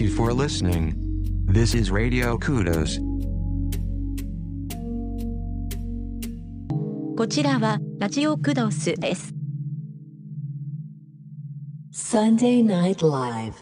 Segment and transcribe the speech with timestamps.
[0.00, 0.94] you for listening.
[1.44, 2.98] This is Radio Kudos.
[7.14, 9.34] こちらはラジオクドスです。
[11.92, 13.52] Sunday Night Live.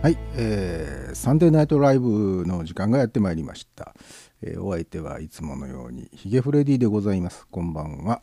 [0.00, 3.96] はい、えーサンデーナイトライブの時間がやってまいりました。
[4.42, 7.46] えーお相手はいつものようにヒゲフレディでございます。
[7.50, 8.22] こんばんは。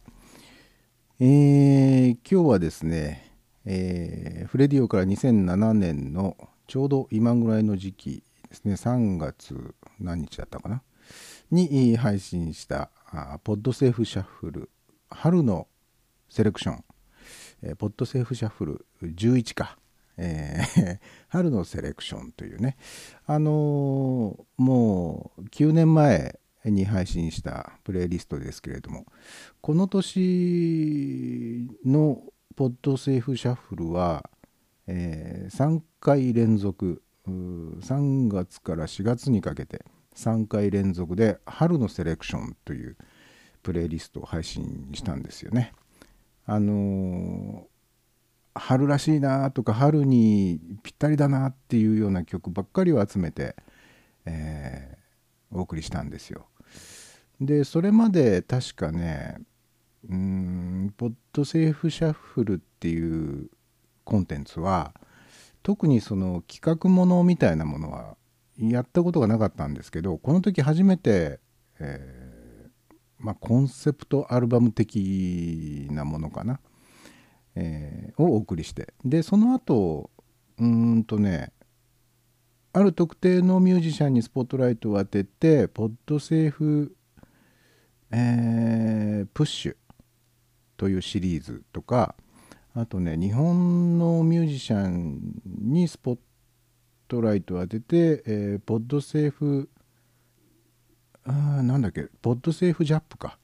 [1.20, 3.30] えー今日はですね、
[3.66, 6.38] えーフレディオから2007年の
[6.68, 10.82] ちょうど今ぐらいの時期ですね、3月何日だったかな、
[11.52, 14.70] に配信したあポッドセーフシャッフル
[15.10, 15.68] 春の
[16.30, 16.84] セレクション、
[17.64, 19.78] えーポッドセーフシャッフル11か、
[20.18, 22.78] えー春のセレクションというね
[23.26, 29.06] あのーもう9年前に配信したプレイリストですけれども
[29.62, 32.22] この年の
[32.56, 34.30] ポッドセーフシャッフルは、
[34.88, 39.84] え3回連続3月から4月にかけて
[40.16, 42.96] 3回連続で春のセレクションという
[43.62, 45.74] プレイリストを配信したんですよね。
[46.46, 47.75] あのー
[48.56, 53.56] 春らしいなとか春にぴったりだなっていうような曲ばっかりを集めて、
[54.26, 54.96] えー
[55.56, 56.48] お送りしたんですよ。
[57.40, 59.38] でそれまで確かね
[60.10, 63.50] うんポッドセーフシャッフルっていう
[64.04, 64.94] コンテンツは
[65.64, 68.16] 特にその企画ものみたいなものは
[68.58, 71.40] やったことがなかったんですけどこの時初めて、
[71.80, 76.60] えーまあ、コンセプトアルバム的なものかな、
[77.56, 78.94] えーをお送りして。
[79.04, 80.10] でその後
[80.58, 81.52] うんとね
[82.74, 86.96] ある特定のミュージシャンにスポットライトを当ててポッドセーフ、
[88.12, 89.76] えープッシュ
[90.78, 92.16] というシリーズとか
[92.74, 96.18] あとね日本のミュージシャンにスポッ
[97.08, 99.70] トライトを当てて、えーポッドセーフ
[101.24, 103.40] あーなんだっけポッドセーフジャップか。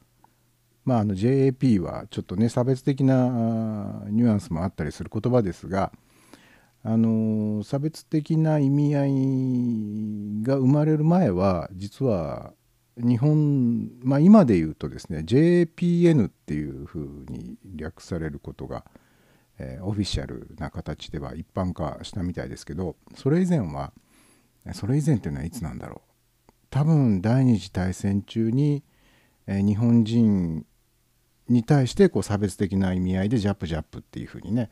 [0.91, 5.93] まああの JAP はちょっとね差別的なニュアンスもあったりする言葉ですが
[6.83, 12.51] あの差別的な意味合いが生まれる前は実は
[12.97, 18.83] 日本まあ今で言うとですね JPN っていうふうに略されることが、
[19.59, 23.93] えーオフィシャルな形では一般化したみたいですけどそれ以前は
[24.73, 26.51] それ以前っていうのはいつなんだろう。
[26.69, 28.83] 多分第二次大戦中に、
[29.47, 30.65] えー日本人
[31.51, 34.69] に対してこう差別的な意味合いでジャップジャップっていうふうにね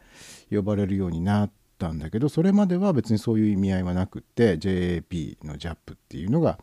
[0.52, 6.60] 呼ばれるようになったんだけどそれまでは別にそういう意味合いはなくって JAP のジャップっていうのが、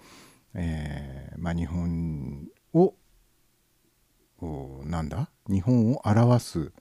[0.55, 2.95] えーまあ、日本を
[4.39, 5.31] おなんだ？
[5.49, 6.73] 日本を表す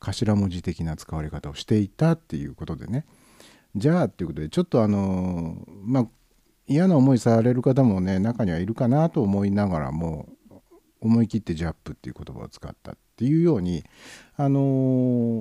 [0.00, 3.06] 頭文字的な使われ方をしていたっていうことでね。
[3.76, 6.06] じゃあっていうことでちょっとあのまあ
[6.66, 10.28] 嫌な思いされる方もね中にはいるかなと思いながらも
[11.00, 13.84] 思い切ってジャップっていう言葉を使ったっていうように
[14.36, 14.60] あの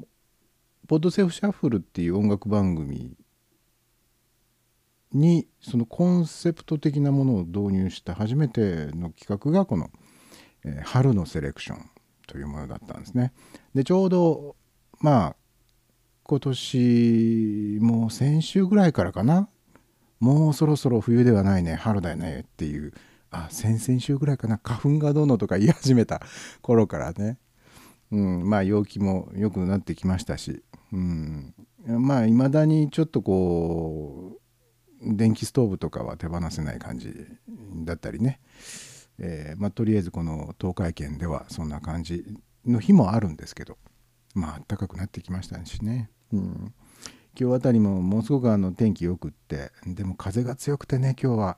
[0.02, 0.06] ー
[0.88, 3.18] ポッドセーフシャッフルっていう音楽番組
[5.12, 9.90] にそのコンセプト的なものを導入した初めての企画がこの、
[10.64, 11.90] えー春のセレクション
[12.26, 13.34] というものだったんですね。
[13.74, 14.56] でちょうど
[15.00, 15.36] まあ
[16.24, 19.50] 今年もう先週ぐらいからかな
[20.20, 22.94] もうそろそろ冬ではないね春だよねっていう
[23.32, 26.22] あ先々週ぐらいかな花粉がどうのとか言い始めた
[26.62, 27.38] 頃からね、
[28.12, 31.54] うん、まあ陽気も良くなってきましたし、うん、
[31.86, 34.40] まあいまだにちょっとこ
[35.02, 37.14] う電気ストーブとかは手放せない感じ
[37.86, 38.40] だったりね、
[39.20, 42.24] えーまあ、とりあえずこの東海圏ではそんな感じ
[42.66, 43.78] の日もあるんですけど。
[44.38, 46.74] まあ暖かくなってきましたしね、うん、
[47.38, 51.58] 今日あたりもものすごくあの天気よくってでも風が強くてね今日は、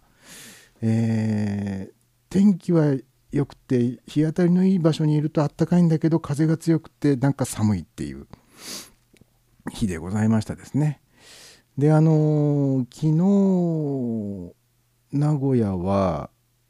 [0.81, 1.93] えー
[2.31, 2.95] 天気は
[3.31, 8.27] よくて日当たりのいい場所にいると暖かいんだけど風が強くてなんか寒いっていう
[9.71, 11.01] 日でございましたですね。
[11.77, 14.53] であのー昨日
[15.11, 16.29] 名古屋は、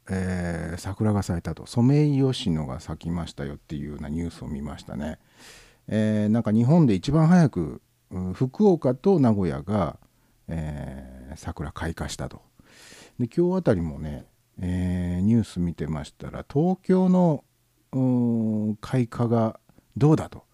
[0.09, 5.19] えー桜が咲いたとソメイヨシノが咲きましたよっていうようなニュースを見ましたね。
[5.89, 7.81] えーなんか日本で一番早く
[8.33, 9.99] 福岡と名古屋が、
[10.47, 12.48] えー桜開花したと。
[13.19, 14.25] で今日あたりもね、
[14.61, 17.43] えーニュース見てましたら東京の
[18.79, 19.59] 開花が
[19.97, 20.45] どうだと、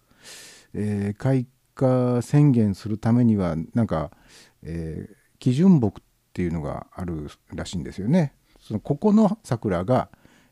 [0.74, 1.46] えー開
[1.76, 4.10] 花宣言するためにはなんか、
[4.62, 6.02] えー基準木っ
[6.32, 8.34] ていうのがあるらしいんですよね。
[8.58, 10.08] そのここの桜が、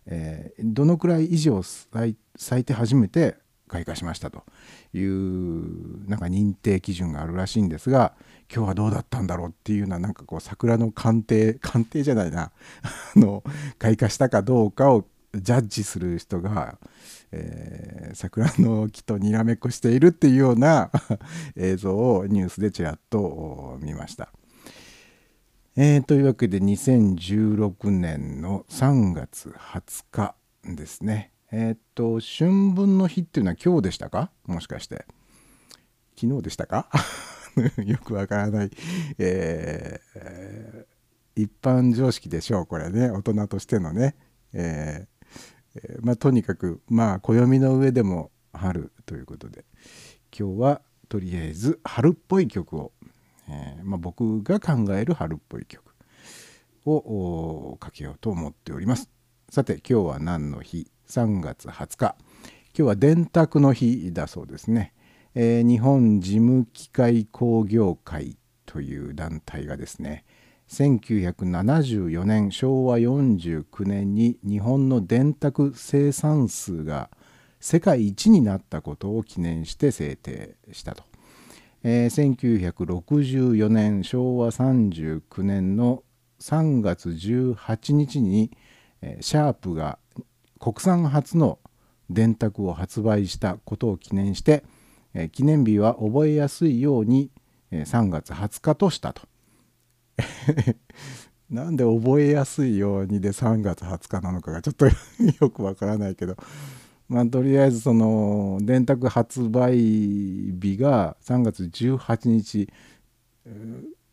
[0.06, 3.36] えーどのくらい以上咲い咲いて初めて
[3.74, 4.44] 開花しましたと
[4.92, 8.14] いうなんか認定基準があるらしいんですが
[8.54, 12.52] 今日はどうだったんだろうっていうようなんかこう桜の鑑定鑑定じゃないな
[13.16, 13.42] あの
[13.80, 16.78] 開花したかどうかをジャッジする人が、
[17.32, 20.92] えー桜の木とにらめっこしているっていうような
[21.56, 24.32] 映像をニュースでちらっと見ました。
[25.74, 30.36] えーというわけで2016年の3月20日
[30.76, 31.33] ですね。
[31.56, 34.32] えっ、と春分の日っていうのは今日でしたか？
[34.46, 35.06] もしかして。
[36.20, 36.88] 昨日でしたか？
[37.86, 38.70] よくわからない、
[39.18, 40.84] えー
[41.36, 43.10] 一般常識でしょうこれね。
[43.10, 44.16] 大人としてのね、
[44.52, 49.64] えーまあとにかくまあ暦の上でも春ということで。
[50.36, 52.92] 今日はとりあえず春っぽい曲を、
[53.48, 55.82] えーまあ、僕が考える春っぽい曲
[56.84, 59.08] をおかけようと思っております。
[59.50, 60.90] さて今日は何の日？
[61.08, 62.16] 3月20日。
[62.76, 64.94] 今日は電卓の日だそうですね、
[65.36, 70.24] えー日本事務機械工業会という団体がですね
[70.68, 77.10] 1974年昭和49年に日本の電卓生産数が
[77.60, 81.04] 世界一になったことを記念して制定したと、
[81.84, 86.02] えー1964年昭和39年の
[86.40, 88.50] 3月18日に、
[89.00, 90.00] えーシャープが
[90.64, 91.58] 国産初の
[92.08, 94.64] 電卓を発売したことを記念して、
[95.12, 97.30] えー記念日は覚えやすいように、
[97.70, 99.28] えー3月20日としたと。
[101.50, 104.86] なんで覚えやすいようにで3月20日なのかがちょっと
[105.44, 106.34] よくわからないけど。
[107.08, 112.72] まあとりあえずその電卓発売日が3月18日。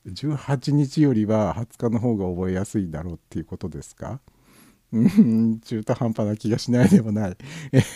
[0.06, 4.22] 18日よりは20日の方が覚えやすいだろうっていうことですか？
[5.64, 7.38] 中途半端な気がしないでもない。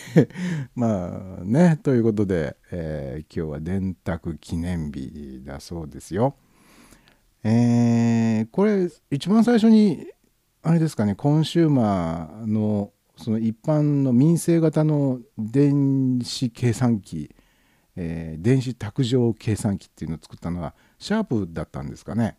[0.74, 6.36] まあね、ということで、えー今日は電卓記念日だそうですよ。
[7.44, 10.06] えーこれ一番最初に
[10.62, 17.34] あれですかねコンシューマーのその一般の民生型の電子計算機、
[17.96, 22.36] えー電子卓上計算機っていうのを作ったのはシャープだったんですかね。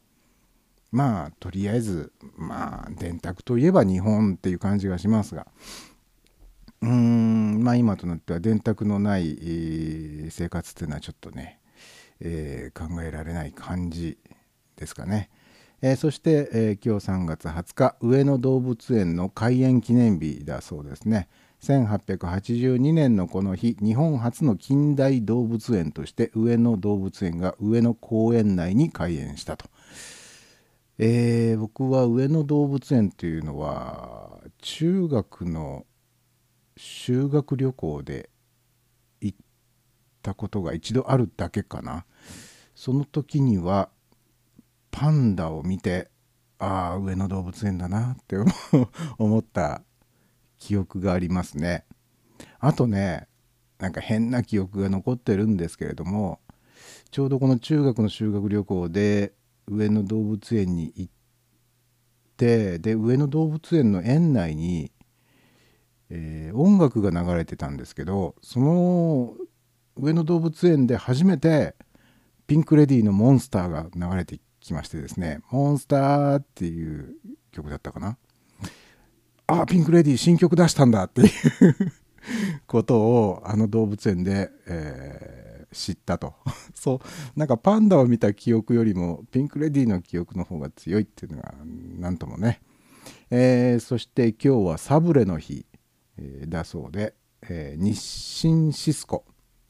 [0.97, 5.45] まあとりあえずまあ電卓といえば日本っていう感じがしますが。
[6.81, 9.37] うーんまあ今となっては電卓のない、
[10.31, 11.59] 生活っていうのはちょっとね、
[12.19, 14.17] えー考えられない感じ
[14.75, 15.29] ですかね。
[15.83, 21.27] えーそして、え今日3月20日上野動物園の開園記念日だそうですね。
[21.61, 29.69] 1882年のこの日日本初の近代動物園として上野動物園が上野公園内に開園したと、
[30.99, 35.85] えー僕は上野動物園というのは中学の
[36.77, 38.29] 修学旅行で
[39.21, 39.37] 行っ
[40.23, 42.05] たことが一度あるだけかな。
[42.75, 43.89] その時には
[44.91, 46.09] パンダを見て
[46.59, 48.37] ああ上野動物園だなって
[49.19, 49.83] 思った
[50.59, 51.85] 記憶がありますね。
[52.59, 53.27] あとね
[53.79, 56.39] なんか変な記憶が残ってるんですけれども
[57.11, 59.33] ちょうどこの中学の修学旅行で
[59.69, 61.11] 上野動物園に行っ
[62.37, 64.91] てで上野動物園の園内に、
[66.09, 69.35] えー音楽が流れてたんですけどその
[69.97, 71.75] 上野動物園で初めて
[72.47, 77.15] ピンク・レディーの「モンスター」が流れてきましてですね「モンスター」っていう
[77.51, 78.17] 曲だったかな。
[79.47, 81.29] あピンク・レディー新曲出したんだっていう
[82.67, 86.33] ことをあの動物園で、えー知ったと。
[86.73, 87.39] そう。
[87.39, 91.53] なんかパンダを見た記憶よりもピンク・レディーの記憶の方が強いっていうのが
[91.99, 92.61] なんともね、
[93.29, 95.65] えーそして今日はサブレの日、
[96.17, 99.25] えーだそうで、えー日清シスコ。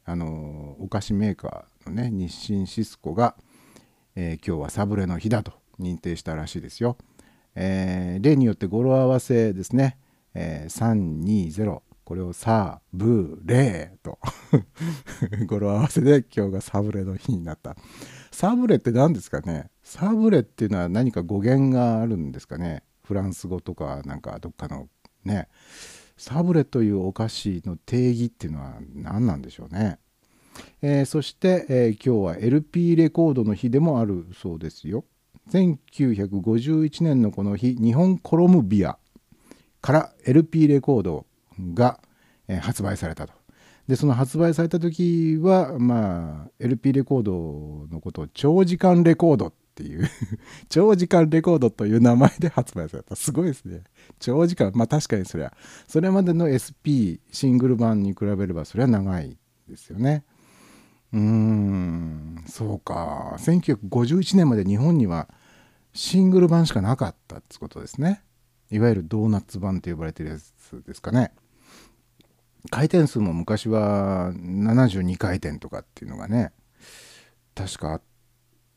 [0.06, 3.36] あのお菓子メーカーのね日清シスコが、
[4.16, 6.98] えー今日はサブレの日だと認定したらしいですよ。
[7.56, 9.98] えー例によって語呂合わせですね、
[10.34, 14.18] えー320これをサブレーと。
[15.46, 17.76] 語呂合わせで今日がサブレの日になった。
[18.32, 19.70] サブレって何ですかね？
[19.84, 22.84] サブレっていうのは何か語源があるんですかね？
[23.04, 24.88] フランス語とかなんかどっかの
[25.26, 25.50] ね。
[26.16, 30.00] サブレというお菓子の定義っていうのは何なんでしょうね？
[30.82, 35.04] えーそして、えー今日は LP レコードの日でもあるそうですよ。
[35.50, 38.98] 1951年のこの日日本コロムビア
[39.82, 41.27] から LP レコード
[41.74, 42.00] が、
[42.48, 43.34] え発売されたと。
[43.88, 50.10] でその発売された時はまあ LP レコードのことを長時間レコードっていう
[50.68, 53.16] 長時間レコードという名前で発売された。
[53.16, 53.84] すごいですね。
[54.20, 54.72] 長時間。
[54.76, 55.54] まあ確かにそりゃ。
[55.88, 59.38] それまでの SP シングル版に比べればそれは長い
[59.70, 60.26] ですよね。
[61.14, 62.44] うーん。
[62.48, 63.36] そうか。
[63.38, 65.30] 1951年まで日本には
[65.94, 68.22] シングル版しかなかったってことですね。
[68.70, 71.32] いわゆるドーナツ版と呼ばれてるやつですかね。
[72.70, 76.52] 回転数も昔は72回転とかっていうのがね
[77.56, 78.02] 確かあっ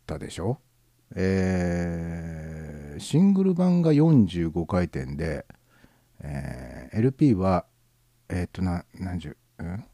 [0.07, 0.59] たでしょ？
[1.15, 5.47] えーシングル版が45回転で、
[6.21, 7.65] えー LP は
[8.29, 9.85] えーっとな何十、うん、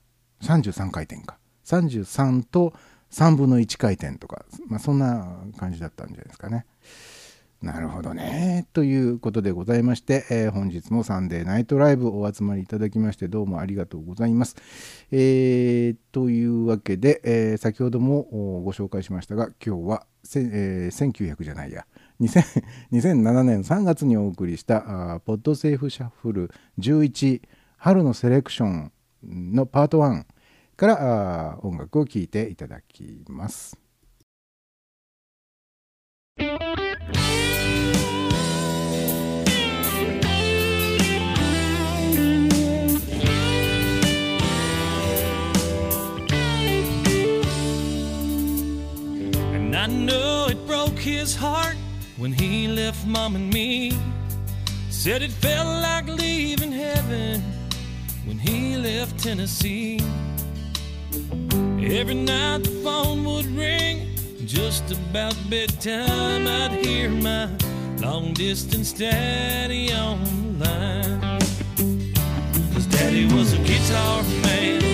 [0.42, 1.38] 33回転か。
[1.64, 2.72] 33と
[3.10, 6.64] 3分の1回転とか、まあ、そんな感じだったんじゃないですかね。
[7.66, 8.68] なるほどね。
[8.72, 14.54] ということでございまして、えー本日もサンデーナイトライブお集まりいただきましてどうもありがとうございます。
[15.10, 18.22] えーというわけで、えー先ほども
[18.64, 20.06] ご紹介しましたが今日は、
[20.36, 21.86] え1900じゃないや
[22.20, 27.42] 2000 2007年3月にお送りしたあポッドセーフシャッフル11
[27.78, 28.92] 春のセレクション
[29.24, 30.24] のパート1
[30.76, 33.76] からあ音楽を聴いていただきます。
[49.86, 51.76] I know it broke his heart
[52.16, 53.92] when he left mom and me.
[54.90, 57.40] Said it felt like leaving heaven
[58.24, 60.00] when he left Tennessee.
[61.78, 64.10] Every night the phone would ring,
[64.44, 67.48] just about bedtime, I'd hear my
[68.00, 71.38] long distance daddy on the line.
[72.74, 74.85] Cause daddy was a guitar man,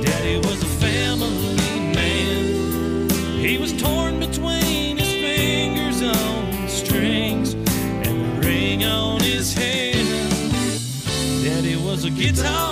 [0.00, 1.56] Daddy was a family
[1.92, 3.10] man.
[3.40, 10.52] He was torn between his fingers on strings and the ring on his hand.
[11.44, 12.71] Daddy was a guitar.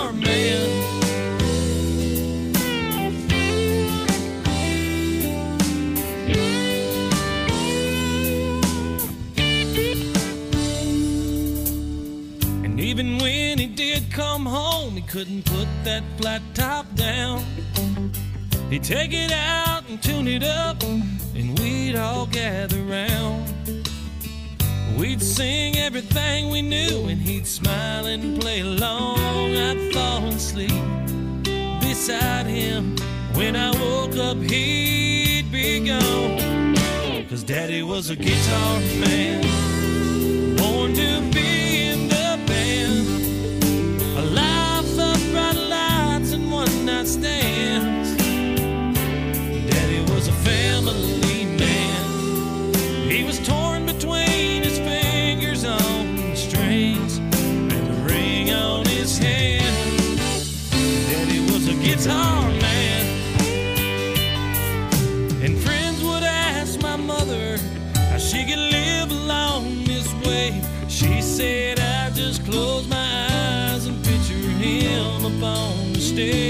[15.10, 17.42] Couldn't put that flat top down.
[18.70, 23.44] He'd take it out and tune it up, and we'd all gather round.
[24.96, 29.18] We'd sing everything we knew, and he'd smile and play along.
[29.56, 30.70] I'd fall asleep
[31.80, 32.94] beside him.
[33.34, 36.76] When I woke up, he'd be gone.
[37.28, 39.42] Cause daddy was a guitar man,
[46.86, 49.66] lights and one.
[49.66, 53.10] Daddy was a family man.
[53.10, 60.18] He was torn between his fingers on strings and the ring on his hand.
[61.10, 63.06] Daddy was a guitar man.
[65.42, 67.58] And friends would ask my mother
[68.10, 70.62] how she could live along this way.
[70.88, 76.49] She said, I just close my eyes and picture him upon the stage.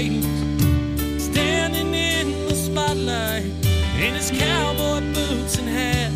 [4.41, 6.11] Cowboy boots and hat.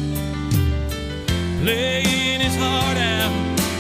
[1.61, 3.33] Playing his heart out.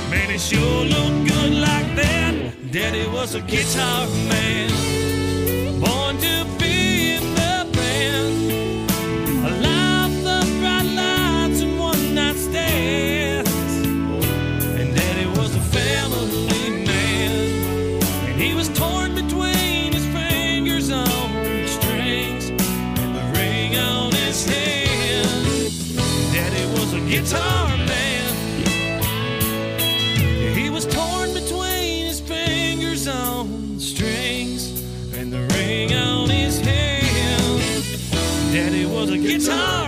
[0.09, 2.33] Man, it sure looked good like that.
[2.71, 4.94] Daddy was a guitar man.
[39.37, 39.84] Guitar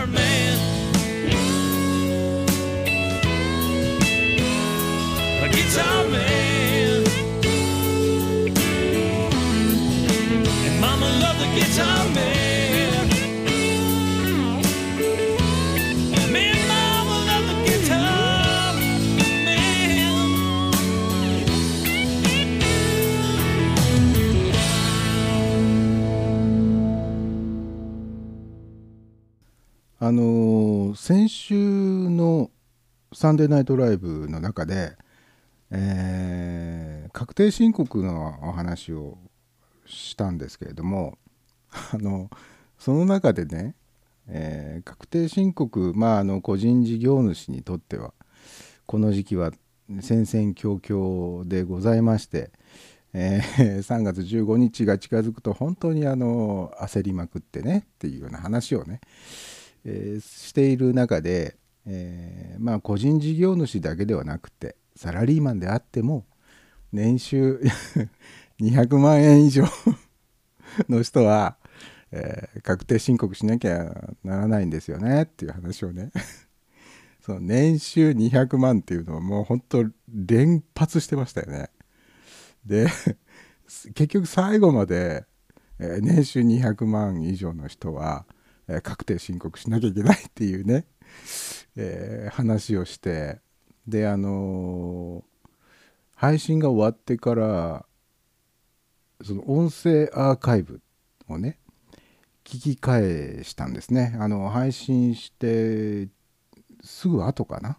[30.08, 31.54] あの先週
[32.10, 32.50] の
[33.13, 34.96] 「サンデーナイトライブ」の中で、
[35.70, 39.17] えー確定申告のお話を
[39.86, 41.17] したんですけれども
[41.93, 42.30] あの
[42.78, 43.76] その中でね、
[44.28, 48.13] えー確定申告まああの個人事業主にとっては
[48.86, 49.52] この時期は
[50.02, 52.52] 戦々恐々でございまして、
[53.13, 59.02] えー3月15日が近づくと本当にあの焦りまくってねっていうような話をね
[59.88, 66.26] えーしている中で、えーまあ個人事業主だけではなくてサラリーマンであっても
[66.91, 67.62] 年収
[68.60, 69.65] 200万円以上
[70.89, 71.58] の人は、
[72.12, 76.12] えー確定申告しなきゃならないんですよねっていう話をね
[77.21, 81.69] その年収200万っていうのをもう本当連発してましたよね。
[82.65, 82.88] で
[83.93, 85.26] 結局最後まで、
[85.80, 88.26] えー年収200万以上の人は、
[88.67, 90.86] え確定申告しなきゃいけないっていうね、
[91.75, 93.39] えー話をして
[93.88, 95.38] であのー
[96.15, 97.86] 配信が終わってから
[99.23, 100.82] その音声アーカイブ
[101.27, 101.60] をね
[102.43, 104.15] 聞き返したんですね。
[104.19, 106.08] あの配信して
[106.82, 107.77] すぐ後かな。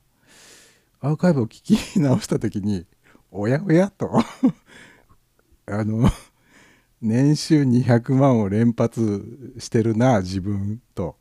[1.00, 2.86] アーカイブを聞き直した時に
[3.30, 4.10] おやおやと。
[5.66, 6.10] あの
[7.00, 11.16] 年収200万を連発してるな自分と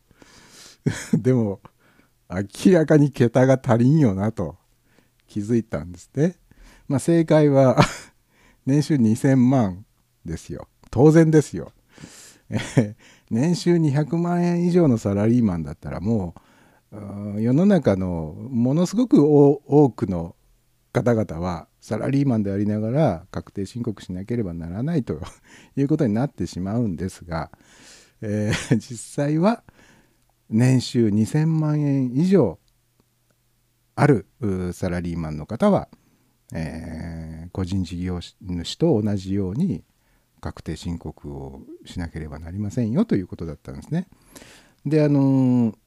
[1.14, 1.62] でも
[2.30, 4.58] 明らかに桁が足りんよなと
[5.28, 6.36] 気づいたんですね。
[6.88, 7.78] まあ正解は
[8.66, 9.86] 年収2000万
[10.26, 10.68] ですよ。
[10.90, 11.72] 当然ですよ。
[13.30, 16.34] 年収200万円以上のサラリーマンだったらも
[17.36, 20.36] う世の中のものすごく多くの
[20.94, 25.22] 方々はサラリーマンでありながら確定申告しなければならないと
[25.78, 27.50] いうことになってしまうんですが、
[28.20, 29.64] えー 実際は
[30.50, 32.60] 年収2000万円以上
[33.96, 34.26] ある
[34.74, 35.88] サラリーマンの方は、
[36.54, 39.86] えー個人事業主と同じように
[40.42, 44.10] 確定申告をしなければなりませんよということだったんですね。
[44.86, 45.78] であのー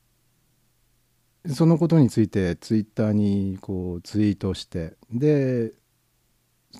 [1.54, 5.72] そのことについてツイッターにこうツイートしてで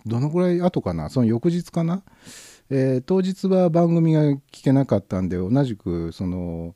[0.07, 1.11] どのくらい後かな？
[1.11, 2.03] その翌日かな、
[2.71, 4.23] えー当日は番組が
[4.53, 6.75] 聞けなかったんで同じくその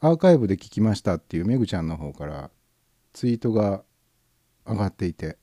[0.00, 2.50] アーカイブで聞きましたっていうめぐちゃんの方から
[3.12, 3.82] ツイートが
[4.66, 5.38] 上がっていて。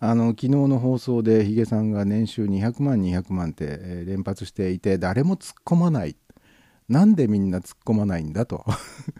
[0.00, 6.16] あの昨日の放送でヒゲさんが年収200万200万って、えー連発していて誰も突っ込まない。
[6.90, 8.66] なんでみんな突っ込まないんだと。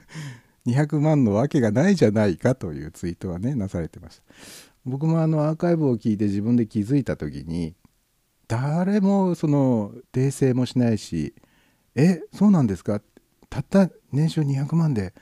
[0.67, 4.23] 200万のわけがないじゃないかというツイートがねなされてました。
[4.85, 7.75] 僕もあのアーカイブを聞いて自分で気づいた時に
[8.49, 11.35] 誰もその訂正もしないし
[11.97, 13.01] 「えそうなんですか?」
[13.49, 15.15] たった年収200万で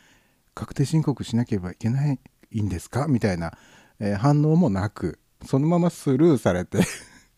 [0.55, 2.19] 確定申告しなければいけない
[2.63, 3.07] んですか？
[3.09, 3.53] みたいな、
[3.99, 6.81] えー反応もなくそのままスルーされて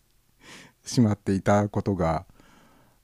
[0.84, 2.26] しまっていたことが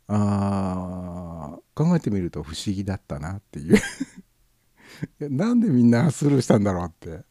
[0.09, 3.77] あ考えてみると不思議だったなっていう。
[5.21, 7.25] いなんでみんなスルーしたんだろうって、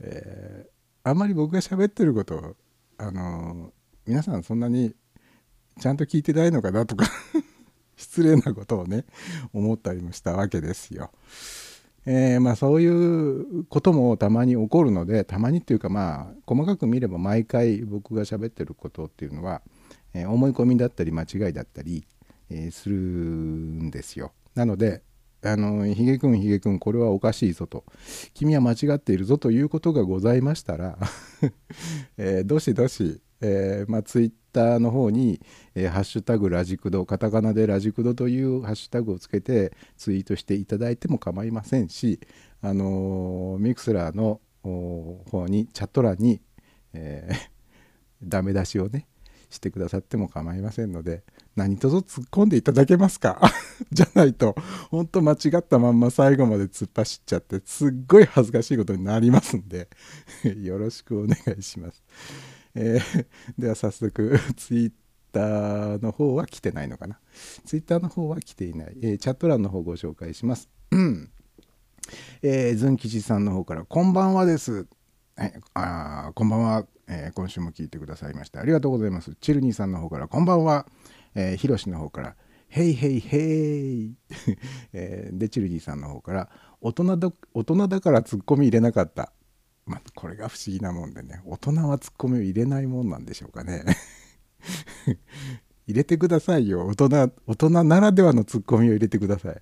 [0.00, 2.56] えーあんまり僕が喋ってること
[2.98, 3.72] あの
[4.06, 4.94] 皆さんそんなに
[5.80, 7.06] ちゃんと聞いてないのかなとか
[7.96, 9.04] 失礼なことをね
[9.52, 11.10] 思ったりもしたわけですよ。
[12.06, 19.62] えーまあそういうこともたまに起こるのでたまにっていうかまあ細かく見れば毎回僕が喋ってることっていうのは、
[20.14, 22.06] えー思い込みだったり間違いだったり、
[22.50, 24.32] えーするんですよ。
[24.54, 25.02] なので
[25.44, 27.84] あのひげくんひげくんこれはおかしいぞと。
[28.34, 30.98] 君は間違っているぞということがございましたら、
[32.18, 35.40] えーどしどし、えーまあ、ツイッターの方に、
[35.74, 42.18] えーハッシュタグラジクド」カタカナでラジクドというハッシュタグをつけてツイートしていただいても構いませんし、
[42.60, 46.40] あのーミクスラーの方にチャット欄に、
[46.92, 47.36] えー
[48.20, 49.06] ダメ出しをね
[49.48, 51.22] してくださっても構いませんので
[51.58, 53.40] 何卒突っ込んでいただけますか？
[53.92, 54.54] じゃないと
[54.90, 59.88] 本当間違ったまんま最後まで突っ走っちゃってすっごい恥ずかしいことになりますんで
[60.62, 62.02] よろしくお願いします。
[62.74, 63.26] えー
[63.58, 64.92] では早速ツイッ
[65.32, 67.18] ターの方は来てないのかな？
[67.66, 70.68] ツイッターの方は来ていない、えーチャット欄の方ご紹介します。
[72.42, 74.86] えー、ズン吉さんの方から「こんばんはです」
[75.36, 79.34] はい、あこんばんは、えー今週も聞いてくださいましてありがとうございます。
[79.40, 80.86] チルニーさんの方から「こんばんは」
[81.34, 82.36] えー、ヒロシの方から
[82.68, 84.14] 「ヘイヘイヘイ」
[84.92, 89.32] えーでチルニーさんの方から大人だ「大人だからツッコミ入れなかった」
[89.86, 93.84] まあ、これが不思議なもんでね大人はツッコミを入れないもんなんでしょうかね。
[95.86, 96.86] 入れてくださいよ。
[96.86, 99.56] 大人大人ならではのツッコミを入れてください、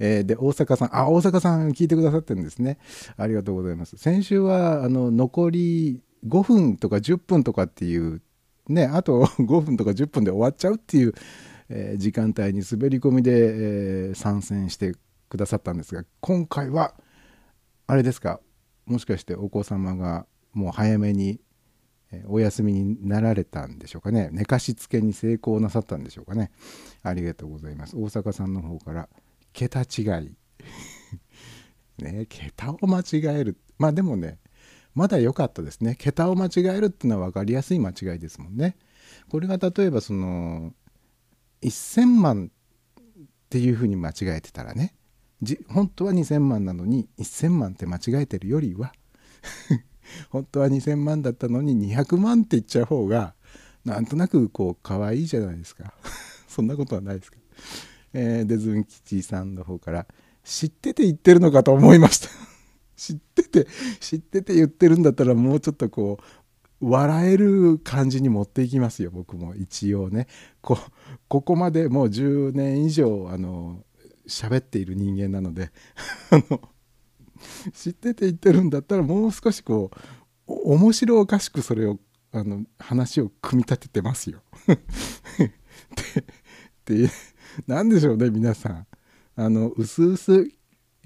[0.00, 0.96] えーで大阪さん。
[0.96, 2.78] あ大阪さん聞いてくださってるんですね。
[3.16, 3.96] ありがとうございます。
[3.96, 8.20] 先週はあの残り5分とか10分とかっていう
[8.68, 11.14] ねあと5分とか10分で終わっちゃうっていう、
[11.68, 13.30] えー時間帯に滑り込みで、
[14.08, 14.94] えー参戦して
[15.28, 16.94] くださったんですが今回は
[17.86, 18.40] あれですか
[18.86, 21.40] もしかしてお子様がもう早めに
[22.10, 24.30] えお休みになられたんでしょうかね。
[24.32, 26.50] 寝かしつけに成功なさったんでしょうかね。
[27.02, 27.96] ありがとうございます。
[27.96, 29.08] 大阪さんの方から
[29.52, 30.32] 桁違い。
[32.02, 33.58] ね桁を間違える。
[33.78, 34.38] まあでもね
[34.98, 35.94] まだ良かったですね。
[35.94, 38.76] 桁を間違えるっていうのは分かりやすい間違いですもんね。
[39.30, 40.72] これが例えばその
[41.62, 44.96] 1000万っていうふうに間違えてたらね。
[45.68, 48.92] 本当は2000万なのに1000万って間違えてるよりは
[50.30, 53.36] 本当は2000万だったのに200万って言っちゃう方が
[53.84, 55.94] なんとなくこう可愛いじゃないですか。
[56.48, 57.38] そんなことはないですか、
[58.14, 60.08] えー、でズン吉さんの方から
[60.42, 62.47] 知ってて言ってるのかと思いました。
[62.98, 63.68] 知ってて
[64.00, 66.24] 知ってて言ってるんだったらもうちょっとこう
[66.90, 70.26] 笑える感じに持っていきますよ僕も一応ね
[70.60, 70.76] こ
[71.28, 73.84] ここまでもう10年以上あの
[74.26, 75.70] 喋っている人間なので
[76.30, 76.60] あの
[77.72, 79.92] 知ってて言ってるんだったらもう少しこ
[80.48, 82.00] う面白おかしくそれを
[82.32, 84.42] あの話を組み立ててますよ。
[86.84, 87.10] でで
[87.66, 88.86] なんでしょうね皆さん。
[89.36, 90.50] あの薄々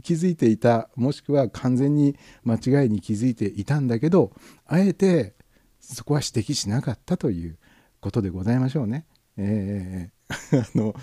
[0.02, 4.32] 気づいていたもしくは完全に間違いに気づいていたんだけど
[4.66, 5.34] あえて
[5.80, 7.58] そこは指摘しなかったという
[8.00, 9.06] ことでございましょうね。
[9.36, 10.12] えー
[10.58, 10.94] あの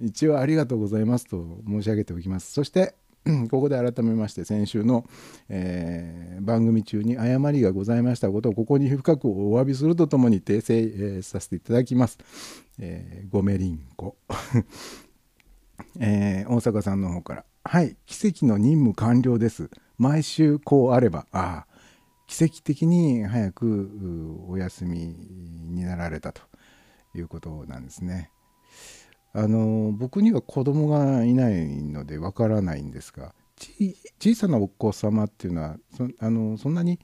[0.00, 2.52] 一応ありがとうございますと申し上げておきます。
[2.52, 2.94] そして
[3.50, 5.08] ここで改めまして先週の、
[5.48, 12.18] えー番組中に誤りがございましたことをここに深くお詫びするとともに訂正、えーさせていただきます。
[12.78, 14.16] えーごめりんこ。
[15.98, 17.96] えー大阪さんの方から「はい。
[18.06, 19.70] 奇跡の任務完了です。
[19.98, 21.66] 毎週こうあれば」ああ
[22.26, 26.42] 奇跡的に早くお休みになられたと。
[27.12, 28.30] いうことなんですね。
[29.32, 33.34] あの僕には子供がいないのでわからないんですが
[34.20, 37.00] 小さなお子様っていうのはそあのそんなに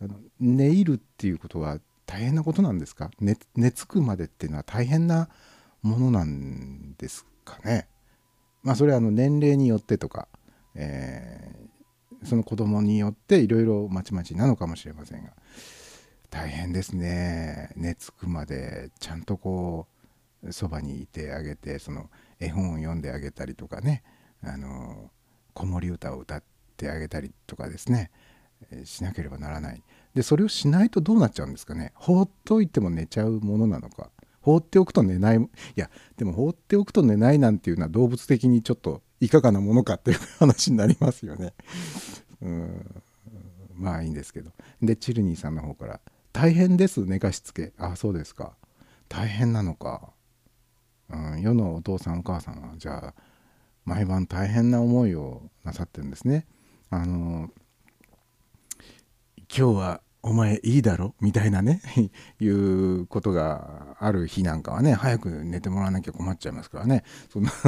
[0.00, 3.10] あの寝入るっていうことは大変なことなんですか？
[3.18, 5.28] 寝寝つくまでっていうのは大変な
[5.82, 7.88] ものなんですかね？
[8.68, 10.28] まあそれはあの年齢によってとか、
[10.74, 11.68] えー
[12.24, 15.30] その子供によっていろいろまちまちなのかもしれませんが
[16.30, 17.70] 大変ですね。
[17.76, 19.86] 寝つくまでちゃんとこ
[20.42, 24.02] うそばにいてあげてその絵本を読んであげたりとかね
[24.42, 25.12] あの
[25.54, 26.42] 子守歌を歌っ
[26.76, 28.10] てあげたりとかですね
[28.84, 29.82] しなければならない。
[30.14, 31.92] でそれをしないとどうなっちゃうんですかね。
[31.94, 34.10] 放っといても寝ちゃうものなのか。
[34.48, 35.36] 放っておくと寝ない。
[35.36, 35.40] い
[35.76, 41.52] やでも放っておくと寝ないなんていうのは動物的にちょっといかがなものかっていう話になりますよね。
[42.40, 43.02] うん。
[43.74, 44.50] まあいいんですけど。
[44.80, 46.00] でチルニーさんの方から
[46.32, 48.56] 「大変です寝かしつけ」あそうですか。
[49.10, 50.12] 大変なのか、
[51.10, 53.14] うん、世のお父さんお母さんはじゃあ
[53.84, 56.46] 毎晩大変な思いをなさってるんですね。
[56.88, 57.50] あの
[59.48, 61.14] 今日はお前いいだろ？
[61.20, 61.80] みたいなね。
[62.40, 67.04] いうことがある日なんかはね早く寝てもらわなきゃ困っちゃいますからね。
[67.30, 67.50] そんな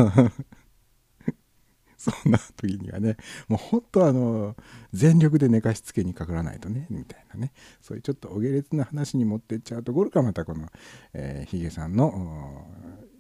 [1.97, 4.57] そんな時にはねもうほんとあの
[4.93, 7.53] 全力で寝かしつけにかからないとねみたいなね。
[7.83, 10.67] そういうちょっとお下劣な話に持ってっちゃうところがまたこの、
[11.13, 12.67] えーヒゲさんの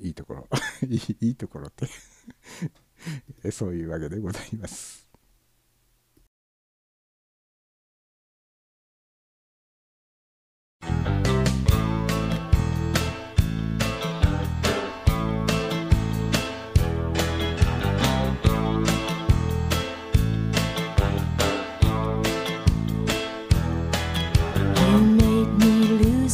[0.01, 0.49] いいところ。
[0.88, 3.51] いいいいところって。
[3.51, 5.10] そういうわけでございます。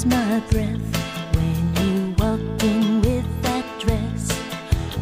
[0.09, 0.87] My breath
[1.35, 4.23] when you walked in with that dress.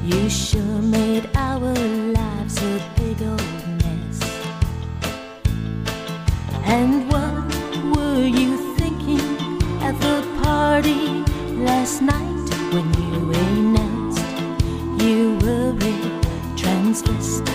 [0.02, 1.74] You sure made our
[2.18, 4.18] lives a big old mess.
[6.64, 7.44] And what
[7.96, 9.20] were you thinking
[9.82, 11.24] at the party
[11.68, 14.24] last night when you announced
[15.02, 15.96] you were a
[16.56, 17.52] transvestite?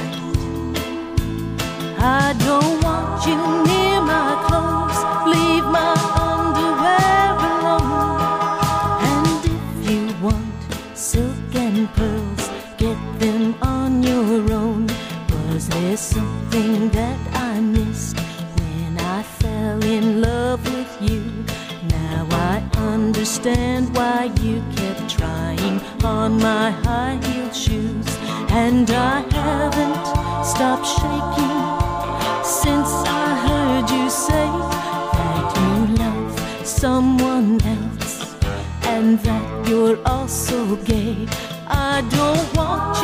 [1.98, 2.79] I don't
[23.40, 28.08] understand why you kept trying on my high heeled shoes.
[28.52, 30.06] And I haven't
[30.46, 31.60] stopped shaking
[32.44, 34.50] since I heard you say
[35.18, 38.36] that you love someone else
[38.84, 41.28] and that you're also gay.
[41.68, 42.99] I don't want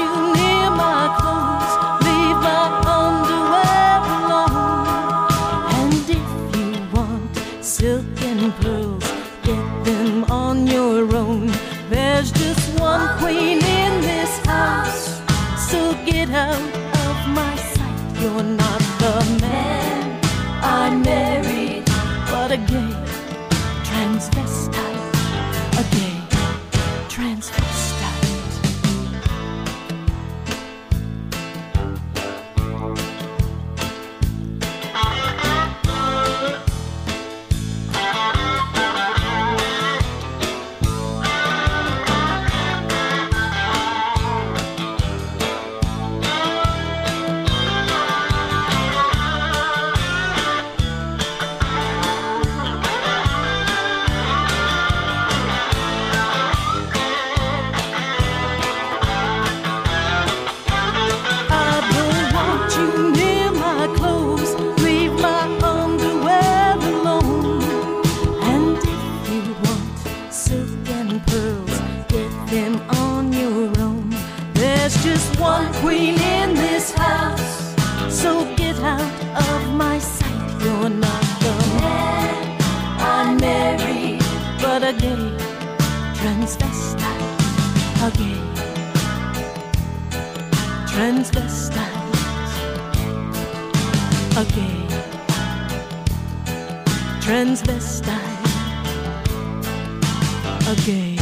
[100.67, 101.19] again.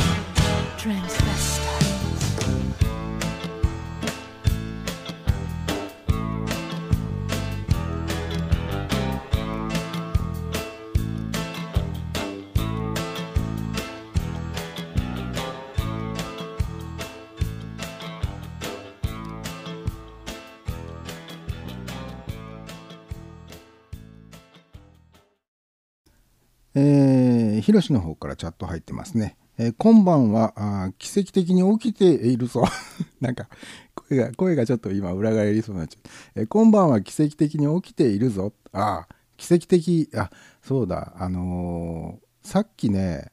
[0.78, 1.23] Trans
[27.64, 27.70] transvestite.
[27.70, 29.38] えーヒロシの方からチャット入ってますね。
[29.58, 32.64] えー今晩はあ奇跡的に起きているぞ。
[33.22, 33.48] なんか
[33.96, 36.10] 声が声がちょっと今裏返りそうになっちゃう。
[36.36, 38.54] えー今晩は奇跡的に起きているぞ。
[38.72, 40.30] ああ奇跡的あ
[40.62, 43.32] そうだあのーさっきね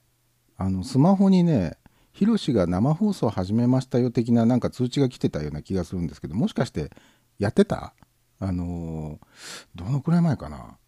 [0.56, 1.78] あのスマホにね
[2.12, 6.90] ヒロシが生放送始めましたよ的ななんか通知が来てたような気がするんですけどもしかして
[7.38, 7.94] やってた？
[8.38, 9.26] あのー
[9.74, 10.78] どのくらい前かな？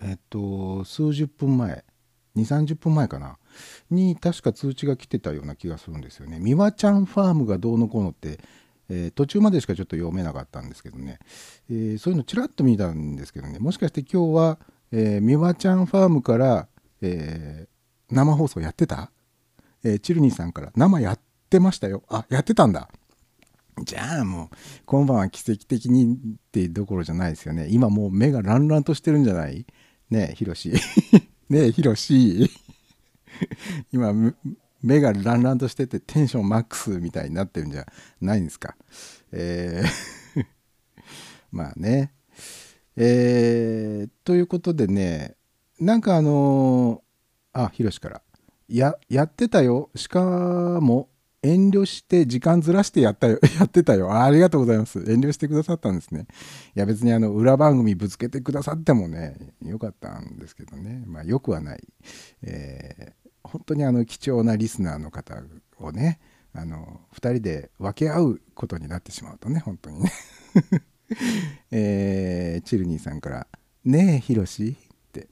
[0.00, 1.84] えっと数十分前
[2.36, 3.38] 2 3 0分前かな。
[3.90, 6.38] に確か通知が来てたような気がするんですよね。
[6.40, 8.38] 美和ちゃんファームがどうのこうのって、
[8.88, 11.18] えー途中までしかちょっと読めなかったんですけどね、
[11.70, 13.58] えーそういうのちらっと見たんですけどね。
[13.58, 14.58] もしかして今日は、
[14.92, 16.68] えー、ちゃんファームから、
[17.02, 19.10] えー生放送やってた、
[19.84, 22.02] えーチルニーさんから生やってましたよ。
[22.08, 22.88] あやってたんだ。
[23.84, 24.48] じゃあもう
[24.86, 26.16] 今晩は奇跡的にっ
[26.50, 27.68] てどころじゃないですよね。
[27.70, 29.66] 今もう目がランランとしてるんじゃない？
[30.10, 30.72] ねえヒロシ。
[31.48, 32.50] ねえヒロシ。
[33.92, 34.12] 今
[34.82, 37.86] 目がランランとしててテンションマックスみたいになってるんじゃ
[38.20, 38.76] ないんですか。
[39.32, 40.44] えー
[41.50, 42.12] まあね。
[42.96, 45.36] えーということでね
[45.80, 48.22] なんかあのーあヒロシから。
[48.68, 49.90] ややってたよ。
[49.94, 50.20] しか
[50.82, 51.08] も
[51.42, 54.10] 遠慮して時間ずらしてやったよ やってたよ。
[54.12, 54.98] あありがとうございます。
[54.98, 56.26] 遠慮してくださったんですね。
[56.74, 61.04] いや別にあの裏番組ぶつけてくださってもねよかったんですけどね。
[61.06, 61.88] まあよくはない、
[62.42, 65.42] えー本当にあの貴重なリスナーの方
[65.78, 66.20] をね
[66.52, 70.12] あの2人で分け合うことになってしまうとね本当にね。
[71.70, 73.46] えーチルニーさんから
[73.86, 75.28] 「ねえヒロシ」って。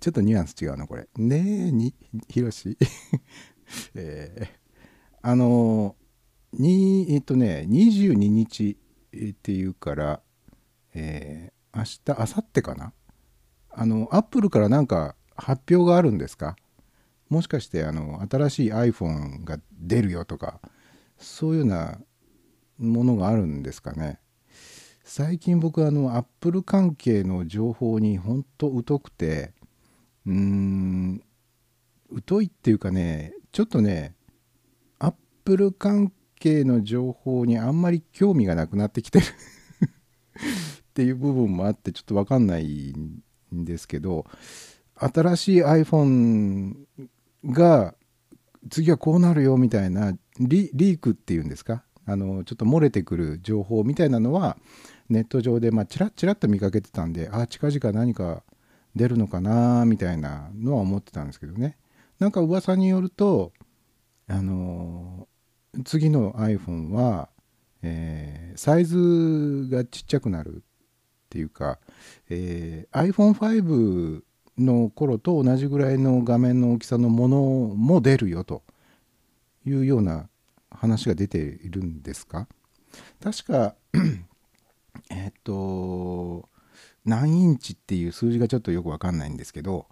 [0.00, 1.94] ちょっとニュアンス違うなこれ「ねえに
[2.28, 2.78] ヒロシ」
[3.94, 4.65] えー
[5.28, 5.96] あの
[6.52, 8.78] にえっとね22日
[9.12, 10.20] っていうから、
[10.94, 12.92] えー明日明後日かな？
[13.70, 16.56] あのアップルからなんか発表があるんですか？
[17.28, 20.60] もしかしてあの新しい iPhone が出るよとか
[21.18, 21.98] そういうような
[22.78, 24.20] ものがあるんですかね？
[25.04, 29.52] 最近僕あのアップル関係の情報にほんと疎くて
[30.24, 31.22] うーん
[32.26, 34.15] 疎いっていうかねちょっとね
[35.46, 39.26] プル関係の情報にあんまり興味がなくなってきてる。
[40.90, 42.92] っていう部分もあってちょっと分かんない
[43.54, 44.26] んですけど
[44.96, 46.74] 新しい iPhone
[47.44, 47.94] が
[48.70, 51.84] 次はこうなるよみたいなリークっていうんですか？
[52.06, 54.56] あのちょっと漏れてくる情報みたいなのは
[55.08, 58.42] ネット上でまあチラッチラッと見かけてたんであ近々何か
[58.96, 61.76] 出るのかなみたいなのは思ってたんですけどね。
[62.18, 63.52] なんか噂によると
[64.26, 65.28] あの
[65.84, 67.28] 次の iPhone は、
[67.82, 70.60] えーサイズがちっちゃくなるっ
[71.28, 71.78] ていうか、
[72.30, 74.22] えー iPhone5
[74.58, 77.38] の頃と同じぐらいの画面の大きさのもの
[77.76, 78.62] も出るよと
[79.66, 80.30] いうような
[80.70, 82.48] 話が出ているんですか？
[83.22, 83.74] 確か
[85.10, 86.48] えっと
[87.04, 89.86] 何インチっていう数字がちょっとよくわかんないんですけど、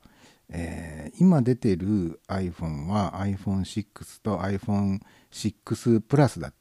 [0.51, 6.53] えー今出てる iPhone は iPhone6 と iPhone6 プラスだ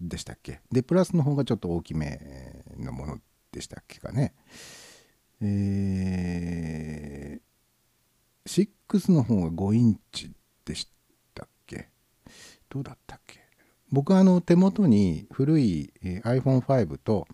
[0.00, 0.60] でしたっけ？
[0.70, 2.20] でプラスの方がちょっと大きめ
[2.78, 3.18] のもの
[3.52, 4.34] でしたっけかね。
[5.40, 10.30] えー、6の方が5インチ
[10.66, 10.88] でし
[11.34, 11.88] たっけ？
[12.68, 13.40] どうだったっけ？
[13.90, 17.26] 僕はあの手元に古い iPhone5 と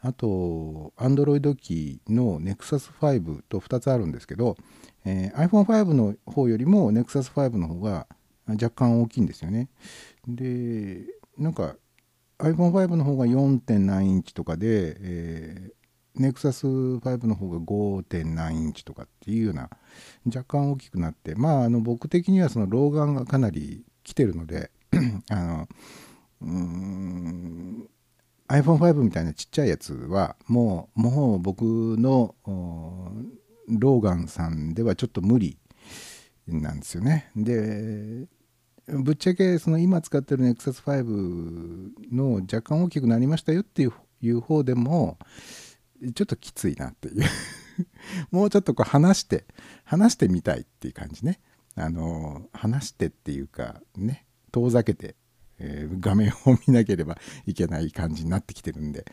[0.00, 4.56] あと Android 機の Nexus5 と2つあるんですけど、
[5.04, 8.06] えー iPhone5 の方よりも Nexus5 の方が
[8.46, 9.68] 若干大きいんですよね
[10.26, 11.04] で
[11.38, 11.76] なんか
[12.38, 13.78] iPhone5 の方が 4.
[13.78, 15.82] 何インチとかで、えー
[16.14, 18.24] Nexus5 の方が 5.
[18.34, 19.70] 何インチとかっていうような
[20.26, 24.70] 若干大きくなってまああの僕的にはその老眼がかなり来てるので
[25.30, 25.68] あの
[26.42, 27.88] うん
[28.48, 32.34] iPhone5 みたいなちっちゃいやつはもうもう僕の
[33.78, 35.58] ローガンさんではちょっと無理
[36.46, 37.30] なんですよね。
[37.36, 38.26] で
[38.86, 43.82] ぶっちゃけその今使ってる Nexus5 の若干大きくなりましたよって
[44.20, 45.18] いう方でも
[46.14, 47.24] ちょっときついなっていう。
[48.30, 49.46] もうちょっとこう話して
[49.84, 51.40] 話してみたいっていう感じね。
[51.74, 55.16] あの話してっていうかね遠ざけて、
[55.58, 57.16] えー画面を見なければ
[57.46, 59.06] いけない感じになってきてるんで、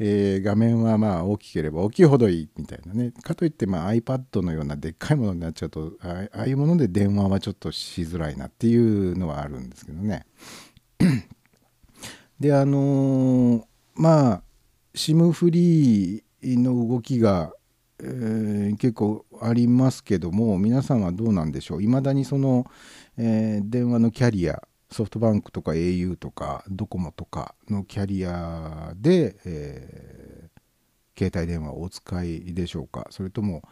[0.00, 3.12] えー画面はまあ大きければ大きいほどいいみたいなね。
[3.22, 10.26] かといってまあ iPad のようなでっかいものになっちゃうとああいうもので電話はちょっとしづらいなっていうのはあるんですけどね。
[12.38, 13.64] であのー
[13.96, 14.42] まあ
[14.94, 17.52] SIM フリーの動きが
[18.00, 21.82] えー結構ありますけども皆さんはどうなんでしょう？
[21.82, 22.66] いまだにその、
[23.16, 30.58] えー電話のキャリアソフトバンクとか au とかドコモとかのキャリアで、えー
[31.18, 33.08] 携帯電話をお使いでしょうか。
[33.10, 33.62] それとも、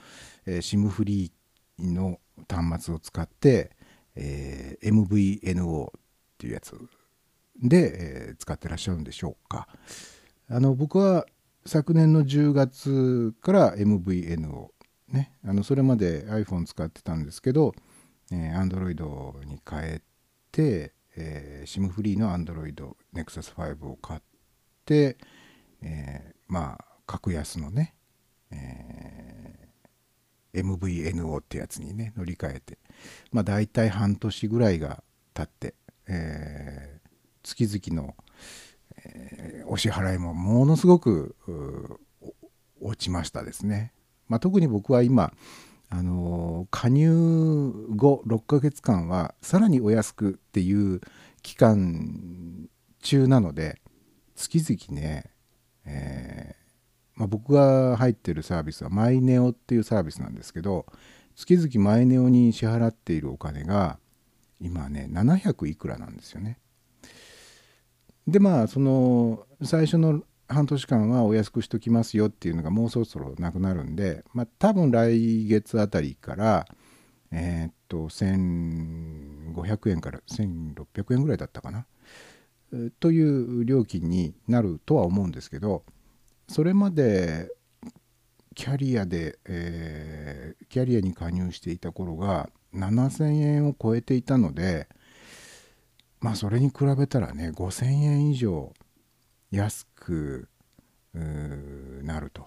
[0.46, 2.18] えー SIM フリーの
[2.50, 3.70] 端末を使って、
[4.16, 5.90] えー MVNO っ
[6.38, 6.74] ていうやつ
[7.62, 9.68] で、えー使ってらっしゃるんでしょうか。
[10.48, 11.24] あの僕は
[11.64, 14.70] 昨年の10月から MVNO
[15.12, 17.76] ねあのそれまで iPhone 使ってたんですけど、
[18.32, 20.02] えー Android に変え
[20.50, 22.74] て、えー SIM フリーの Android
[23.14, 24.20] Nexus 5を買っ
[24.84, 25.16] て、
[25.82, 27.94] えーまあ格安のね、
[28.50, 32.78] えー MVNO ってやつにね乗り換えて
[33.30, 35.02] まあ大体半年ぐらいが
[35.34, 35.74] 経って、
[36.06, 37.08] えー
[37.42, 38.14] 月々の、
[39.04, 41.34] えーお支払いもものすごく
[42.80, 43.92] 落ちましたですね。
[44.28, 45.32] まあ、特に僕は今
[45.88, 51.00] あの加入後6ヶ月間はさらにお安くっていう
[51.42, 52.68] 期間
[53.00, 53.80] 中なので
[54.34, 55.30] 月々ね、
[55.84, 56.66] えー
[57.16, 60.86] まあ、僕が入ってるサービスはマイネオっていうサービスなんですけど
[61.34, 63.98] 月々マイネオに支払っているお金が
[64.60, 66.58] 今ね700いくらなんですよね。
[68.26, 76.66] でまあその最初の半年間はお安くしときますよっていうのがもうそろそろなくなるんで、まあ、多分来月あたりから
[77.32, 81.86] えーっと1500円から1600円ぐらいだったかな
[83.00, 85.84] という料金になるとは思うんですけど
[86.48, 87.50] それまで
[88.54, 94.88] キャリアで、えーキャリアに加入していた頃が7000円を超えていたので
[96.20, 98.72] まあそれに比べたらね5000円以上
[99.50, 100.48] 安く
[102.02, 102.46] なると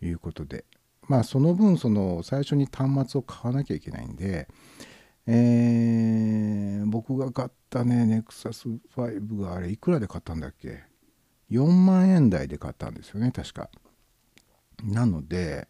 [0.00, 0.64] いうことで。
[1.08, 4.48] まあその分その最初に端末を買わなきゃいけないんで、
[5.26, 10.84] えー僕が買ったね NEXUS5 があれいくらで買ったんだっけ
[11.50, 13.68] ？4万円台で買ったんですよね確か。
[14.82, 15.66] なので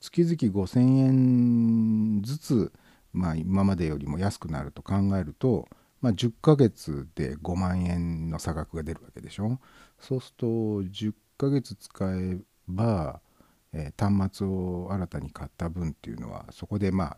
[0.00, 2.72] 月々5000円ずつ、
[3.12, 5.68] まあ、今までよりも安くなると考えると、
[6.00, 9.60] まあ、10ヶ月で5万円の差額が出るわけでしょ。
[9.98, 10.46] そうすると
[10.84, 12.38] 10ヶ月使え
[12.68, 13.20] ば、
[13.72, 17.16] えー端末を新たに買った分っていうのはそこでまあ、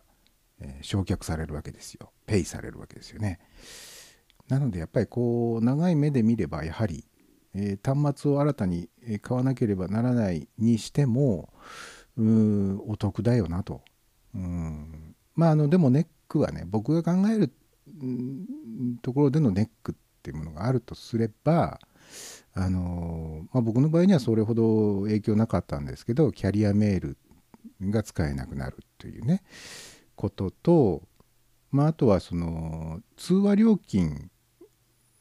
[0.61, 2.13] えー償却されるわけですよ。
[2.27, 3.41] ペイされるわけですよね。
[4.49, 7.05] なのでやっぱりこう長い目で見ればやはり、
[7.55, 8.89] えー端末を新たに
[9.23, 11.53] 買わなければならないにしても
[12.17, 13.81] うお得だよなと。
[14.35, 15.15] うん。
[15.35, 17.53] まああのでもネックはね僕が考える
[19.03, 21.79] ところでのネックっていうものがあるとすれば
[22.55, 27.17] あのまあ、僕の場合にはそれほど影響なかったんですけどキャリアメール
[27.81, 29.43] が使えなくなるというね
[30.15, 31.03] ことと、
[31.71, 34.31] まあ、あとはその通話料金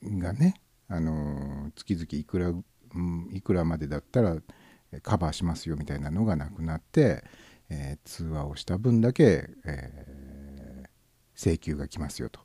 [0.03, 0.55] がね
[0.89, 4.35] あの月々いくら、うんいくらまでだったら
[5.01, 7.23] カバーしますよみたいなのがなくなって、
[7.69, 10.21] えー通話をした分だけ、えー
[11.33, 12.41] 請求が来ますよと。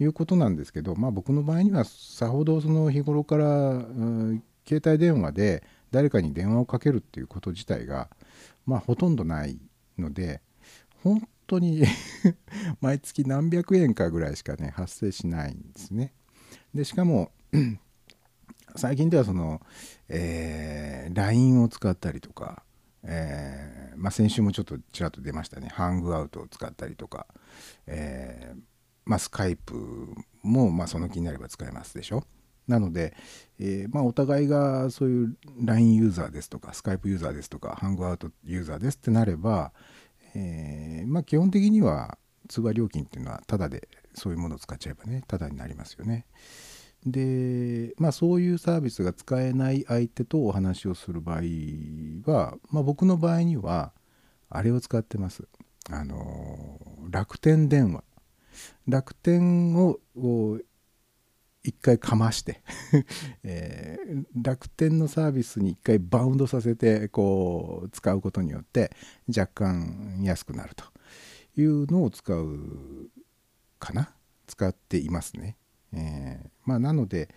[0.00, 3.48] いうことなんですけど、まあ、僕の場合にはさほどその日頃から、う
[3.80, 5.62] ん携帯電話で
[5.92, 8.10] 誰かに電話をかけるっていうこと自体が、
[8.66, 9.58] まあ、ほとんどない
[9.96, 10.42] ので
[11.04, 11.84] 本当に
[12.82, 16.12] 毎月何百円かぐらいしかね発生しないんですね。
[16.74, 17.30] でしかも
[18.76, 19.62] 最近ではその、
[20.08, 22.64] えー LINE を使ったりとか、
[23.04, 27.28] えーまあ、先週もちょっとちらっと出ましたねハングアウトを使ったりとか、
[27.86, 28.60] えー
[29.06, 32.24] まあ、スカイプも、まあ、その気になれば使えますでしょ？
[32.66, 33.14] なので、
[33.60, 39.72] えーまあ、お互いがそういう LINE ユーザーですとかスカイプユーザーですとかハングアウトユーザーですってなれば、
[40.34, 46.26] えーまあ、基本的には通話料金っていうのはタダでそういうものを使っちゃえばねタダになりますよね。
[47.04, 51.42] でまあそういうサービスが使えない相手とお話をする場合
[52.24, 53.92] は、まあ、僕の場合には
[54.50, 55.46] あれを使ってます。
[55.88, 58.02] あの楽天電話
[58.86, 59.98] 楽天を
[61.62, 62.62] 一回かまして、
[63.42, 68.92] えー楽天のサービスに一回バウンドさせてこう使うことによって
[69.28, 70.84] 若干安くなると
[71.60, 73.10] いうのを使う
[73.78, 74.14] かな
[74.46, 75.56] 使っていますね。
[75.92, 77.34] えーまあなので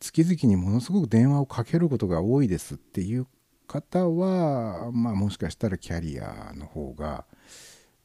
[0.00, 3.26] 月々にものすごく電話をかけることが多いですっていう
[3.68, 7.24] 方はまあもしかしたらキャリアの方が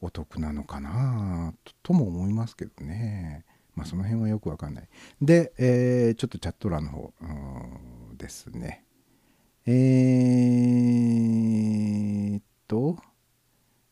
[0.00, 3.44] お得なのかなとも思いますけどね。
[3.74, 4.88] まあその辺はよくわかんない。
[5.20, 7.12] で、えーちょっとチャット欄の方
[8.16, 8.84] ですね。
[9.66, 12.96] えーっと、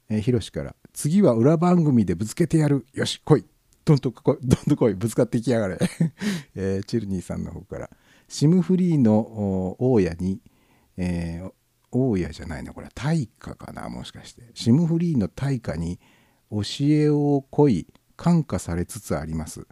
[0.09, 2.87] えー、ひろしから、次は裏番組でぶつけてやる。
[2.95, 3.45] よし、来い。
[3.85, 4.95] どんとこい、どんと来い。
[4.95, 5.79] ぶつかっていきやがれ。
[6.55, 7.91] えーチルニーさんの方から、
[8.29, 10.41] シムフリーの大家に、
[10.97, 11.53] えー
[11.97, 14.43] 大家じゃないな、これは大家かな、もしかして。
[14.55, 15.99] シムフリーの大家に
[16.51, 17.87] 教えをこい、
[18.17, 19.67] 感化されつつあります。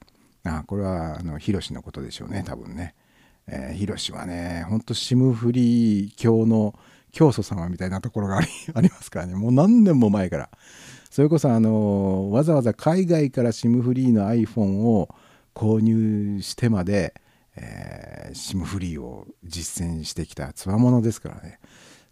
[0.45, 2.95] あこれは、あの、ヒロシのことでしょうね、多分ね。
[3.47, 6.75] えーヒロシはね、ほんとシムフリー教の
[7.13, 10.51] 教祖様みたいなところがあり ありますからね、もう何年も前から。
[11.15, 15.15] それこそあのわざわざ海外から SIM フリーの iPhone を
[15.55, 17.15] 購入してまで、
[17.55, 21.61] えー、SIM フリーを実践してきたつわものですからね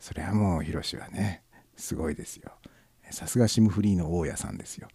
[0.02, 1.44] それはもうヒロシはね
[1.76, 2.50] すごいですよ
[3.10, 4.88] さすが SIM フリーの大家さんですよ、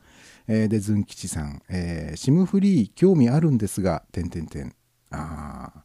[0.48, 4.76] えーでズン吉さん、えー、SIM フリー興味あるんですが点点点
[5.12, 5.84] ああ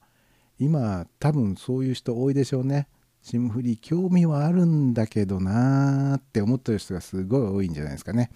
[0.59, 2.89] 今多分そういう人多いでしょうね
[3.23, 8.31] シムフリー興味はあるんだけどなーって思ってる人がすごい多いんじゃないですかね。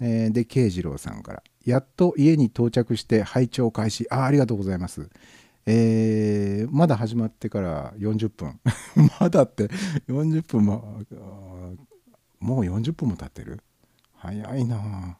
[0.00, 1.42] えーで、慶次郎さんから。
[1.64, 4.06] やっと家に到着して拝聴開始。
[4.10, 5.08] あありがとうございます。
[5.70, 8.58] えーまだ始まってから40分。
[9.20, 9.68] まだって
[10.08, 11.02] 40分も、
[12.40, 13.60] もう40分も経ってる？
[14.14, 15.18] 早いな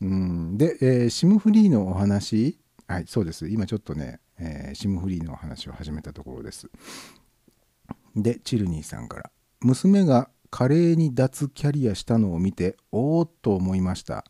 [0.00, 0.56] うん。
[0.56, 2.58] で、えー、シムフリーのお話？
[2.86, 3.48] はい、そうです。
[3.48, 6.70] 今ちょっとね、えーシムフリーのお話を始めたところです。
[8.14, 9.30] でチルニーさんから
[9.60, 14.24] 娘が華麗に脱キャリアしたのを見ておおっと思いました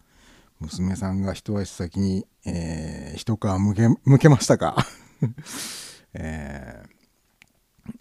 [0.60, 4.76] 娘さんが一足先に、えー一皮むけ向けましたか、
[6.14, 7.02] えー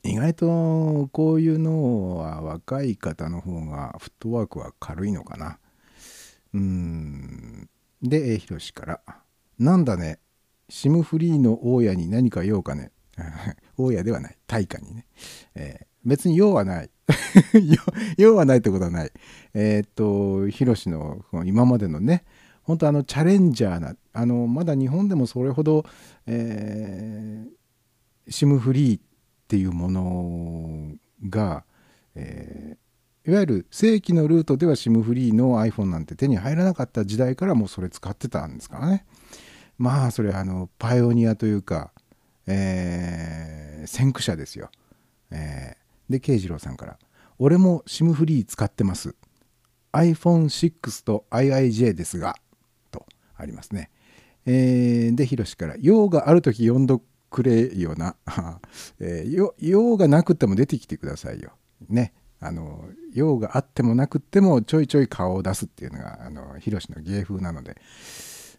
[0.03, 5.57] 意外とこういうのは若い方の方がフットワークは軽いのかな。
[6.53, 7.69] うーん。
[8.03, 9.01] でえひろしから
[9.57, 10.19] 「なんだね。
[10.69, 12.91] シムフリーの大家に何か用かね」
[13.77, 14.37] 大家ではない。
[14.45, 15.07] 大家にね、
[15.55, 16.89] えー別に用はない。
[18.17, 19.11] 用はないってことはない。
[19.53, 22.23] えーっとヒロシのこの今までのね
[22.71, 25.85] 本当あのチャレンジャーなあのまだ日本でもそれほど、
[26.25, 27.51] えー
[28.29, 29.01] シムフリーっ
[29.49, 30.95] ていうもの
[31.27, 31.65] が、
[32.15, 39.05] えーいわゆる正規のルートでは SIM フリーの iPhone なんて手に入らなかった時代からもうそれ使ってたんですからね。
[39.77, 41.91] まあそれあのパイオニアというか、
[42.47, 44.71] えー先駆者ですよ、
[45.29, 46.97] えーで慶次郎さんから
[47.37, 49.13] 「俺も SIM フリー使ってます。
[49.93, 52.35] iPhone6 と IIJ ですが」
[53.41, 53.89] ありますね、
[54.45, 58.15] えーでヒロシから「用がある時呼んどくれよな」
[58.99, 61.51] えー用がなくても出てきてくださいよ。
[61.89, 62.13] ね。
[62.43, 67.77] あの用があってもなくってもちょいちょい顔を出すっていうのがあのヒロシの芸風なので。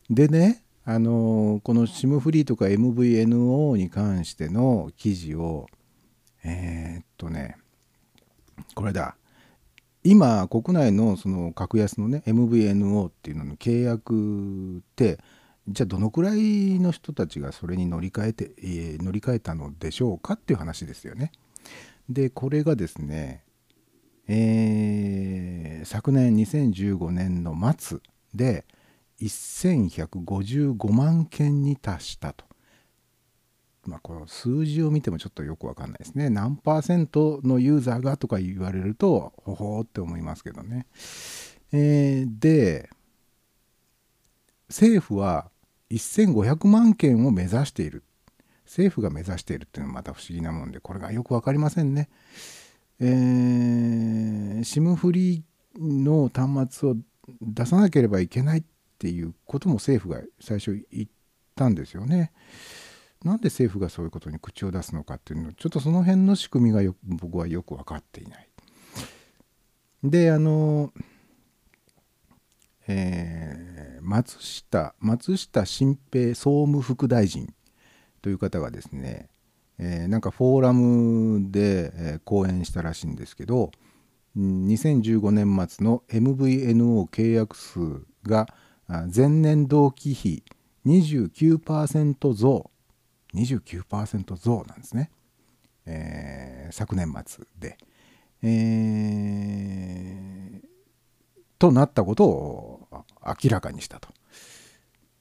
[0.09, 5.67] でねあのこの SIM フリーとか MVNO に関しての記事を
[6.45, 7.57] えーっとね
[8.75, 9.17] これだ。
[10.05, 15.19] 今国内のその格安のね MVNO っていうのの契約って
[15.69, 18.51] じゃあどのくらいの人たちがそれに乗り換えて、
[19.03, 21.31] 乗り換えたのでしょうかっていう話ですよね。
[22.09, 23.45] でこれがですね、
[24.27, 27.99] えー昨年2015年の末
[28.35, 28.65] で
[29.21, 32.45] 1155万件に達したと。
[33.85, 36.31] まあ、この数字を見てもちょっとよくわかんないですね。
[36.31, 40.87] 何パーセントのユーザーがとか言われると、ほほーって思いますけどね。
[41.73, 42.91] えーで、
[44.69, 45.51] 政府は
[45.91, 48.05] 1500万件を目指している。
[48.65, 52.09] 政府が目指しているっていうのはまた不思議なもんで、これがよくわかりませんね。
[53.01, 55.43] えー、SIM フリー
[55.79, 56.97] の端末を
[57.41, 58.65] 出さなければいけないっ
[58.99, 61.09] ていうことも政府が最初言っ
[61.57, 62.33] たんですよね。
[63.25, 68.49] なんで政府がそういうことに口を出すのかっていうのちょっとその辺の仕組みがよ僕はよく分かっていない。
[70.03, 70.93] であの、
[72.89, 77.55] えー松下松下新平総務副大臣
[78.21, 79.29] という方がですね、
[79.79, 83.71] えーなんかフォーラムで、えー講演したらしいんですけど
[84.37, 87.79] 2015年末の MVNO 契約数
[88.25, 88.49] が
[89.15, 90.43] 前年同期比
[90.85, 92.72] 29%増
[93.35, 95.11] 29%増なんですね、
[95.87, 97.77] えー昨年末で、
[98.43, 100.69] えー
[101.59, 102.89] となったことを
[103.25, 104.09] 明らかにしたと。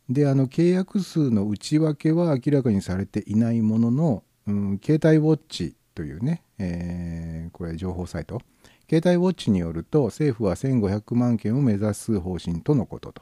[0.10, 8.42] であの契約数の内訳は明らかにされていないものの、うん、携帯ウォッチというね、えーこれ情報サイト
[8.90, 13.22] 携帯ウォッチによると政府は1500万件を目指す方針とのことと。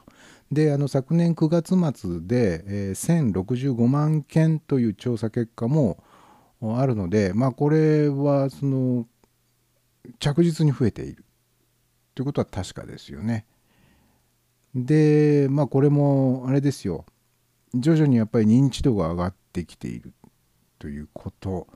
[0.50, 6.02] であの昨年9月末で、えー1065万件という調査結果も
[6.60, 9.06] あるのでまあこれはその
[10.18, 11.24] 着実に増えている
[12.14, 13.46] ということは確かですよね。
[14.74, 17.04] でまあこれもあれですよ
[17.74, 20.12] 徐々にやっぱり認知度が上がってきている
[20.78, 21.68] ということ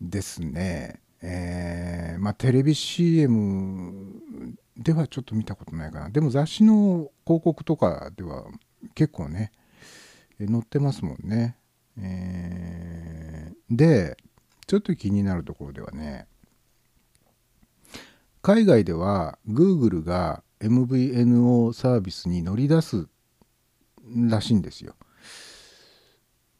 [0.00, 1.00] ですね。
[1.22, 4.20] えーまあテレビ CM
[4.80, 8.46] ではちょっと見たことないかなでも雑誌の広告とかでは
[8.94, 9.52] 結構ね
[10.38, 11.56] 載ってますもんね。
[11.98, 13.30] えー
[13.70, 14.16] で
[14.66, 16.26] ちょっと気になるところではね
[18.42, 23.06] 海外では Google が MVNO サービスに乗り出す
[24.14, 24.94] らしいんですよ。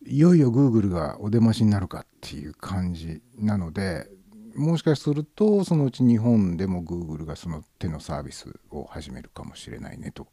[0.06, 4.08] いよいよ Google がお出ましになるかっていう感じなので
[4.54, 10.26] もしかするとそのうち日本でも Google がその手のサービスを始めるかもしれないねと。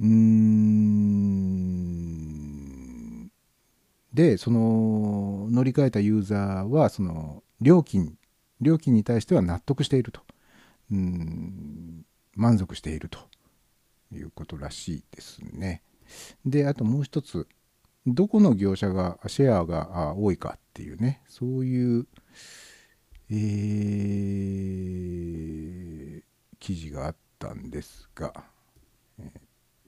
[0.00, 1.64] うーん
[4.12, 8.16] でその乗り換えたユーザーはその料金
[8.60, 10.20] 料金に対しては納得していると
[10.90, 12.04] うん
[12.34, 13.18] 満足していると
[14.12, 15.82] いうことらしいですね。
[16.44, 17.48] であともう一つ
[18.06, 21.22] どこの業者がシェアが多いかっていうね。
[21.26, 22.06] そういう、
[23.30, 24.54] えー
[26.60, 28.32] 記事があったんですが、
[29.18, 29.32] えーっ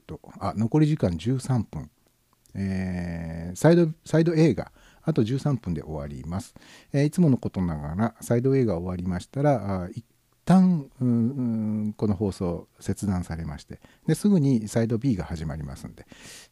[0.07, 1.91] とあ残り時間13分、
[2.55, 6.55] えーサイドサイド A があと13分で終わります、
[6.93, 9.89] えいつものことながらサイド A が終わりましたら
[10.47, 16.07] 旦うんこの放送切断されましてですぐにサイド B が始まりますんで、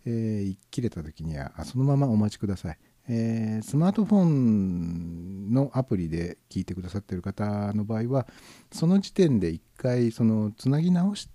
[0.04, 2.78] えー切れた時にはそのままお待ちください、
[3.08, 8.26] えースマートフォンのアプリで聞いてくださっている方の場合は
[8.72, 11.30] その時点で一回そのつなぎ直し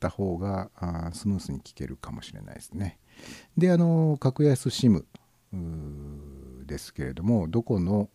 [0.00, 2.98] た方があスムースに聞けるかもしれないですね。
[3.58, 5.04] であの格安 SIM
[6.68, 8.08] ですけれどもどこの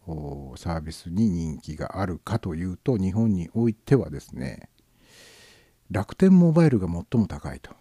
[0.55, 4.69] サービスに人気があるかというと日本においてはですね
[5.91, 7.71] 楽天モバイルが最も高いと。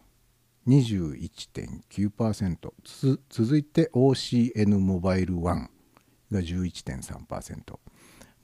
[0.69, 5.69] 21.9%つ続いて OCN モバイル1が
[6.31, 7.79] 11.3%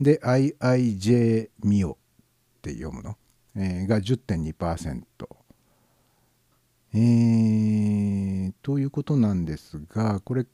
[0.00, 1.96] で IIJ ミオっ
[2.60, 3.16] て読むの、
[3.56, 5.04] えーが10.2%
[6.94, 10.46] えーということなんですがこれ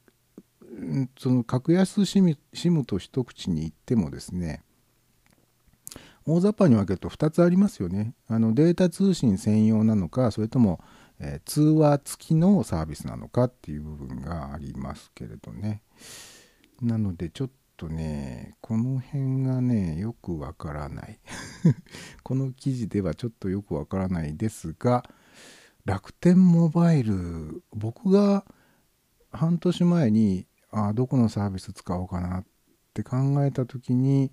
[1.17, 4.61] その格安 SIM, SIM と一口に言ってもですね
[6.27, 8.15] 大雑把に分けると2つありますよね。
[8.27, 10.83] あのデータ通信専用なのかそれとも、
[11.19, 15.81] え通話付きのサービスなのかっていう部分がありますけれどね。
[16.81, 21.19] なのでちょっとねこの辺がねよくわからない。
[22.23, 25.07] この記事ではちょっとよくわからないですが
[25.85, 28.45] 楽天モバイル僕が
[29.31, 32.45] 半年前にあどこのサービス使おうかなっ
[32.93, 34.31] て考えた時に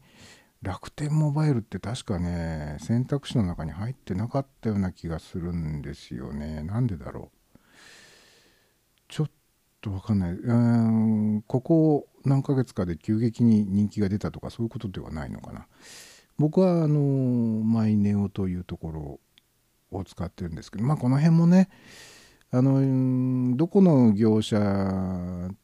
[0.60, 6.62] 楽天モバイルって確かね選択肢の中に入ってなかったような気がするんですよね。
[6.62, 7.58] なんでだろう。
[9.08, 9.30] ちょっ
[9.80, 10.32] とわかんない。
[10.32, 15.66] うんここ何ヶ月かで急激に人気が出たとかそういうことではないのかな。
[16.38, 16.98] 僕はあの
[17.64, 19.20] マイネオというところ
[19.98, 21.68] を使ってるんですけどまあこの辺もね
[22.54, 24.58] あのどこの業者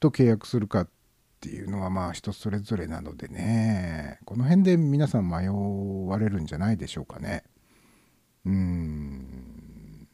[0.00, 0.88] と契約するかっ
[1.38, 7.44] ていうのはまあ人それぞれなのでねこの辺で皆さん迷われるんじゃないでしょうかね。
[8.46, 10.08] うん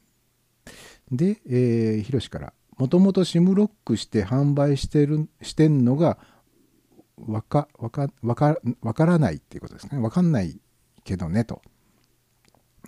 [1.13, 6.19] で、えー、ヒロシからもともと SIM ロックして販売してるしてんのが
[7.17, 10.59] わかかわかわからないっていうことですねわかんない
[11.05, 11.63] けどねと。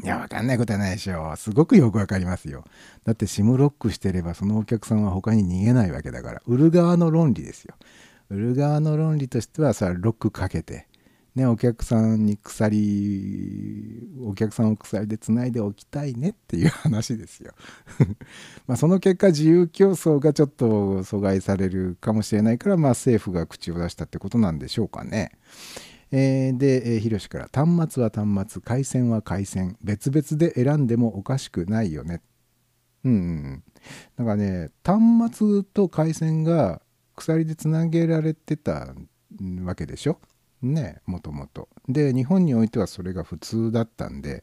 [0.02, 1.36] いや、わかんないことはないでしょう。
[1.36, 2.64] すごくよくわかりますよ。
[3.04, 6.42] だって SIM ロックしてればそのお客さんは他に逃げないわけだから。
[6.46, 7.74] 売る側の論理ですよ。
[8.28, 10.86] 売る側の論理としてはさ、ロックかけて、
[11.36, 17.52] ね、お客さんに鎖、お客さんを鎖でつないでおきたいねっていう話ですよ。
[18.66, 25.32] まあその結果自由競争がちょっと阻害されるかもしれないから、まあ政府が口を出したってことなんでしょうかね。
[26.12, 32.22] えーで、えー、ヒロシから端末は端末回線は回線別々で選んでもおかしくないよね。
[33.04, 33.62] うんうん
[34.18, 34.26] うん。
[34.26, 36.80] かね端末と回線が
[37.14, 38.94] 鎖でつなげられてた
[39.64, 40.18] わけでしょ？
[40.62, 44.42] ねもともとで日本においてはそれが普通だったんで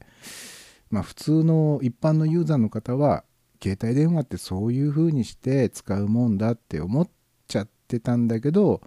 [0.90, 3.24] まあ普通の一般のユーザーの方は
[3.62, 7.10] 携帯電話ってそういう風にして使うもんだって思っ
[7.48, 8.82] ちゃってたんだけど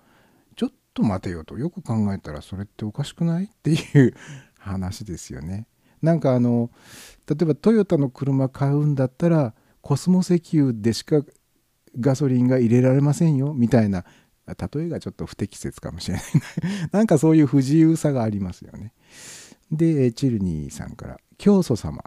[0.97, 1.59] と待てよと。
[1.59, 3.45] よく考えたらそれっておかしくない？
[3.45, 3.75] ってい
[4.09, 4.15] う
[4.59, 5.69] 話ですよね。
[6.03, 6.71] なんかあの
[7.29, 11.23] 例えばトヨタの車買うんだったらコスモ石油でしか
[11.99, 14.05] ガソリンが入れられませんよみたいな
[14.47, 16.25] 例えがちょっと不適切かもしれない。
[16.93, 18.93] なんかそういう不自由さがありますよね。
[19.71, 22.03] でチルニーさんから教祖様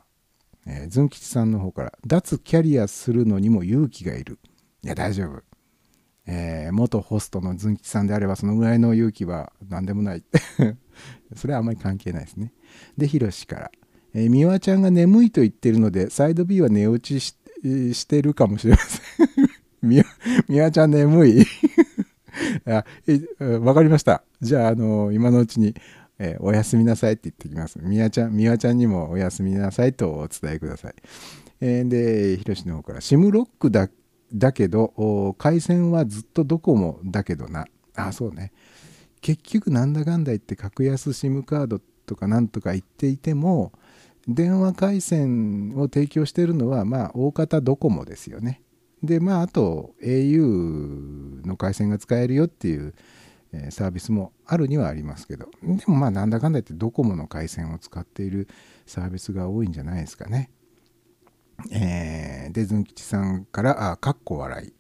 [0.66, 4.40] えズン吉さんの方から脱キャリアするのにも勇気がいる。
[4.84, 5.49] いや大丈夫。
[6.32, 10.24] えー元ホストのズン吉さんであればそのぐらいの勇気は何でもない
[11.36, 12.54] それはあまり関係ないですね。
[12.98, 13.72] でヒロシから。
[14.14, 17.36] えー、美和ちゃんが眠いと言ってるのでサイド B は寝落ちし
[17.94, 19.30] してるかもしれません。
[20.48, 21.46] 美和ちゃん眠い。
[22.66, 24.24] あえわかりました。
[24.42, 25.76] じゃあ、あの今のうちに、
[26.20, 27.80] えーおやすみなさいって言ってきます。
[27.82, 30.94] 美和ちゃん美和ちゃんにもおやすみなさいとお伝えください、
[31.62, 33.92] えーでひろしの方からシムロックだっ
[34.34, 37.66] だけど回線はずっとドコモだけどな。
[37.96, 38.52] あそうね。
[39.22, 43.74] 結局なんだかんだ言って格安 SIM カードとかなんとか言っていても
[44.28, 48.62] 電話回線を提供してるのはまあ大方ドコモですよね。
[49.04, 52.94] でまああと au の回線が使えるよっていう、
[53.72, 55.50] サービスもあるにはありますけど。
[55.64, 58.48] でもまあなんだかんだ言ってドコモの回線を使っている
[58.86, 60.52] サービスが多いんじゃないですかね。
[61.72, 64.74] えーでズン吉さんからあかっこ笑い。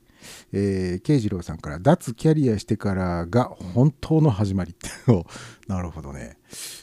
[0.51, 4.71] えー、慶次郎さんから脱キャリアしてからが本当の始まり。
[4.71, 5.25] っ てお
[5.67, 6.37] なるほどね。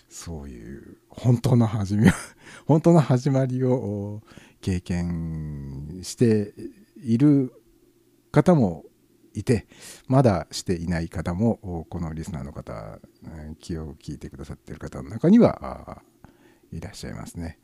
[0.09, 2.11] そういう本当の始め
[2.67, 4.23] 本当の始まりを
[4.61, 6.55] 経験して
[6.97, 7.53] いる
[8.33, 8.85] 方も
[9.35, 9.67] いて
[10.09, 12.99] まだしていない方もこのリスナーの方
[13.61, 16.03] 気を聞いてくださっている方の中には
[16.73, 17.59] いらっしゃいますね。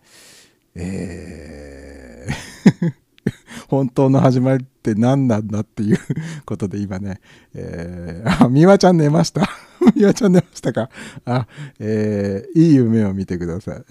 [0.75, 3.03] えー
[3.69, 5.99] 本当の始まりって何なんだっていう
[6.45, 7.21] ことで今ね、
[7.55, 9.49] えー、あ、美和ちゃん寝ました。
[9.97, 10.91] 美和ちゃん寝ましたか。
[11.25, 11.47] あ、
[11.79, 13.85] えー、いい夢を見てください。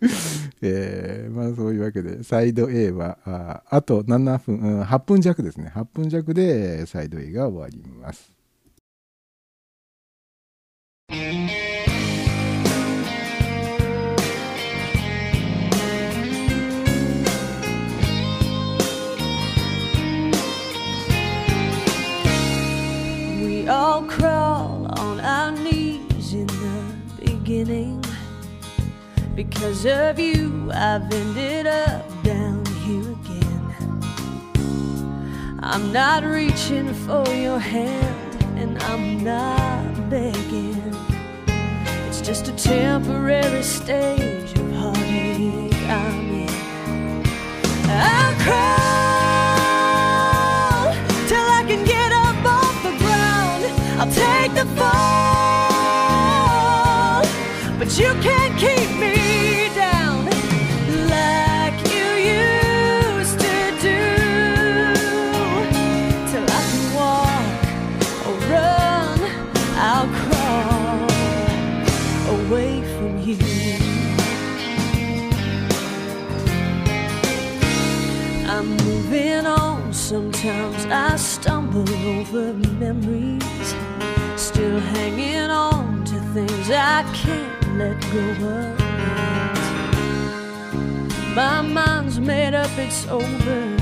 [0.62, 5.72] えー、まあそういうわけで、サイド A は、ああと7分、うん、8分弱ですね。
[5.74, 8.30] 8分弱でサイド A が終わります。
[27.48, 28.04] Beginning.
[29.34, 33.74] Because of you, I've ended up down here again.
[35.60, 40.94] I'm not reaching for your hand, and I'm not begging.
[42.06, 47.24] It's just a temporary stage of heartache I'm in.
[47.88, 49.17] I'll crawl
[82.08, 82.54] over
[82.84, 83.74] memories,
[84.36, 88.24] still hanging on to things I can't let go
[88.56, 88.78] of.
[91.36, 93.76] My mind's made up, it's over.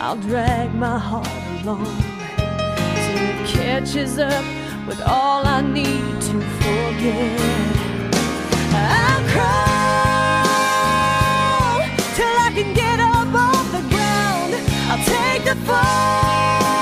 [0.00, 1.28] I'll drag my heart
[1.62, 2.02] along
[3.04, 4.44] till it catches up
[4.88, 7.40] with all I need to forget.
[8.72, 10.50] I'll crawl
[12.16, 14.52] till I can get up off the ground.
[14.90, 16.79] I'll take the fall,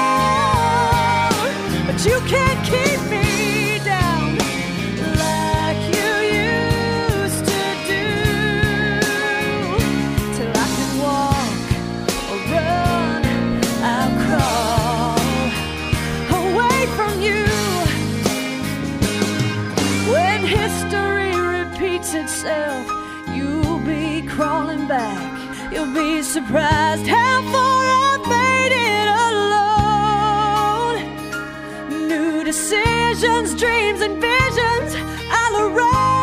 [25.99, 30.97] be surprised how far I've made it alone.
[32.09, 34.95] New decisions, dreams, and visions.
[35.29, 36.18] I'll arrive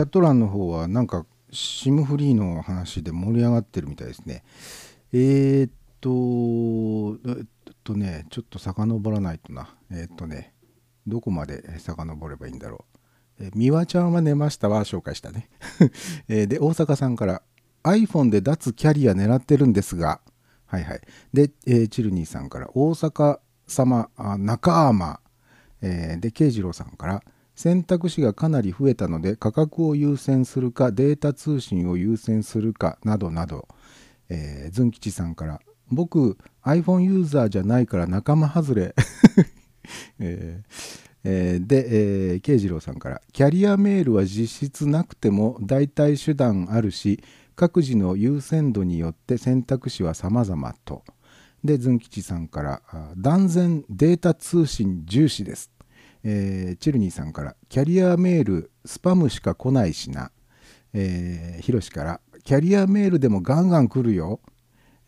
[0.00, 4.42] チャット欄の方はなんか SIM フリーの話で盛り上がってるみたいですね。
[5.12, 5.70] えーっ
[6.00, 9.76] と、えっとね、ちょっと遡らないとな。
[9.90, 10.54] えーっとね、
[11.06, 12.86] どこまで遡ればいいんだろ
[13.38, 13.44] う。
[13.44, 15.50] えー、美和ちゃんは寝ましたは紹介したね。
[16.28, 17.42] えで、大阪さんから
[17.82, 20.22] iPhone で脱キャリア狙ってるんですが、
[20.64, 21.00] はいはい。
[21.34, 25.20] で、えーチルニーさんから大阪様、あ中山、
[25.82, 27.22] えーで慶次郎さんから
[27.60, 33.68] 選択肢がかなり増えたので価格を優先するかデータ通信を優先するかなどなど、
[34.30, 38.94] えー、ずん吉さんから僕 iPhone ユーザーじゃないから仲間外れ、
[40.20, 47.22] えーえーで、えー、慶次郎さんからキャリアメールは実質なくても代替手段あるし
[47.56, 51.04] 各自の優先度によって選択肢は様々と。
[51.62, 52.82] でずん吉さんから
[53.18, 55.70] 断然データ通信重視です。
[56.24, 60.30] えーチルニーさんからキャリアメールスパムしか来ないしな、
[60.92, 64.40] えー、ヒロシからキャリアメールでもガンガン来るよ、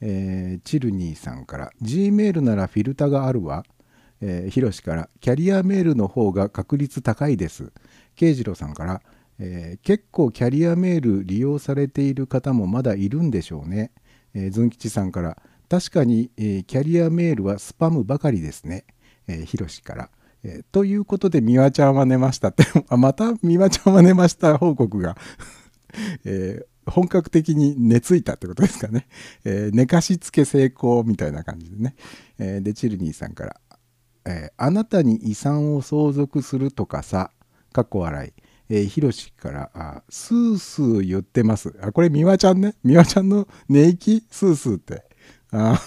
[0.01, 3.65] えーチルニーさんから G メールならフィルタがあるわ、
[4.21, 7.73] えー、ヒロシからキャリアメールの方が確率高いです。
[8.15, 9.03] 慶次郎さんから、
[9.39, 13.91] えー結構キャリアメール利用されている方もまだいるんでしょうね、
[14.35, 15.37] えー、ズン吉さんから
[15.69, 18.85] 確かに、えーキャリアメールはスパムばかりですね、
[19.27, 20.11] えー、ヒロシから。
[20.45, 25.17] えーということで、美和ちゃんは寝ましたって、 あまた美和ちゃんは寝ました報告が、
[26.25, 29.07] えー本格的に寝ついたってことですかね。
[29.45, 31.95] えー寝かしつけ成功みたいな感じでね。
[32.39, 33.61] えで、チルニーさんから、
[34.25, 37.31] えあなたに遺産を相続するとかさ、
[37.73, 38.33] かっこ笑い。
[38.69, 41.73] えー、ヒロシから、あスースー言ってます。
[41.81, 42.75] あ、これ美和ちゃんね。
[42.85, 44.25] 美和ちゃんの寝息？
[44.31, 45.05] スースーって。
[45.53, 45.81] あ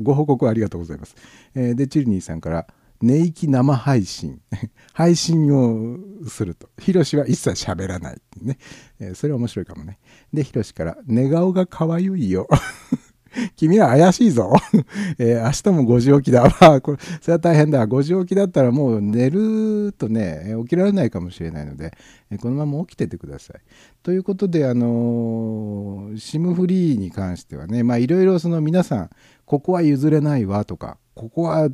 [0.00, 1.14] ご報告ありがとうございます。
[1.54, 2.66] えで、チルニーさんから、
[3.02, 4.40] 寝息生配信。
[4.94, 5.98] 配信を
[6.28, 6.68] すると。
[6.78, 8.58] ヒロシは一切喋らないね。
[9.00, 9.98] えーそれ面白いかもね。
[10.32, 12.48] で、ヒロシから、寝顔が可愛いよ。
[13.56, 14.52] 君は怪しいぞ。
[15.18, 16.44] えー明日も5時起きだ。
[16.60, 17.86] まあ、これ、それは大変だ。
[17.88, 21.92] 5時起きだったらもう寝るとね、起きられないかもしれないので、
[22.30, 23.60] えこのまま起きててください。
[24.02, 29.10] ということで、あのー、SIM フリーに関してはね、まあ、いろいろその皆さん、
[29.44, 31.68] ここは譲れないわとか、ここは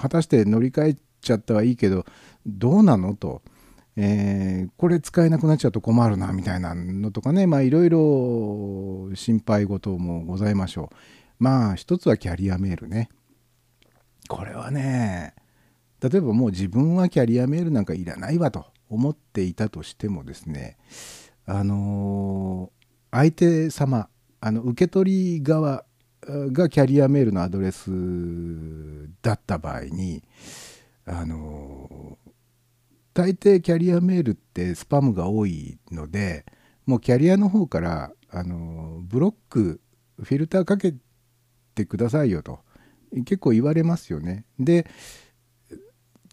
[0.00, 2.06] 果たして乗り換えちゃったはいいけど、
[2.46, 3.42] どうなのと。
[3.96, 7.46] えーこれ使えなくなっちゃうと困るなみたいなのとかね。
[7.46, 10.96] まあいろいろ心配事もございましょう。
[11.38, 13.10] まあ一つはキャリアメールね。
[14.28, 15.34] これはね
[16.00, 20.78] 例えばもう自分はキャリアメールなんかいらないわと思っていたとしてもですね
[21.46, 22.80] あのー
[23.12, 24.08] 相手様
[24.40, 25.84] あの受け取り側
[26.52, 27.90] がキャリアメールのアドレス
[29.22, 30.22] だった場合に
[31.06, 32.18] あの
[33.14, 36.46] 大抵キャリアメールってスパムが多いので
[36.86, 39.80] もうキャリアの方からあのブロック
[40.22, 40.94] フィルターかけ
[41.74, 42.60] てくださいよと
[43.24, 44.44] 結構言われますよね。
[44.58, 44.86] で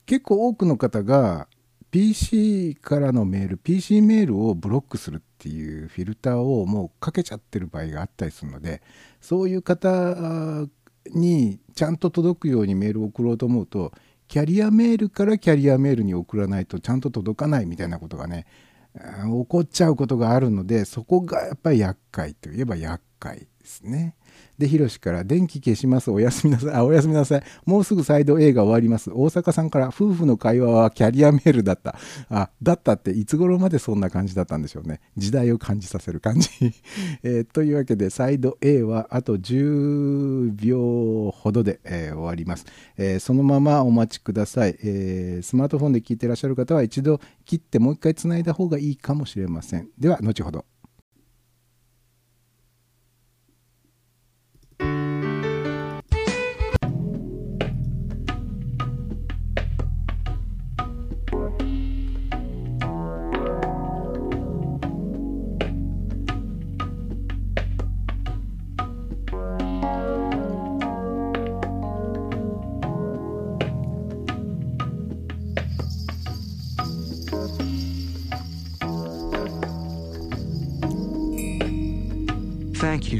[0.05, 1.47] 結構多くの方が
[1.91, 8.81] PC からのメール PC メールをブロックするっていうフィルターをもうかけちゃってる場合があったりするので
[9.21, 10.67] そういう方
[11.13, 13.93] にちゃんと届くようにメールを送ろうと思うと
[14.27, 18.45] キャリアメールからキャリアメールに送らないとちゃんと届かないみたいなことがね
[18.93, 24.16] 起こっちゃうことがあるのでそこがやっぱり厄介といえば厄介ですね。
[24.57, 26.09] で、ヒロシから、電気消します。
[26.09, 26.73] おやすみなさい。
[26.75, 27.43] あ、おやすみなさい。
[27.65, 29.11] もうすぐサイド A が終わります。
[29.11, 31.95] 大阪さんから、夫婦の会話はキャリアメールだった。
[32.29, 34.99] あ、だったって、いつ頃までそんな感じだったんでしょうね。
[35.15, 36.49] 時代を感じさせる感じ。
[37.23, 42.65] えーというわけで、サイド A はあと10秒ほどで、えー終わります、
[42.97, 49.89] えーそのままお待ちください、えスマートフォンで聞いてらっしゃる方は一度切ってもう一回つないだ方がいいかもしれません。
[49.99, 50.65] では、後ほど。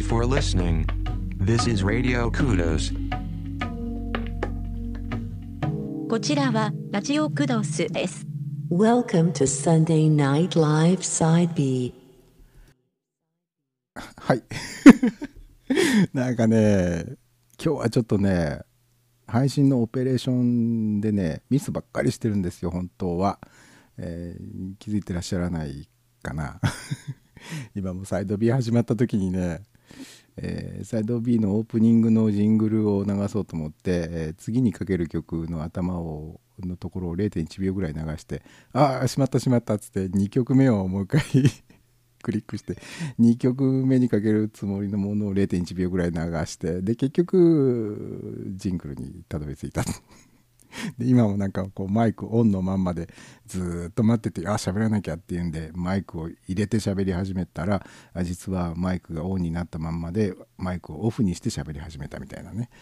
[0.08, 0.86] For listening.
[1.38, 2.94] This is Radio Kudos.
[6.10, 8.26] こちらはラジオクドスです。
[8.72, 11.94] Welcome to Sunday Night Live Side B.
[14.16, 14.44] はい。
[16.16, 17.18] なんかね、
[17.62, 18.62] 今日はちょっとね、
[19.28, 23.40] 配信のオペレーションでね、ミスばっかりしてるんですよ、本当は。
[23.98, 25.90] えー気づいてらっしゃらない
[26.24, 26.62] かな。
[27.76, 29.64] 今もサイド B 始まった時にね、
[30.38, 38.42] えーサイド B のオープニングのジングルを流そうと思って、えー次にかける曲の頭をのところを0.1秒ぐらい流して
[38.74, 41.22] ああしまったしまったっつって2曲目をもう一回
[42.24, 42.78] クリックして
[43.20, 49.84] 2曲目にかけるつもりのものを0.1秒ぐらい流してで結局ジングルにたどり着いた。
[50.98, 53.10] で今もなんかこうマイクオンのまんまで
[53.46, 57.86] ずっと待っててあ喋らなきゃっていうんでマイクを入れて喋り始めたら
[58.24, 62.70] 実はマイクがオンになったまんまでマイクをオフにして喋り始めたみたいなね。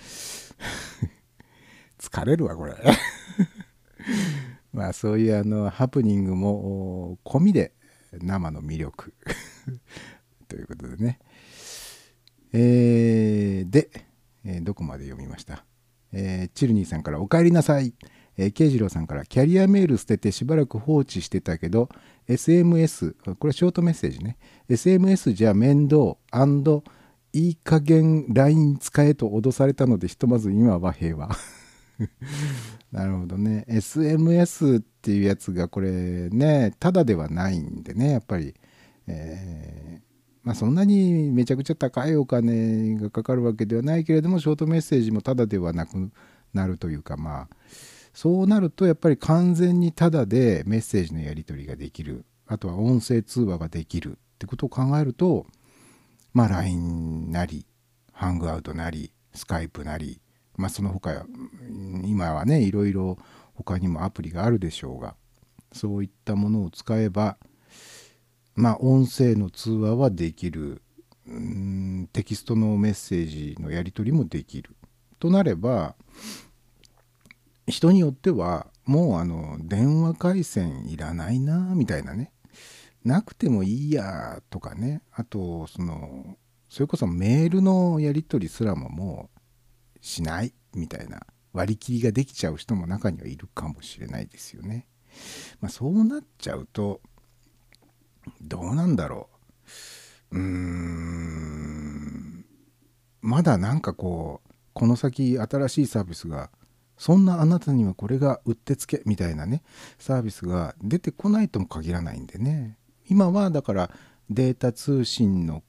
[1.97, 2.75] 疲れるわこれ。
[4.73, 7.73] まあそういうあのハプニングも込みで
[8.11, 9.13] 生の魅力。
[10.47, 11.19] ということでね。
[12.51, 13.89] えーで、
[14.43, 15.65] えーどこまで読みました？
[16.15, 17.93] えーチルニーさんから「おかえりなさい」
[18.37, 21.89] えー、慶次郎さんから「キャリアメール捨ててしばらく放置してたけど
[22.27, 24.37] SMS これショートメッセージね。
[24.69, 26.17] SMS じゃ面倒
[27.33, 31.29] いい加減 LINE 使えと脅されたのでひとまず今は平和。
[32.91, 33.65] なるほどね。
[33.67, 38.55] SMS っていうやつがこれねただではないんでねやっぱり。
[39.07, 40.14] えー
[40.45, 46.11] まあそんなにめちゃくちゃ高いお金がかかるわけではないけれどもショートメッセージもただではなく
[46.53, 47.47] なるというかまあ
[48.13, 52.25] そうなるとやっぱり完全にただでメッセージのやり取りができる。
[52.47, 55.47] あとは音声通話ができるってことを考えると
[56.33, 57.65] まあ LINE なり
[58.11, 60.21] ハングアウトなりスカイプなり
[60.55, 61.25] まあその他
[62.03, 63.17] 今はねいろいろ
[63.55, 65.15] 他にもアプリがあるでしょうが
[65.73, 67.37] そういったものを使えば
[68.55, 70.81] まあ音声の通話はできる
[71.27, 74.75] うんテキストのメッセージのやり取りもできる
[75.19, 75.95] となれば
[77.67, 82.31] 人によってはもうあの電話回線いらないなみたいなね
[83.03, 86.37] なくてもいいやとかねあとその
[86.69, 91.21] それこそメールのやり取りすらももうしないみたいな
[91.53, 94.85] 割り切りができちゃう人も中にはいるかもしれないですよね。
[95.61, 96.99] まあ、そうなっちゃうと
[98.41, 99.29] どうなんだろ
[100.31, 100.37] う。
[100.37, 102.45] うーん。
[103.21, 106.51] まだなんかこうこの先新しいサービスが
[106.97, 109.63] そんなあなたにはこれがうってつけみたいなね
[109.97, 112.77] サービスが出てこないとも限らないんでね。
[113.07, 113.91] 今はだから
[114.29, 115.63] データ通信の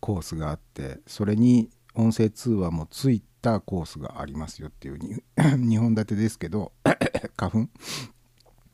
[0.00, 6.72] コースがあってそれに音声通話もついたコースがありますよっていう2本立てですけど
[7.36, 7.58] 花粉？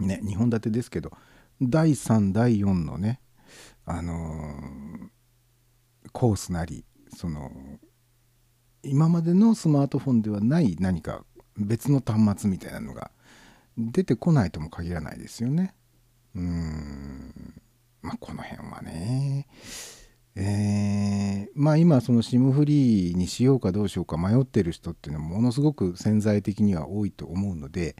[0.00, 1.12] ね2本立てですけど
[1.70, 3.20] 第3第4のね
[3.84, 5.08] あのー
[6.12, 6.84] コースなり
[7.16, 7.50] その
[8.82, 11.24] 今までのスマートフォンではない何か
[11.56, 13.10] 別の端末みたいなのが
[13.78, 15.74] 出てこないとも限らないですよね。
[16.34, 17.54] うーん
[18.02, 19.46] まあこの辺はね
[20.34, 27.96] えーまあ今その SIM フリーにしようかどうしようか迷ってる人っていうのはものすごく潜在的には多いと思うので、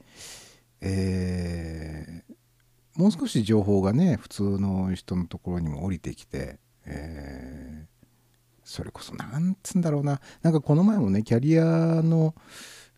[0.81, 2.35] えー
[2.97, 7.93] もう少し情報がね普通の人のところにも降りてきて、えー
[8.65, 10.21] それこそなんつうんだろうな。
[10.43, 11.65] なんかこの前もねキャリア
[12.03, 12.35] の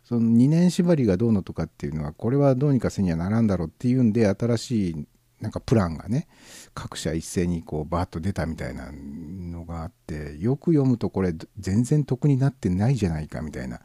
[0.04, 5.06] その2年縛りがどうのとかっていうのはこれはどうにかせにはならんだろうっていうんで新しい
[5.40, 6.28] なんかプランがね
[6.74, 13.80] 各社一斉にこうバーッと出たみたいなのがあってよく読むとこれ全然得になってないじゃないかみたいな、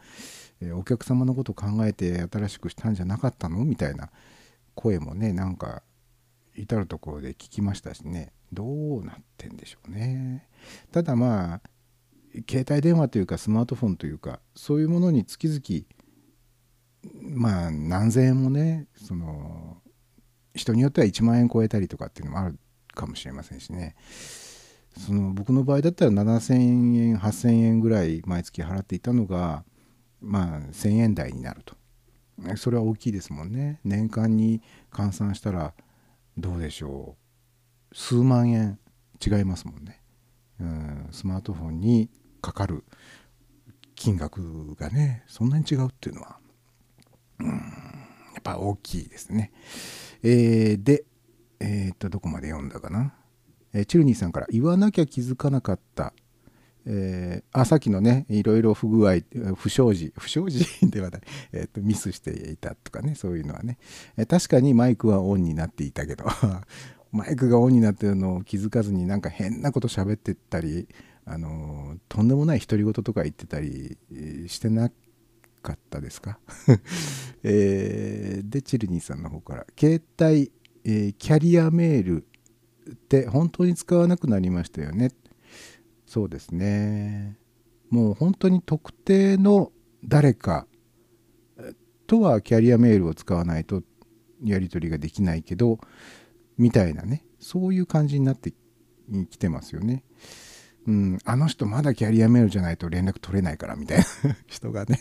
[0.62, 4.10] えお客様のこと考えて新しくしたんじゃなかったのみたいな
[4.76, 5.84] 声もねなんか
[6.56, 8.34] 至る所で聞きましたしね。
[8.52, 10.48] どうなってんでしょうね。
[10.92, 11.62] ただまあ
[12.50, 19.78] 携帯電話というかスマートフォンというかそういうものに月々まあ何千円もねその
[20.54, 22.60] 人によっては1万円超えたりとかっていうのもある
[22.94, 23.96] かもしれませんしね。
[24.98, 26.54] その僕の場合だったら7,000
[26.98, 29.64] 円8,000円ぐらい毎月払っていたのが
[30.20, 31.76] まあ1,000円台になると。
[32.56, 33.80] それは大きいですもんね。
[33.84, 35.74] 年間に換算したら
[36.40, 37.18] どうでしょ
[37.92, 37.96] う。
[37.96, 38.80] 数万円
[39.26, 40.02] 違いますもんね。
[40.60, 41.08] うん。
[41.12, 42.10] スマートフォンに
[42.42, 42.84] かかる
[43.96, 46.40] 金額がねそんなに違うっていうのは
[47.40, 47.54] うんや
[48.40, 49.52] っぱ大きいですね。
[50.24, 51.04] えーで
[51.60, 53.14] えーっとどこまで読んだかな、
[53.74, 56.14] えーチルニーさんから「言わなきゃ気づかなかった、
[56.92, 59.22] えーあさっきのねいろいろ不具合
[59.56, 61.22] 不祥事不祥事 ではない、
[61.52, 63.78] えーとミスしていたとかねそういうのはね、
[64.18, 66.26] えー確かにマイクはオンになっていたけど
[67.14, 70.88] マイクがオンになってるのを気づかずになんか変なこと喋ってったり、
[71.26, 73.98] あのーとんでもない独り言とか言ってたり
[74.48, 74.92] してな
[75.62, 76.40] かったですか、
[77.44, 80.52] えーでチルニーさんの方から携帯、
[80.84, 82.26] えキャリアメール
[82.92, 85.12] って本当に使わなくなりましたよね。
[86.10, 87.38] そうですね。
[87.92, 89.72] もう本当に特定の
[90.04, 90.66] 誰か
[92.08, 93.84] とはキャリアメールを使わないと
[94.44, 95.80] やり取りができないけど
[96.58, 98.56] みたいなねそういう感じになって
[99.30, 100.04] きてますよね。
[100.88, 104.04] うん、あの人まだキャリアメールじゃないと連絡取れないからみたいな
[104.48, 105.00] 人がね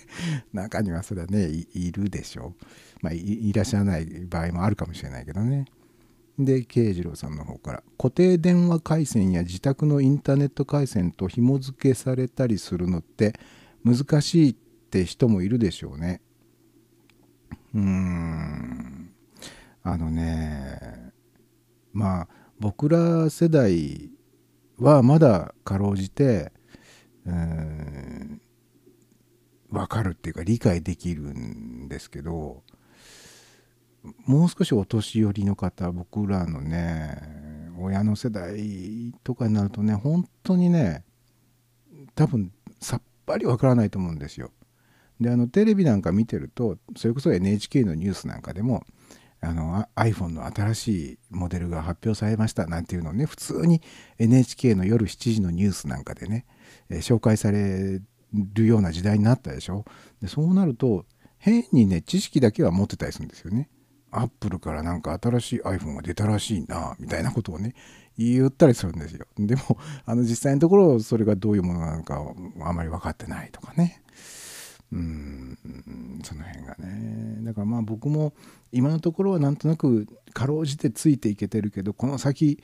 [0.52, 2.64] 中にはそれはねいるでしょう、
[3.00, 5.64] まあ、いいらっしゃらない場合もあるかもしれないけどね。
[6.38, 13.34] で慶次郎さんの方から固定電話回線や自宅のインターネット回線と紐付けされたりするのって
[13.84, 16.20] 難しいって人もいるでしょうね
[17.74, 19.10] うーん。
[19.82, 21.12] あのね
[21.92, 22.28] まあ
[22.60, 24.10] 僕ら世代
[24.78, 26.52] はまだかろうじて
[27.26, 28.40] うん
[29.70, 32.62] 分かるっていうか理解できるんですけど
[34.26, 37.38] もう少しお年寄りの方僕らのね
[37.78, 41.04] 親の世代とかになるとね本当にね
[42.14, 44.50] 多分さっぱりわからないと思うんですよ。
[45.20, 48.84] であのテレビなんか見てるとそれこそ NHK のニュースなんかでも
[49.40, 53.82] あの iPhone の新しいモデルが発表されましたなんていうのをね普通に
[54.18, 56.46] NHK の夜7時のニュースなんかでね、
[56.90, 58.00] えー紹介され
[58.32, 59.84] るような時代になったでしょ
[60.20, 61.06] でそうなると
[61.38, 63.68] 変にね知識だけは持ってたりするんですよね。
[64.10, 67.74] アップルからなんか新しい iPhone が出たらしいなみたいなことをね
[68.16, 69.26] 言ったりするんですよ。
[69.38, 72.20] でもあの実際のところそれがどういうものなのか
[72.62, 74.02] あまり分かってないとかね。
[74.90, 75.58] うん
[76.24, 78.32] その辺がねだからまあ僕も
[78.72, 82.62] 今のところはなんとなくかろうじてついていけてるけどこの先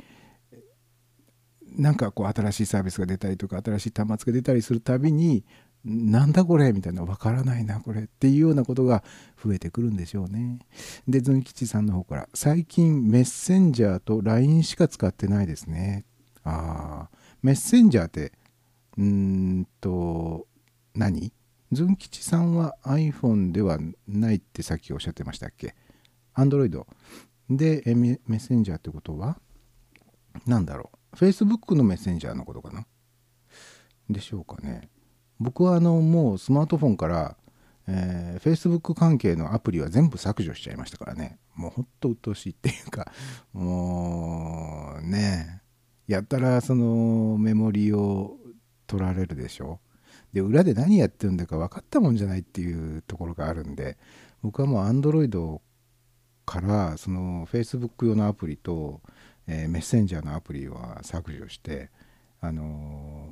[1.77, 5.45] なんかこう新しいサービスが出たりとか新しい端末が出たりするたびに
[5.85, 9.05] なんだこれみたいなわからないなこれっていうようなことが
[9.43, 10.59] 増えてくるんでしょうね。
[11.07, 16.07] でズン吉さんの方から最近メッセンジャーと LINE しか使ってないですね。
[16.43, 18.32] ああメッセンジャーって
[18.97, 20.47] うーんと
[20.95, 21.32] 何？
[21.72, 25.74] ズン吉さんは iPhone ではないってさっきおっしゃってましたっけ
[26.35, 26.87] ?Android
[27.51, 29.39] でえメッセンジャーってことは
[30.47, 32.87] なんだろう？Facebook のメッセンジャーのことかな？
[34.09, 34.89] でしょうかね
[35.40, 37.36] 僕はあのもうスマートフォンから、
[37.86, 41.39] えー Facebook 関係のアプリは全部削除しちゃいましたからね。
[41.55, 43.12] もうほんと鬱陶しいっていうか
[43.52, 45.62] もうね
[46.06, 48.36] やったらそのメモリーを
[48.86, 49.81] 取られるでしょ。
[50.32, 53.97] で裏で何やってるんだか分かったもんじゃないっていうところがあるんで
[54.43, 55.61] 僕はもう Android
[56.44, 59.01] からその Facebook 用のアプリと、
[59.47, 61.90] えーメッセンジャーのアプリは削除して
[62.40, 63.28] あの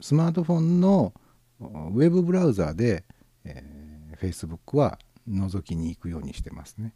[0.00, 1.12] ースマートフォンの
[1.60, 3.04] ウェブブラウザーで、
[3.44, 3.84] えー
[4.16, 4.98] Facebook は
[5.28, 6.94] 覗きに行くようにしてますね。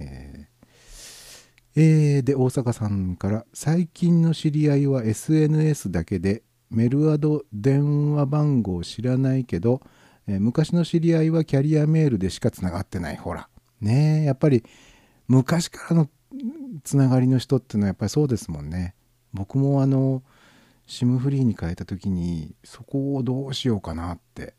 [0.00, 9.82] えーえーで大阪さんから「最近の知り合いは SNS だけでメルアド電話番号知らないけど、
[10.26, 13.16] えー昔の知り合いはキャリアメールでしかつながってない。
[13.16, 13.48] ほら。
[13.80, 14.64] ねえやっぱり
[15.28, 16.10] 昔からの
[16.82, 18.94] つながりの人っていうのはやっぱりそうですもんね。
[19.32, 20.22] 僕もあの
[20.88, 24.58] SIM フリーに変えた時にそこをどうしようかなって。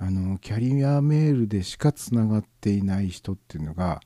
[0.00, 4.00] あのキャリアメールでしかつながっていない人っていうのが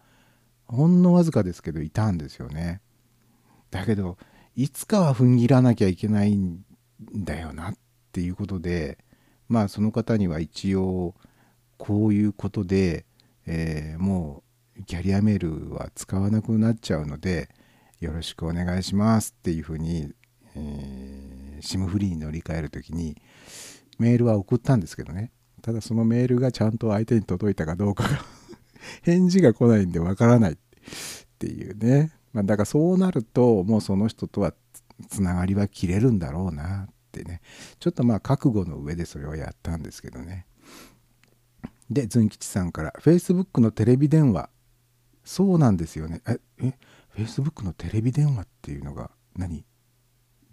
[0.66, 2.80] ほんのわずかですけどいたんですよね。
[3.70, 4.16] だけど
[4.56, 6.64] いつかは踏ん切らなきゃいけないん
[7.14, 7.74] だよなっ
[8.10, 8.98] ていうことで
[9.48, 11.14] まあその方には一応
[11.76, 13.04] こういうことで、
[13.46, 14.42] えーも
[14.78, 17.50] うキャリアメールは使わなくなっちゃうので
[18.00, 20.10] よろしくお願いしますっていうふうに、
[20.56, 21.21] えー、
[21.62, 23.16] SIM フリーに乗り換える時に
[23.98, 25.32] メールは送ったんですけどね。
[25.62, 28.24] ただそのメールがちゃんと相手に届いたかどうかが
[29.02, 30.56] 返事が来ないんでわからないっ
[31.38, 34.54] ていうね、まあ、だからそうなるともうその人とは
[35.08, 37.40] つながりは切れるんだろうなってね。
[37.78, 40.46] ちょっとまあ覚悟の上でそれをやったんですけどね。
[41.90, 44.50] でズン吉さんから Facebook のテレビ電話。
[45.24, 46.22] そうなんですよね。
[46.26, 46.74] ええ
[47.16, 49.64] Facebook のテレビ電話っていうのが何？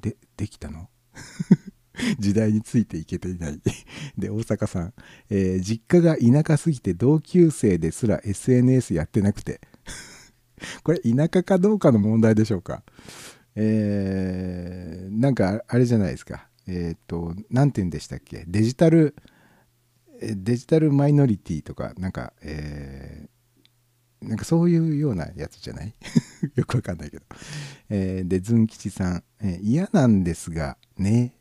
[0.02, 0.90] でできたの？
[2.19, 3.59] 時代についていけていない。
[4.17, 4.93] で大阪さん、
[5.29, 9.61] えー実家が田舎すぎて同級生ですら SNS やってなくて。
[10.83, 12.83] これ田舎かどうかの問題でしょうか。
[13.55, 18.45] えーなんかあれじゃないですか、えっ、と何て言うんでしたっけ。
[18.47, 19.15] デジタル
[20.21, 23.39] デジタルマイノリティとかなんかえー
[24.21, 25.93] なんかそういうようなやつじゃない？
[26.55, 27.25] よくわかんないけど。
[27.89, 31.33] えーで、ズン吉さん、えー嫌なんですが、ね。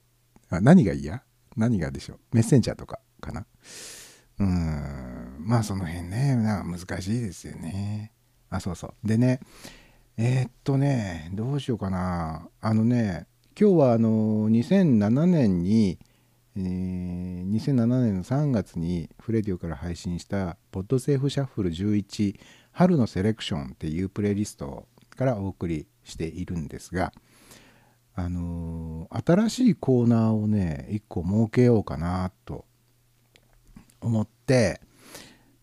[0.51, 1.23] あ何が嫌？
[1.57, 2.19] 何がでしょう？
[2.37, 3.47] メッセンジャーとかかな？
[4.39, 5.37] うーん。
[5.41, 8.13] まあその辺ね、なんか難しいですよね。
[8.51, 9.07] あ、そうそう。
[9.07, 9.41] でね、
[10.17, 12.49] えーっとね、どうしようかな。
[12.61, 13.27] あのね、
[13.61, 15.99] 今日はあの、2007年に、
[16.57, 22.39] えー2007年の3月にフレディオから配信した「ポッドセーフシャッフル11
[22.79, 24.87] 春のセレクション」っていうプレイリスト
[25.17, 27.13] からお送りしているんですが
[28.15, 32.67] あのー新しいコーナーをね1個設けようかなと
[34.01, 34.81] 思って、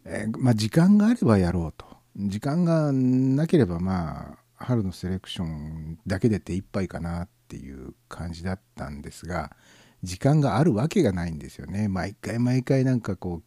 [0.04, 1.86] えーまあ時間があればやろうと。
[2.18, 9.56] 時間がなければまあ春のセレクションだけで手一杯かなっていう感じだったんですが
[10.04, 11.88] 時間があるわけがないんですよね。
[11.88, 13.44] 毎回毎回なんかこう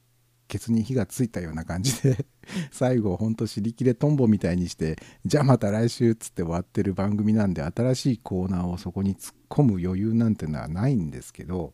[0.49, 2.25] ケツに火がついたような感じで。
[2.73, 11.73] 最後ほんと尻切れトンボみたいにしてじゃあまた来週っつって終わってる番組なんで新しいコーナーをそこに突っ込む余裕なんてのはないんですけど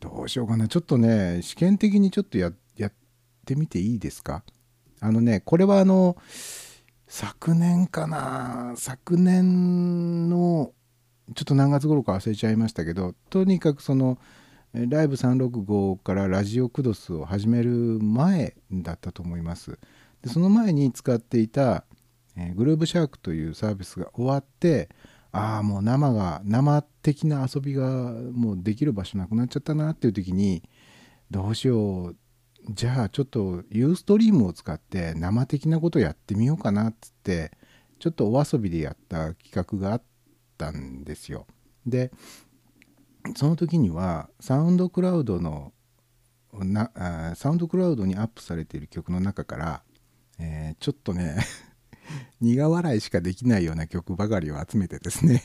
[0.00, 0.68] どうしようかな。
[0.68, 2.52] ちょっとね試験的にちょっとやっ
[3.44, 4.44] てみていいですか？
[5.00, 6.16] あのねこれはあの
[7.06, 8.74] 昨年かな。
[8.76, 10.72] 昨年の
[11.34, 14.18] ちょっと何月頃か忘れちゃいましたけどとにかくその
[14.74, 17.70] ライブ365からラジオクドスを始める
[18.02, 19.78] 前だったと思います。
[20.22, 21.84] でその前に使っていた、
[22.36, 24.90] えーグルーブシャークというサービスが終わって
[25.32, 30.62] ああもう生が生的な遊びがもうできる場所なくなっちゃったなっていう時に
[31.30, 32.16] どうしよう
[32.70, 37.52] じゃあちょっとユーストリームを使って生的なことやってみようかなっつって
[37.98, 40.02] ちょっとお遊びでやった企画があっ
[40.56, 41.46] たんですよ。
[41.86, 42.12] で
[43.36, 45.72] その時にはサウンドクラウドの
[46.52, 46.90] な
[47.36, 49.82] サウンドクラウドにアップされている曲の中から、
[50.38, 51.44] えーちょっとね
[52.40, 55.42] 苦笑いしかできないような曲ばかりを集めてですね、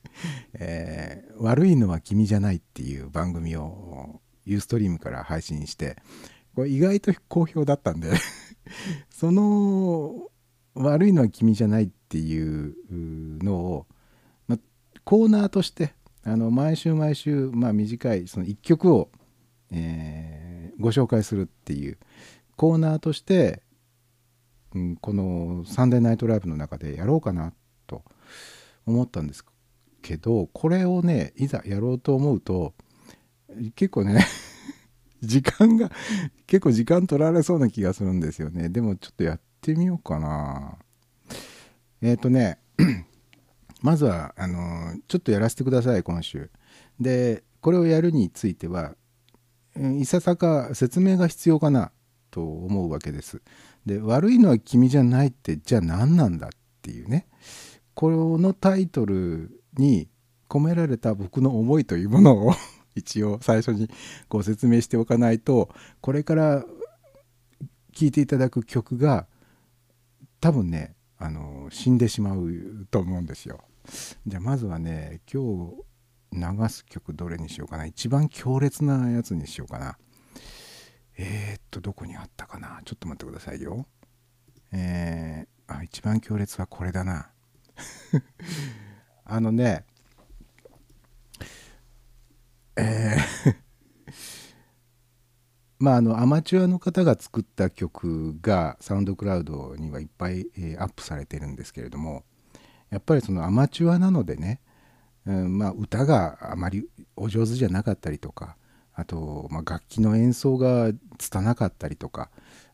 [0.54, 5.96] えー悪いのは君じゃない」っていう番組をユーストリームから配信して
[6.54, 8.12] これ意外と好評だったんで
[9.10, 10.30] その
[10.74, 12.74] 「悪いのは君じゃない」っていう
[13.44, 13.86] のを、
[14.46, 14.58] ま
[15.04, 15.94] コーナーとして
[16.28, 19.10] あの毎週毎週、まあ、短いその1曲を、
[19.70, 20.38] えー
[20.78, 21.98] ご紹介するっていう
[22.56, 23.62] コーナーとして、
[24.74, 27.52] うん、この「サンデーナイトライブ」の中でやろうかな
[27.86, 28.04] と
[28.86, 29.44] 思ったんです
[30.02, 32.74] けどこれをねいざやろうと思うと
[33.74, 34.24] 結構ね
[35.20, 35.90] 時間が
[36.46, 38.68] 結構時間取られそうな気がするんですよね。
[38.68, 40.78] でもちょっとやってみようかな。
[42.00, 42.60] えっ、とね
[43.80, 46.50] まずはあのちょっとやらせてください今週。
[47.00, 48.94] でこれをやるについては
[49.76, 51.92] いささか説明が必要かな
[52.30, 53.42] と思うわけです。
[53.86, 56.50] で悪いのは君じゃないってじゃあ何なんだっ
[56.82, 57.26] ていうね。
[57.94, 60.08] このタイトルに
[60.48, 62.54] 込められた僕の思いというものを
[62.94, 63.88] 一応最初に
[64.28, 65.68] ご説明しておかないと
[66.00, 66.64] これから
[67.92, 69.26] 聴いていただく曲が
[70.40, 73.60] 多分ねあの死んでしまうと思うんですよ。
[74.26, 75.88] じゃあまずはね今日
[76.32, 79.96] 流す曲どれにしようかな一番強烈なやつにしようかな。
[81.16, 83.86] えー、っとどこにあったかなちょっと待ってくださいよ。
[84.72, 87.30] えー、あ一番強烈はこれだな。
[89.24, 89.84] あのね
[92.76, 93.56] えー
[95.78, 102.24] まああのアマチュアの方が作った曲がサウンドクラウドにはいっぱい、えーアップされてるんですけれども
[102.90, 104.60] やっぱりそのアマチュアなのでね、
[105.26, 108.56] うんまあ、歌があまりお上手じゃなかったりとか
[108.94, 112.30] あと、まあ、楽器の演奏が拙かったりとか、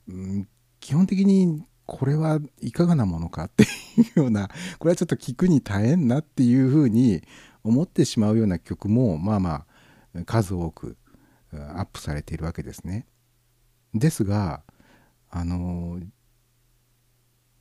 [0.08, 0.48] うん、
[0.80, 3.66] 基本的にこれはいかがなものかってい
[4.16, 7.22] うような これはちょっと聞くに耐えんなっていうふうに
[7.62, 9.66] 思ってしまうような曲もまあま
[10.14, 10.96] あ数多く
[11.52, 13.06] アップされているわけですね。
[13.94, 14.62] ですが
[15.30, 16.00] あの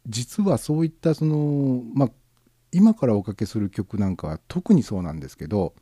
[0.08, 2.12] 実はそういったそのまあ
[2.74, 5.74] 今からおかけする曲なんかは特にそうなんですけど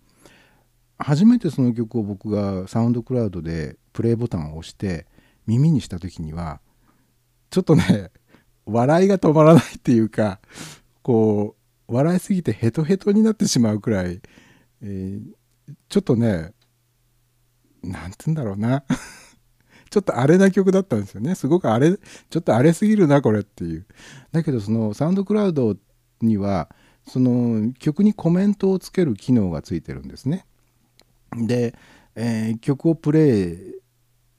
[0.97, 5.07] 初めてその曲を僕がサウンドクラウドでプレイボタンを押して
[5.47, 6.61] 耳にした時には
[7.49, 8.11] ちょっとね
[8.65, 10.39] 笑いが止まらないっていうか
[11.01, 11.55] こ
[11.87, 14.21] う笑いすぎてヘトヘトになってしまうくらい、
[14.81, 15.21] えー
[15.89, 16.53] ちょっとね
[17.83, 18.83] なんて言うんだろうな。
[19.89, 21.35] ちょっと荒れな曲だったんですよね。
[21.35, 23.85] すごく荒れちょっと荒れすぎるなこれっていう。
[24.31, 25.75] だけどそのサウンドクラウド
[26.21, 26.69] には
[27.07, 30.45] その曲にコメントをつける機能がついてるんですね。
[31.33, 31.75] で、
[32.15, 33.81] えー曲をプレイ、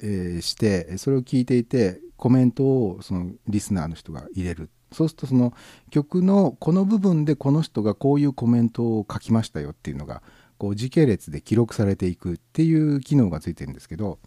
[0.01, 4.71] えーしてそれを聞いていてコメントをそのリスナーの人が入れる。
[4.93, 5.55] そうするとその
[5.91, 10.23] 曲のこの部分でこの人がこういうコメントを書きましたよっていうのが
[10.59, 14.19] こう時系列で記録されていくっていう機能がついてるんですけど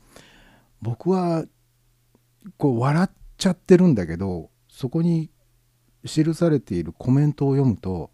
[0.82, 1.46] 僕は
[2.58, 5.30] こう笑っちゃってるんだけどそこに
[6.06, 8.12] 記されているコメントを読むと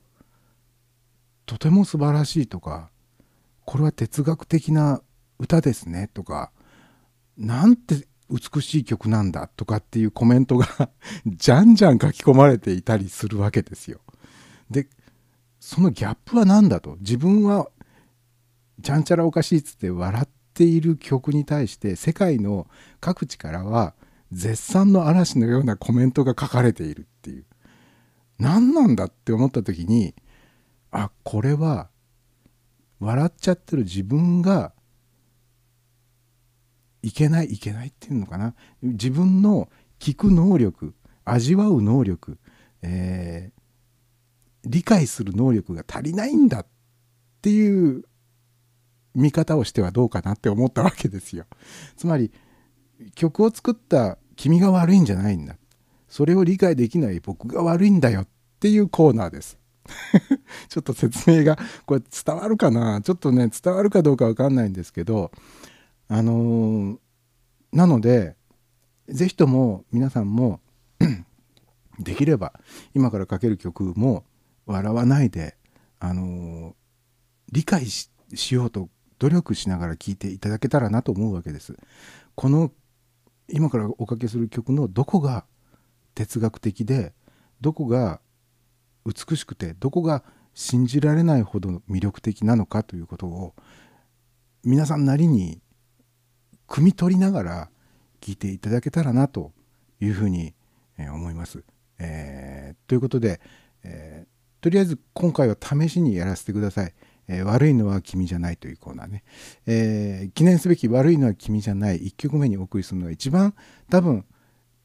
[1.45, 2.89] とても素晴らしいとか
[3.65, 5.01] これは哲学的な
[5.39, 6.51] 歌ですねとか
[7.37, 10.89] なんて美しい曲なんだとかっていうコメントが
[11.27, 13.99] じゃんじゃん書き込まれていたりするわけですよ。
[14.69, 14.87] で
[15.59, 17.69] そのギャップは何だと自分は
[18.81, 22.67] ちゃんちゃらおかしいっつって笑っている曲に対して世界の
[22.99, 23.93] 各地からは
[24.31, 27.45] 絶賛の嵐のようなコメントが書かれているっていう
[28.39, 30.15] 何なんだって思った時に
[30.91, 31.89] あこれは
[32.99, 34.73] 笑っちゃってる自分が
[37.01, 38.53] いけないいけないっていうのかな
[38.83, 39.69] 自分の
[39.99, 40.93] 聞く能力
[41.25, 42.37] 味わう能力、
[42.81, 43.61] えー
[44.63, 46.65] 理解する能力が足りないんだっ
[47.41, 48.03] ていう
[49.15, 51.45] 見方をしてはどうかなって思ったわけですよ。
[51.97, 52.31] つまり
[53.15, 55.57] 曲を作った君が悪いんじゃないんだ。
[56.07, 58.27] それを理解できない僕が悪いんだよっ
[58.59, 59.57] ていうコーナーです。
[60.69, 63.01] ちょっと説明がこれ伝わるかな？
[63.01, 65.31] ちょっとね伝わるかどうかわかんないんですけど
[66.07, 66.97] あのー
[67.71, 68.35] なので
[69.07, 70.59] 是非とも皆さんも
[71.99, 72.59] できれば
[72.93, 74.25] 今からかける曲も
[74.65, 75.57] 笑わないで
[75.99, 76.73] あのー
[77.51, 78.89] 理解ししようと
[79.19, 81.75] 努力しながら聴いていただけたらなと思うわけです。
[82.35, 82.71] この
[83.49, 85.45] 今からおかけする曲のどこが
[86.15, 87.13] 哲学的で
[87.59, 88.21] どこが
[89.05, 90.23] 美しくてどこが
[90.53, 93.55] 信じられないほど魅力的なのかということを
[94.63, 95.61] 皆さんなりに
[96.67, 97.69] 汲み取りながら
[98.21, 99.51] 聞いていただけたらなと
[99.99, 100.53] いうふうに
[100.97, 101.63] 思います。
[101.99, 103.39] えーということで、
[103.83, 106.93] えーとりあえず今回は試しにやらせてください。
[107.27, 109.23] えー悪いのは君じゃないというコーナーね、
[109.65, 113.55] えー記念すべき悪いのは君じゃない1曲目にお送りするのは一番
[113.89, 114.25] 多分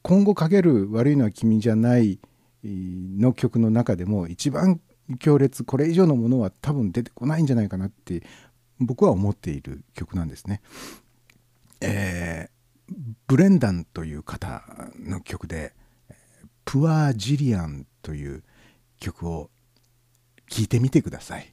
[0.03, 2.19] 今後かける悪いのは君じゃない
[2.67, 4.81] の曲の中でも一番
[5.19, 8.23] 強烈これ以上のものは多分出てこないんじゃないかなって
[8.79, 10.61] 僕は思っている曲なんですね。
[11.81, 12.57] えー
[13.27, 14.63] ブレンダンという方
[15.01, 15.75] の曲で
[16.65, 18.45] 「プアジリアン」という
[19.01, 19.51] 曲を
[20.49, 21.53] 聴いてみてください。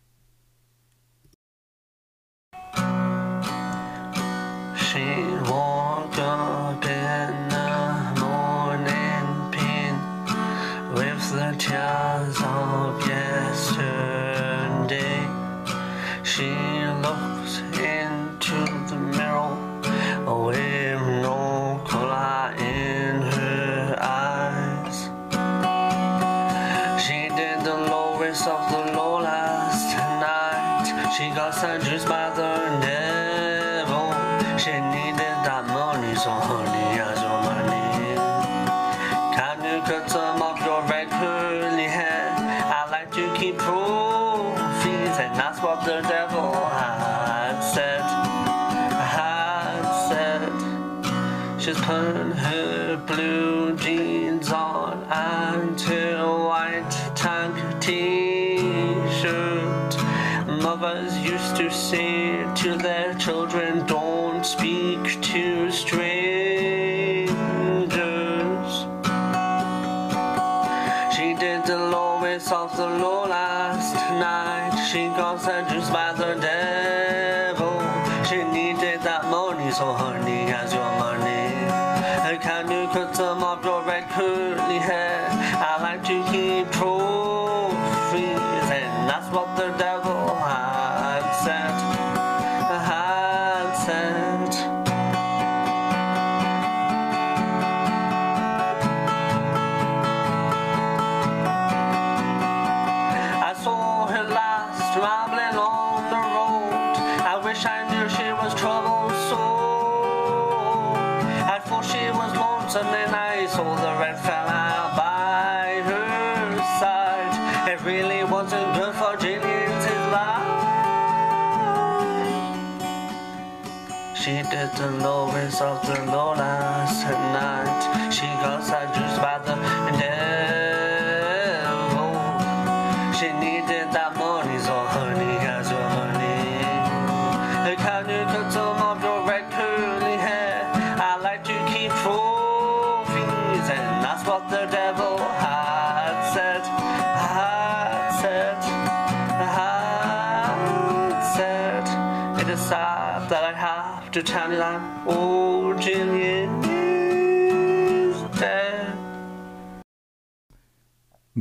[124.83, 126.52] and low and soft and low.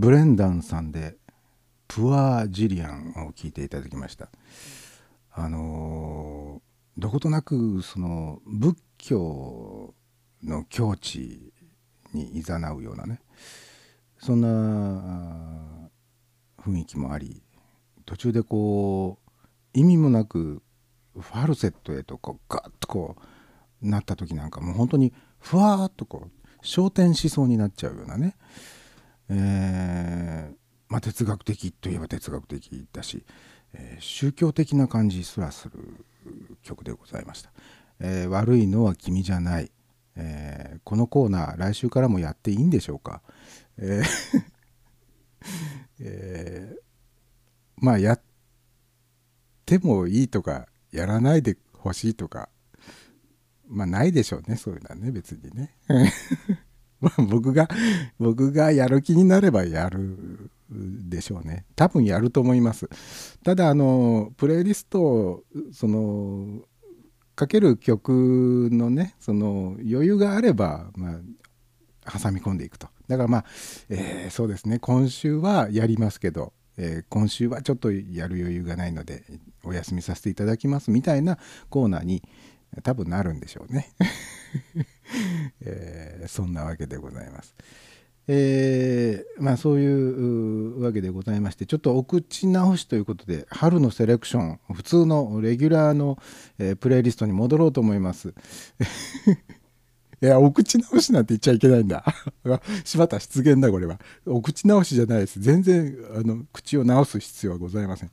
[0.03, 1.17] ブレンダンさんで
[1.87, 4.33] 「プアジリアン」を聞いていただきました。
[5.31, 9.95] あのーどことなくその仏教
[10.43, 11.53] の境地
[12.13, 13.23] にいざなうようなね
[14.19, 15.89] そんな
[16.59, 17.41] 雰囲気もあり
[18.05, 19.41] 途中でこう
[19.73, 20.63] 意味もなく
[21.15, 23.17] ファルセットへとこうガッとこ
[23.81, 26.31] うなった時なんかもう本当にふわっとこう
[26.61, 28.37] 昇天しそうになっちゃうようなね
[29.29, 30.57] えー
[30.89, 33.25] まあ、哲学的といえば哲学的だし、
[33.73, 36.05] えー宗教的な感じすらする
[36.63, 37.51] 曲でございました、
[38.01, 39.71] えー悪いのは君じゃない、
[40.17, 43.23] えーこのコーナー来週からもやっていいんでしょうか、
[43.79, 44.03] え
[46.01, 46.77] え
[47.77, 48.21] まあやっ
[49.65, 52.49] てもいいとかやらないでほしいとか
[53.67, 55.75] まあないでしょうねそういうのはね別にね。
[57.29, 57.69] 僕が
[58.19, 61.65] 僕がやる気になればやるでしょうね。
[61.77, 62.89] 多分やると思います。
[63.45, 66.63] ただあのプレイリストをその
[67.35, 71.21] かける曲のねその余裕があればま
[72.05, 72.89] あ挟み込んでいくと。
[73.09, 73.45] だからまあ、
[73.89, 74.79] えーそうですね。
[74.79, 79.25] 今週はやりますけど、えー今週はちょっとやる余裕がないので
[79.65, 81.39] お休みさせていただきますみたいな
[81.69, 82.23] コーナーに
[82.83, 83.91] 多分なるんでしょうね。
[85.63, 87.55] えーそんなわけでございます。
[88.29, 96.19] えーまあそういうわけでございましてちょっとお口直しということで春のセレクション普通のレギュラーの、
[96.59, 98.33] えープレイリストに戻ろうと思います。
[100.23, 102.05] いや、お口直しなんて言っちゃいけないんだ。
[102.85, 103.99] しまった、失言だ、これは。
[104.25, 105.41] お口直しじゃないです。
[105.41, 108.11] 全然、あの、口を直す必要はございません。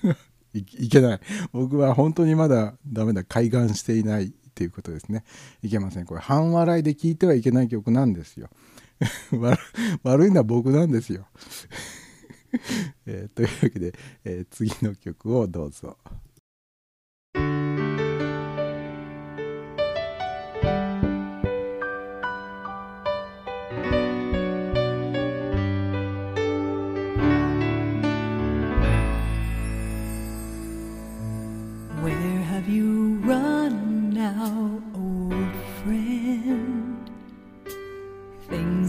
[0.54, 1.20] いいけない。
[1.52, 3.24] 僕は本当にまだダメだ。
[3.24, 5.24] 開眼していないっていうことですね。
[5.62, 6.06] いけません。
[6.06, 8.48] これ、半笑いで聴いてはいけない曲なんですよ。
[10.04, 11.26] 悪いのは僕なんですよ。
[13.06, 13.94] えーというわけで、
[14.24, 15.98] えー次の曲をどうぞ。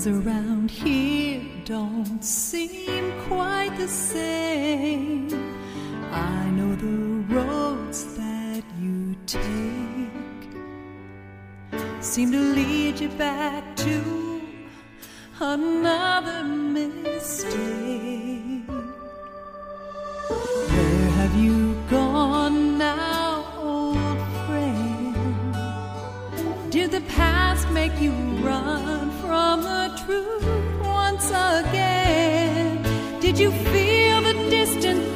[0.07, 5.27] Around here don't seem quite the same.
[6.11, 9.41] I know the roads that you take
[12.02, 14.41] seem to lead you back to
[15.40, 17.56] another mistake.
[20.69, 25.15] Where have you gone now, old friend?
[26.69, 28.11] Did the past make you
[28.44, 29.15] run
[29.53, 30.45] the truth
[30.84, 32.81] once again?
[33.19, 35.15] Did you feel the distant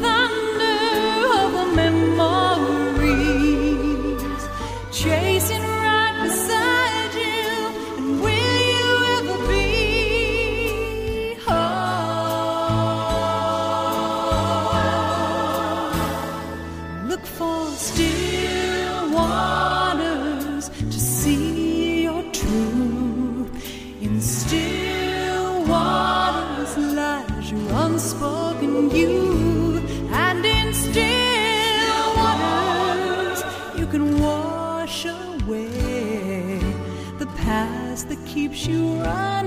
[38.51, 39.38] She runs.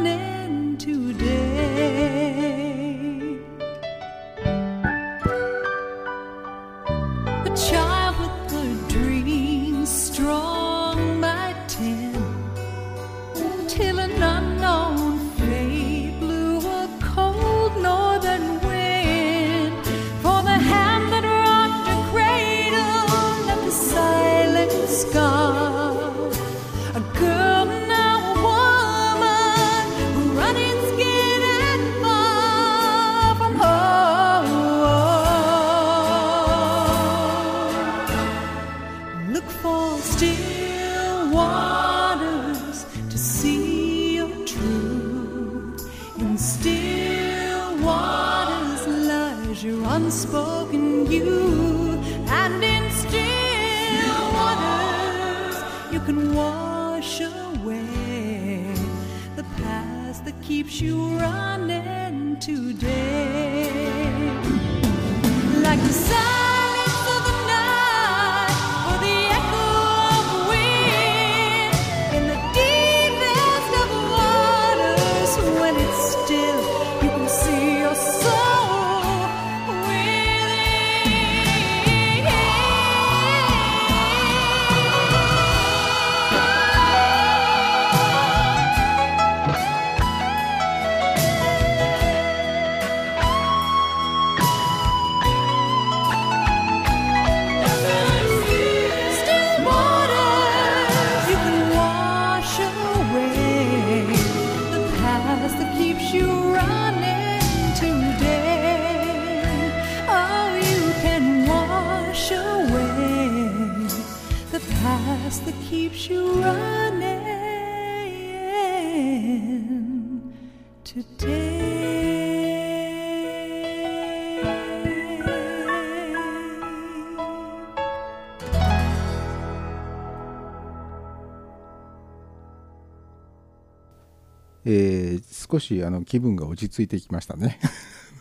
[135.62, 137.58] しあの気分が落ち着いてきましたね。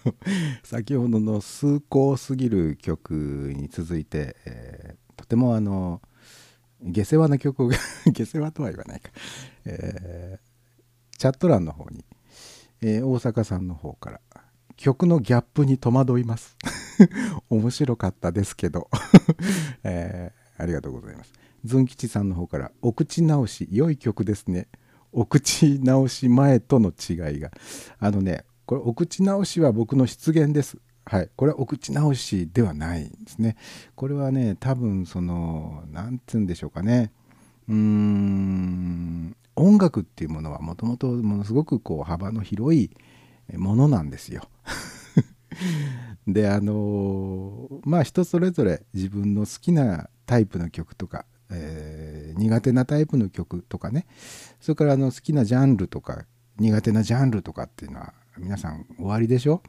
[0.63, 6.01] 先ほどの崇高すぎる曲に続いて、えーとてもあの
[6.83, 7.77] 下世話な曲が
[8.11, 9.11] 下世話とは言わないか、
[9.65, 10.51] えー
[11.19, 12.03] チャット欄の方に、
[12.81, 14.21] えー大阪さんの方から
[14.77, 16.57] 曲のギャップに戸惑います。
[17.49, 18.89] 面白かったですけど、
[19.83, 21.33] えーありがとうございます。
[21.63, 24.67] ずん吉さんの方からお口直し良い曲ですね。
[25.11, 27.51] お口直し前との違いが。
[27.99, 30.77] あのねこれお口直しは僕の出現です。
[31.05, 31.29] はい。
[31.35, 33.57] これはお口直しではないんですね。
[33.95, 37.11] これはね多分その何て言うんでしょうかね。
[37.67, 42.91] うーん音楽っていうものはもともとものすごくこう幅の広い
[43.57, 44.43] ものなんですよ。
[46.27, 54.05] であのまあ人それぞれ自分の好きなタイプの曲とか、えー苦手なタイプの曲とかね。
[54.61, 56.25] それからあの好きなジャンルとか
[56.59, 59.61] 苦手なジャンルとかっていうのは皆さん終わりでしょ？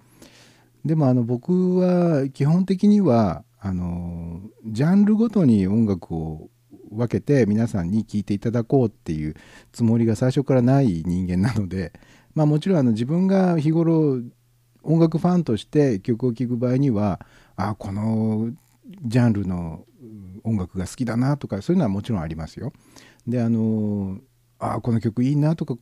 [0.85, 6.51] でもあの僕は基本的にはあのジャンルごとに音楽を
[6.90, 9.35] 分けて皆さんに聴いていただこうっていう
[9.73, 11.93] つもりが最初からない人間なので
[12.35, 14.20] まあもちろんあの自分が日頃
[14.82, 17.20] 音楽ファンとして曲を聴く場合には
[17.56, 18.51] あこの
[19.05, 19.86] ジャンルの
[20.43, 22.73] 音楽が好きだなとかそういうのはもちろんありますよ。
[23.27, 24.19] であの
[24.63, 25.79] あこの曲いいなとかっ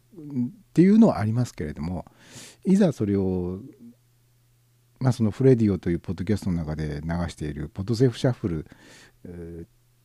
[0.73, 2.07] ていうのはありますけれども
[2.65, 3.61] いざそれを
[4.99, 8.67] まあそのフレディオというポッドキャストの中で流しているポトセーフシャッフル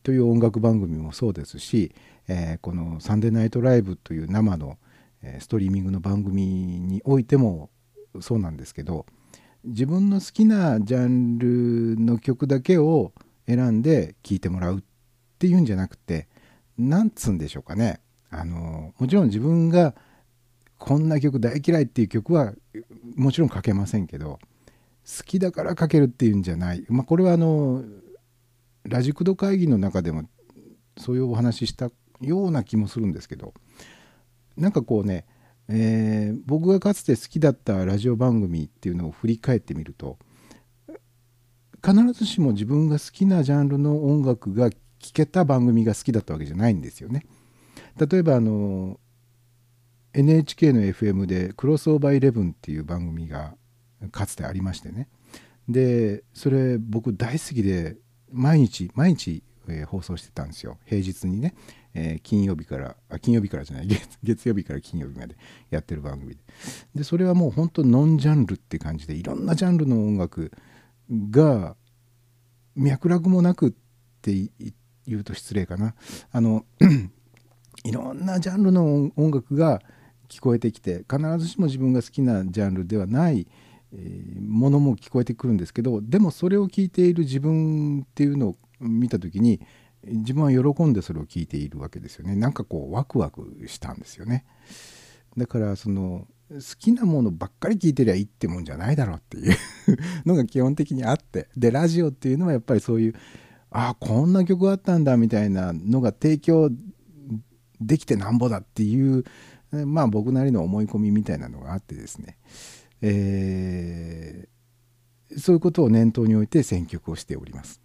[0.02, 1.94] という音楽番組もそうですし、
[2.28, 4.78] えーこの「サンデーナイトライブ」という生の、
[5.40, 6.44] ストリーミングの番組
[6.80, 7.70] においても
[8.20, 9.06] そうなんですけど
[9.64, 13.12] 自分の好きなジャンルの曲だけを
[13.46, 14.82] 選んで聴いてもらうっ
[15.38, 16.28] ていうんじゃなくて
[16.78, 18.00] なんつうんでしょうかね。
[18.30, 19.94] あのもちろん自分が
[20.78, 22.52] こんな曲大嫌いっていう曲は
[23.14, 24.38] もちろん書けませんけど
[25.04, 27.82] 好きだから書けるっていうんじゃない、まあ、これはあの
[28.84, 30.28] ラジクド会議の中でも
[30.98, 31.90] そういうお話しした
[32.20, 33.54] ような気もするんですけど
[34.56, 35.26] なんかこうね、
[35.68, 40.18] えー僕がかつて好きだったラジオ番組っていうのを振り返ってみると
[41.84, 44.76] 必ずしも自分が好きなジャンルの音楽が聴
[45.12, 47.26] けた番組が好きだったわけじゃないんですよね。
[47.98, 49.00] 例えばあの
[50.12, 53.56] NHK の FM で「クロスオーバーイレブン」っていう番組が
[54.12, 55.08] かつてありましてね。
[55.68, 57.96] でそれ僕大好きで
[58.32, 60.78] 毎日毎日、えー放送してたんですよ。
[60.84, 61.54] 平日にね、
[61.94, 63.88] えー金曜日からあ金曜日からじゃない
[64.22, 65.36] 月曜日から金曜日まで
[65.70, 66.40] やってる番組で。
[66.94, 70.52] でそれはもう本当ノンジャンルって感じでいろんなジャンルの音楽
[71.30, 71.76] が
[72.74, 73.72] 脈絡もなくっ
[74.22, 74.50] て
[75.06, 75.94] 言うと失礼かな。
[76.30, 76.64] あの
[77.84, 79.80] いろんなジャンルの音楽が
[80.28, 83.46] 聞こえてきて必ずしも自分が好きなジャンルではない、
[83.92, 89.60] えーものも聞こえてくるんですけどでもそれを聞いている自分っていうのを見た時に
[90.04, 92.36] 自分は喜んでそれを聞いているわけですよね。
[92.36, 94.44] なんかこうワクワクしたんですよね。
[95.36, 99.56] だからその好きなものばっかり聞いてりゃいいってもんじゃないだろうっていう
[100.24, 101.48] のが基本的にあって。
[101.56, 103.14] でラジオっていうのはやっぱりそういう
[103.70, 106.70] ああこんな曲あったんだみたいなのが提供
[107.80, 109.24] できてなんぼだっていう
[109.86, 112.38] まあ僕なりの思い込みみたいなのがあってですね、
[113.02, 114.56] えー
[115.38, 117.80] そういうことを念頭に置いて選曲をしております。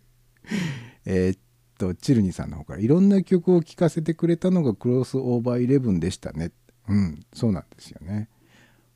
[1.06, 1.38] えーっ
[1.78, 6.52] とチルニさんの方からいろんな曲を聴かせてくれたのがクロスオーバーイレブンでしたね。
[6.86, 8.28] うんそうなんですよね。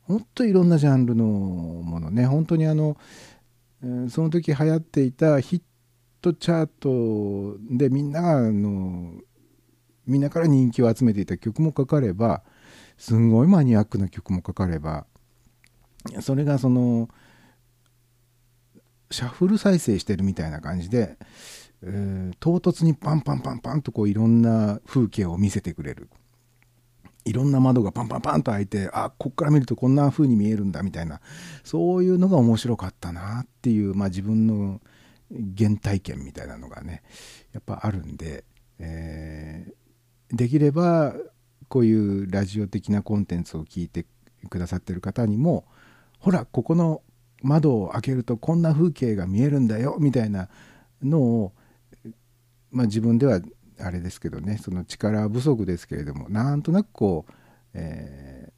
[0.03, 2.99] ほんといろんなジャンルのものね本当にあの、
[4.11, 5.63] その時流行っていたヒッ
[6.21, 9.15] トチャートでみんながあの
[10.07, 12.43] みんなから人気を集めていた曲もかかれば
[12.99, 15.07] すんごいマニアックな曲もかかれば
[16.21, 17.09] それがその
[19.11, 21.17] シャッフル再生してるみたいな感じで、
[21.83, 26.09] えー唐突にパンパンパンパンとこういろんな風景を見せてくれる。
[27.25, 31.21] いろんな窓がパンパンパンと開いてあこっから見るとこんな風に見えるんだみたいな
[31.63, 34.83] そういうのが面白かったなっていう、まあ、自分の
[35.57, 37.03] 原体験みたいなのがね
[37.53, 38.45] やっぱあるんで、
[38.79, 39.84] えー
[40.35, 41.15] できれば
[41.69, 44.07] こういうラジオ的なコンテンツを聞いて
[44.49, 45.65] くださってる方にも
[46.19, 47.03] ほらここの
[47.43, 50.49] 窓を開けるとこんな風景が見えるんだよみたいな
[51.03, 51.53] のを、
[52.71, 53.41] まあ、自分では
[53.81, 57.33] あれですけどねその力不足ですけれどもなんとなくこう、
[57.75, 58.55] えー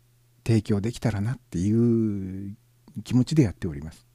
[0.46, 2.56] 提供できたらなっていう
[3.02, 4.06] 気持ちでやっております。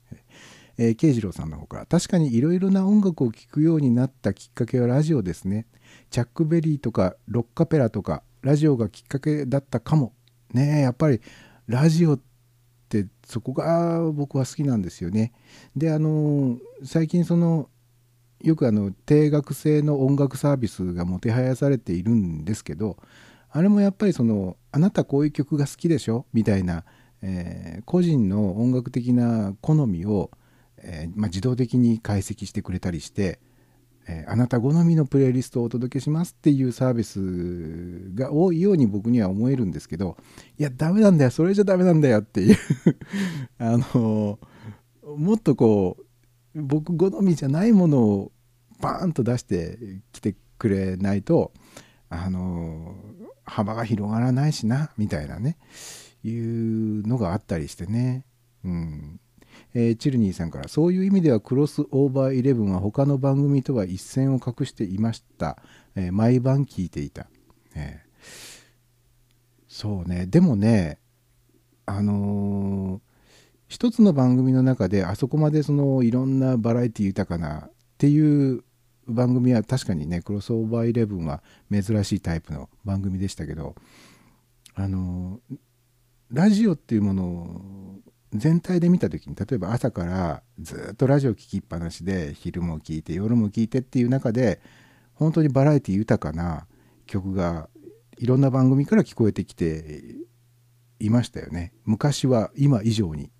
[0.77, 5.67] えー、慶次郎さんの方から確かにいろいろな音楽を聴くようになったきっかけはラジオですね。
[6.11, 10.13] チャックベリーとかロッカペラとかラジオがきっかけだったかも。
[10.53, 11.21] ねやっぱり
[11.67, 12.19] ラジオっ
[12.89, 15.31] てそこが僕は好きなんですよね。
[15.75, 17.69] であの最近その
[18.41, 22.97] よくあの定額制の音楽サービスがもてはやされているんですけど
[23.49, 26.25] あれもやっぱりそのあなたこういう曲が好きでしょ？
[26.33, 26.83] みたいな、
[27.21, 30.31] えー個人の音楽的な好みを、
[30.77, 33.39] えーまあ、自動的に解析してくれたりして、
[34.07, 40.17] えーあなた好みのプレイリストをお届けしますっていうサービスが多いように僕には思えるんですけど
[40.57, 42.57] いやダメなんだよそれじゃダメなんだよっていう
[43.59, 44.39] あの
[45.17, 45.97] もっとこ
[46.55, 48.31] う僕好みじゃないものを
[48.79, 49.77] バーンと出して
[50.11, 51.51] きてくれないと
[52.09, 52.95] あの
[53.43, 55.57] 幅が広がらないしなみたいなね
[56.23, 58.25] いうのがあったりしてね。
[58.63, 59.19] うん。
[59.73, 65.57] えーチルニーさんからそういう意味ではクロスオーバーイレブンは他の番組とは一線を画していました、
[65.95, 67.27] えー毎晩聞いていた、
[67.75, 68.11] えー
[69.67, 70.25] そうね。
[70.27, 70.99] でもね
[71.85, 73.11] あのー
[73.67, 78.65] 一つの番組の中であそこまでそのいろんなバラエティ豊かなっていう
[79.07, 81.41] 番組は確かにねクロスオーバーイレブンは
[81.71, 83.75] 珍しいタイプの番組でしたけど
[84.75, 85.39] あの
[86.29, 87.99] ラジオっていうものを
[88.33, 94.61] 全体で見た時に例えば朝からずっとラジオ聴きっぱなしで昼も聴いて夜も聴いてっていう中で
[95.13, 96.65] 本当にバラエティ豊かな
[97.05, 97.69] 曲が
[98.17, 100.15] いろんな番組から聞こえてきて
[100.99, 101.73] いましたよね。
[101.85, 103.31] 昔は今以上に。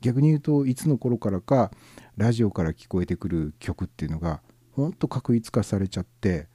[0.00, 1.70] 逆に言うといつの頃からか
[2.16, 4.42] ラジオから聞こえてくる曲っていうのが
[4.72, 6.48] ほんと確一化されちゃって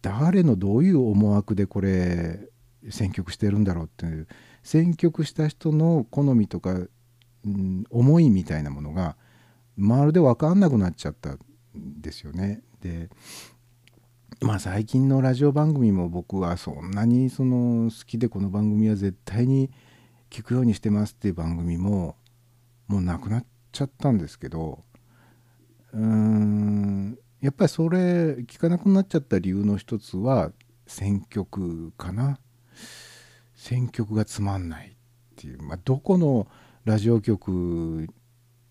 [0.00, 2.40] 誰のどういう思惑でこれ
[2.88, 4.28] 選曲してるんだろうっていう
[4.62, 6.88] 選曲した人の好みとか、う
[7.48, 9.16] ん、思いみたいなものが
[9.76, 11.38] まるで分かんなくなっちゃったん
[11.74, 12.62] ですよね。
[12.82, 13.08] で
[14.40, 19.70] まあ最近のラジオ番組も僕はそんなにその好きでこの番組は絶対に
[20.30, 22.16] 聞くようにしてますっていう番組も
[22.86, 24.82] もうなくなっちゃったんですけど
[25.92, 27.98] うーんやっぱりそれ
[28.46, 30.52] 聞かなくなっちゃった理由の一つは
[30.86, 32.38] 選曲かな
[33.60, 34.92] 選曲がつまんないっ
[35.36, 36.46] ていう、まあ、どこの
[36.86, 38.08] ラジオ局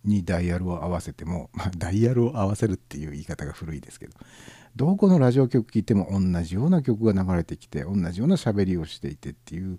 [0.03, 4.13] にダイヤルを合わせても、 まあ、ダイヤルを合わせるっていう言い方が古いですけど
[4.75, 9.77] どこのラジオ局聞いても同じような曲が流れてきて同じような喋りをしていてっていう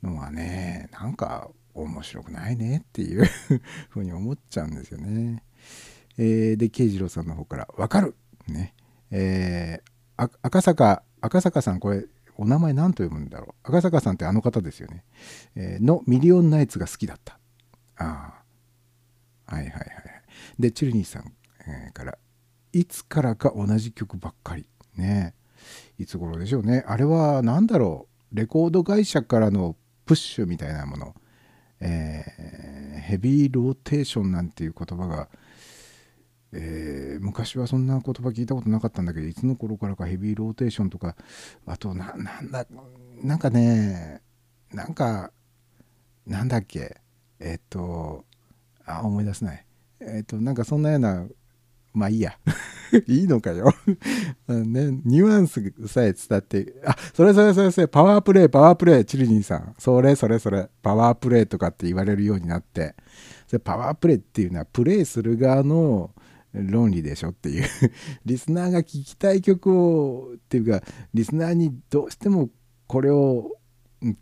[0.00, 3.24] のはねなんか面白くないねっていう
[3.90, 5.42] ふうに思っちゃうんですよね。
[6.18, 8.14] えーで慶次郎さんの方から「わかる!」
[8.46, 8.74] ね
[9.10, 12.06] えー赤坂赤坂さんこれ
[12.36, 13.68] お名前何と読むんだろう。
[13.68, 15.04] 赤坂さんってあの方ですよね、
[15.54, 17.38] えーのミリオンナイツが好きだった。
[17.96, 18.42] あ
[19.46, 19.86] あはいはいはい
[20.58, 21.32] でチュルニーさん、
[21.66, 22.18] えーから
[22.72, 24.66] いつからか同じ曲ばっかり。
[24.96, 25.34] ね。
[25.98, 26.84] いつ頃でしょうね。
[26.86, 28.36] あれは何だろう。
[28.36, 31.14] レコード会社からのプッシュみたいなもの、
[31.80, 35.28] えーヘビーローテーションなんていう言葉が、
[36.52, 41.16] えー昔はそんな言葉聞いたことなかったんだけどいつの頃からかヘビーローテーションとか
[41.66, 42.66] あとななんだ
[43.22, 44.22] なんかね
[44.72, 45.32] なんか
[46.26, 47.00] なんだっけ
[47.40, 48.24] えっと
[48.84, 49.66] あ思い出せない。
[50.00, 51.26] えっとなんかそんなような
[51.92, 52.38] まあいいや。
[53.08, 53.72] いいのかよ。
[54.48, 59.74] のねニュアンスさえ伝ってあそれそれそれそれパワープレイパワープレイチルニーさん。
[59.78, 62.94] それそれそれパワープレイとかって言われるようになって。
[63.46, 66.10] それパワープレイっていうのはプレイする側の
[66.56, 67.68] 論理でしょっていう
[68.24, 70.82] リスナーが聴きたい曲をっていうか
[71.14, 72.50] リスナーにどうしても
[72.86, 73.56] これを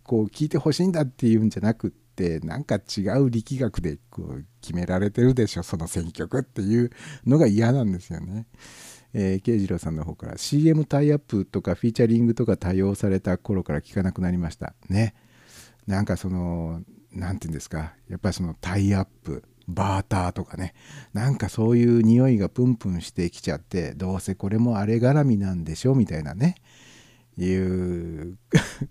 [0.03, 6.91] こう聞いてほしいんだっていうんじゃなくってなんか違う力学でこう決められてるでしょその選曲っていう
[7.27, 8.47] のが嫌なんですよね。
[9.15, 15.15] えー、慶次郎さんの方から CM タイアップとかフィーチャリングとか多用された頃から聞かなくなりましたね
[15.87, 16.83] なんかその
[17.13, 20.75] 何て言うんですかやっぱりそのタイアップバーターとかね。
[21.13, 26.57] なんかそういう匂いがプンプンしてきちゃってどうせこれもあれ絡みなんでしょみたいなね。
[27.37, 28.39] いう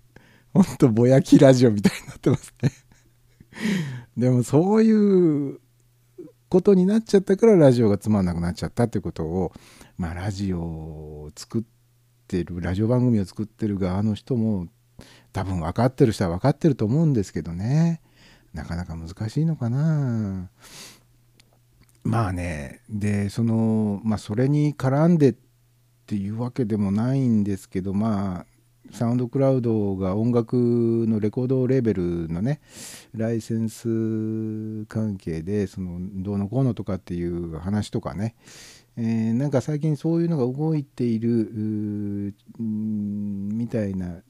[0.52, 2.70] ほんとぼやきラジオみたいになってますね。
[4.16, 5.60] でもそういう
[6.48, 9.52] ことになっちゃったからラジオがつまんなくなっちゃったってことを
[9.96, 11.62] まあラジオを作っ
[12.28, 14.68] てるラジオ番組を作ってる側の人も
[15.32, 18.00] 多分分かってる人は分かってると思うんですけどね。
[18.54, 20.48] なかなか難しいのかな。
[22.04, 25.34] まあねでそのまあそれに絡んでっ
[26.06, 28.46] ていうわけでもないんですけどまあ
[28.92, 30.54] サウンドクラウドが音楽
[31.08, 32.60] のレコードレーベルのね
[33.14, 38.36] ライセンス関係でそのどうのこうのとかっていう話とかね、
[38.96, 44.22] えーなんか最近そういうのが動いているみたいな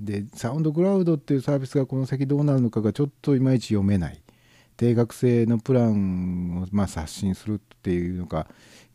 [0.00, 4.22] でサウンドクラウドっていうサービスがこの先どうなるのかがちょっといまいち読めない。
[4.76, 8.46] 定額制のプランをまあ刷新するっていうのが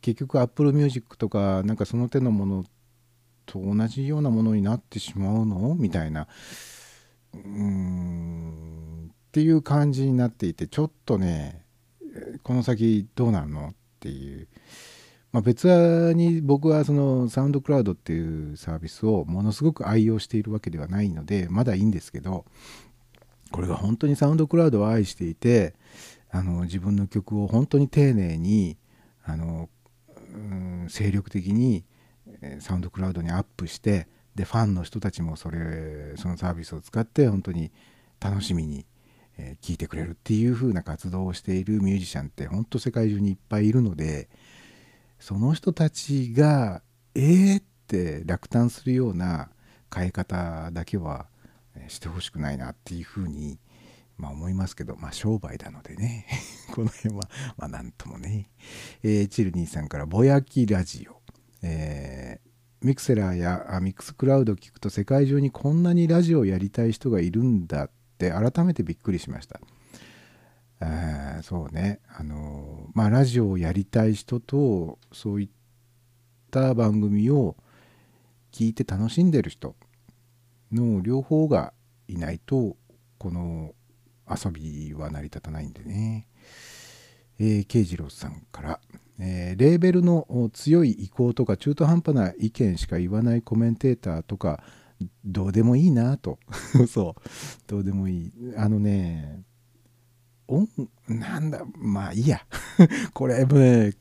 [0.01, 2.65] 結局 Apple Music とかなんかその手のもの
[3.45, 6.27] と同じようなものになってしまうのみたいな。
[7.33, 9.11] うーん。
[9.11, 11.65] っていう感じになっていてちょっとね
[12.43, 14.47] この先どうなるのっていう、
[15.35, 22.45] まあ、別に僕はそのサウンドクラウドっていうサービスをものすごく愛用しているわけではないのでまだいいんですけど
[23.51, 25.73] これが本当にサウンドクラウドを愛していて
[26.31, 28.77] あの自分の曲を本当に丁寧に
[29.25, 29.67] あの
[30.33, 31.83] うん精力的に
[32.59, 37.73] サウンドクラウドにアップしてでファンの人たちもそれそのサービスを使って本当に
[38.21, 38.85] 楽しみに
[39.37, 44.29] えー聴いてくれるっていう風な活動をしているミュージシャンって本当世界中にいっぱいいるので
[45.19, 46.81] その人たちが
[47.13, 49.49] えーって落胆するような
[49.93, 51.27] 変え方だけは
[51.87, 53.59] してほしくないなっていう風に
[54.17, 56.25] まあ思いますけどまあ商売なのでね。
[56.73, 58.49] この辺はまあなんともね、
[59.03, 61.21] えーチルニーさんから「ぼやきラジオ」
[61.61, 62.45] えー
[62.85, 67.89] ミクセラーやあミックスクラウド聞くと世界中にこんなにラジオをやりたい人がいるんだっ
[68.19, 69.59] て改めてびっくりしました。
[70.79, 71.99] あーそうね。
[72.07, 75.49] あのまあラジオをやりたい人とそういっ
[76.51, 77.55] た番組を
[78.51, 79.75] 聞いて楽しんでる人
[80.71, 81.73] の両方が
[82.07, 82.77] いないと
[83.17, 83.73] この
[84.29, 86.27] 遊びは成り立たないんでね。
[87.37, 88.79] えー、慶次郎さんから、
[89.19, 94.63] えーレーベルの強い意向とか中途半端な意見しか言わないコメンテーターとか
[95.25, 96.39] どうでもいいなと。
[96.87, 97.21] そう。
[97.67, 98.33] どうでもいい。
[98.57, 99.43] あのね
[100.47, 100.67] 音
[101.07, 102.41] なんだまあいいや。
[103.13, 103.93] これもね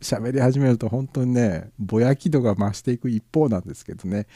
[0.00, 4.26] 喋り始めると本当にねぼやき度が増していく一方なんですけどね。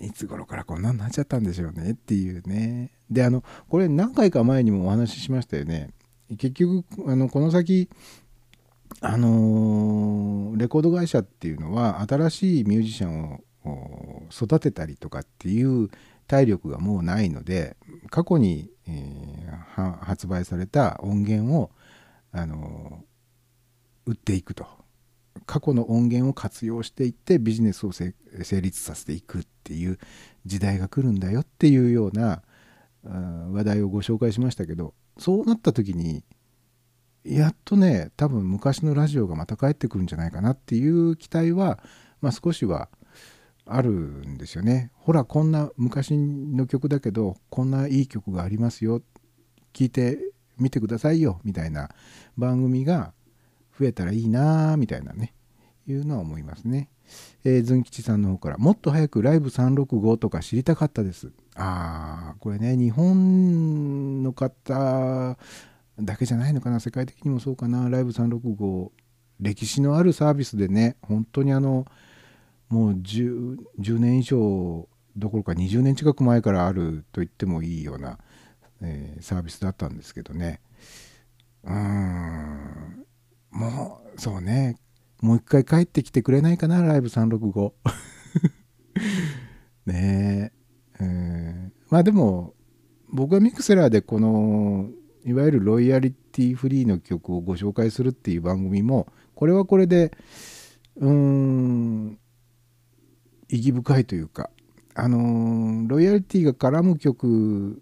[0.00, 2.90] いつ頃からこんなになっちゃったんでしょうねっていうね。
[3.10, 5.90] であのこれ何回か前にもお話ししましたよね。
[6.38, 7.88] 結局あのこの先
[9.00, 15.90] あのーレコード会社っていうのは新しいミュージシャンを育てたりとかっていう
[16.26, 17.76] 体力がもうないので
[18.10, 19.44] 過去に、えー
[19.74, 21.70] 発売された音源を、
[22.32, 23.04] あの
[24.06, 24.66] 売っていくと。
[25.46, 28.14] 過去の音源を活用していってビジネスを成
[28.60, 29.98] 立させていくっていう
[30.46, 32.42] 時代が来るんだよっていうような
[33.50, 36.22] 話題をご紹介しましたけどそうなった時に
[37.24, 41.80] やっとね多分昔のラジオがまた帰ってくるんじゃないかなっていう期待は、
[42.20, 42.88] まあ、少しは
[43.66, 44.90] あるんですよね。
[44.94, 49.02] ほらこんな昔の曲だけどこんないい曲がありますよ
[49.72, 50.18] 聞いて
[50.58, 51.90] みてくださいよみたいな
[52.36, 53.12] 番組が
[53.78, 55.34] 増えたらいいなみたいなね
[55.86, 56.90] いうのは思いますね。
[57.44, 61.32] えー、ずん吉さんの方からもっと早くライブ365とか知りたかったです。
[61.54, 65.36] あーこれね日本の方
[66.00, 68.90] だけじゃないのかな世界的にもそうかなライブ365
[69.40, 71.86] 歴史のあるサービスでね本当にあの
[72.68, 78.18] もう 10, 10年以上どころか20年近く前からあると言ってもいいような、
[78.80, 80.60] えーサービスだったんですけどね。
[81.62, 83.04] うん。
[83.50, 84.76] もうそうね。
[85.20, 87.72] もう一回帰ってきてくれないかなライブ365
[89.86, 90.52] ね
[91.00, 91.02] え。
[91.02, 92.54] うんまあでも
[93.10, 94.90] 僕はミクセラーでこの
[95.24, 100.12] いわゆるロイヤリティフリーの曲をご紹介するっていう番組もこれはこれで
[100.96, 102.18] うーん。
[103.54, 104.50] 意義深いというか
[104.94, 107.80] あのロイヤリティが絡む曲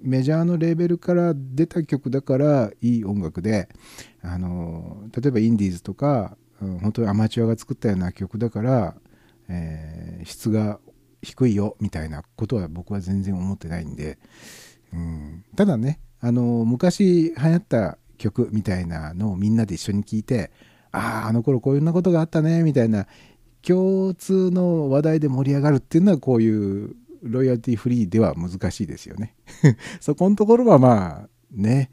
[0.00, 3.68] メジャーのレーベルから出た曲だからいい音楽で、
[4.22, 8.94] あの例えばインディーズとか、うん本当にアマチュアが作ったような曲だから、
[9.48, 10.78] えー質が
[11.22, 14.18] 低いよみたいなことは僕は全然思ってないんで、
[14.92, 20.52] うん、ただね、あの昔流行った曲みたいなのをみんなで一緒に聴いて
[20.92, 23.06] あああの頃こういうなことがあったねみたいな
[23.66, 29.34] 共通の話題で盛り上がるっていうのはこういうロイヤリティフリーでは難しいですよね。
[30.00, 31.90] そこのところはまあね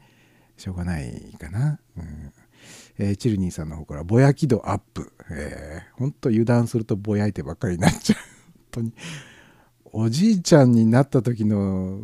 [0.56, 1.80] しょうがないかな。
[1.96, 2.32] うん
[2.98, 5.12] えーチルニーさんの方からぼやき度アップ。
[5.30, 8.18] えー、ほんと油断するとぼやいてばっかりになっちゃう。
[8.18, 8.92] 本当に。
[9.92, 12.00] おじいちゃんになった時の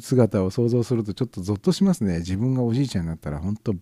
[0.00, 2.18] 姿を想像するとちょっとゾッとしますね。
[2.18, 3.74] 自分がおじいちゃんになったら本当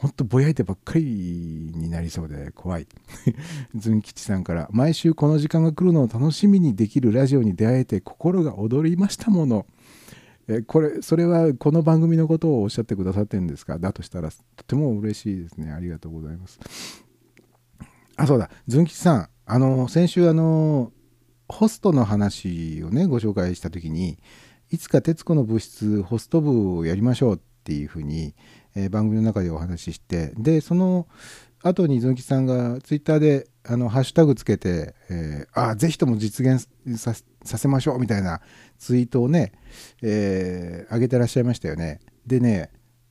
[0.00, 2.86] ほんとぼやいてばっかりになりそうで怖い。
[3.76, 9.66] ずん吉さんから、毎週この時間が来るのを楽しみにできるラジオに出会えて心が躍りましたもの。
[10.48, 13.78] えこれ、それはこの番組のことをおっしゃってくださってるんですか？
[13.78, 15.70] だとしたらとても嬉しいですね。
[15.70, 16.58] ありがとうございます。
[18.16, 18.50] あ、そうだ。
[18.68, 20.92] ずん吉さん、あの、先週あの、
[21.46, 24.18] ホストの話をね、ご紹介した時に、
[24.70, 28.34] いつか徹子の物質ホスト部をやりましょうっていうふうに、
[28.80, 31.06] えー番組の中でお話ししてでその
[31.62, 36.66] 後にずんきさんがツイッターであのハッシュタグつけて、えーあぜひとも実現
[36.96, 38.40] ささせましょうみたいな
[38.78, 39.52] ツイートをね、
[40.02, 42.00] えー上げてらっしゃいましたよね。
[42.26, 42.70] でね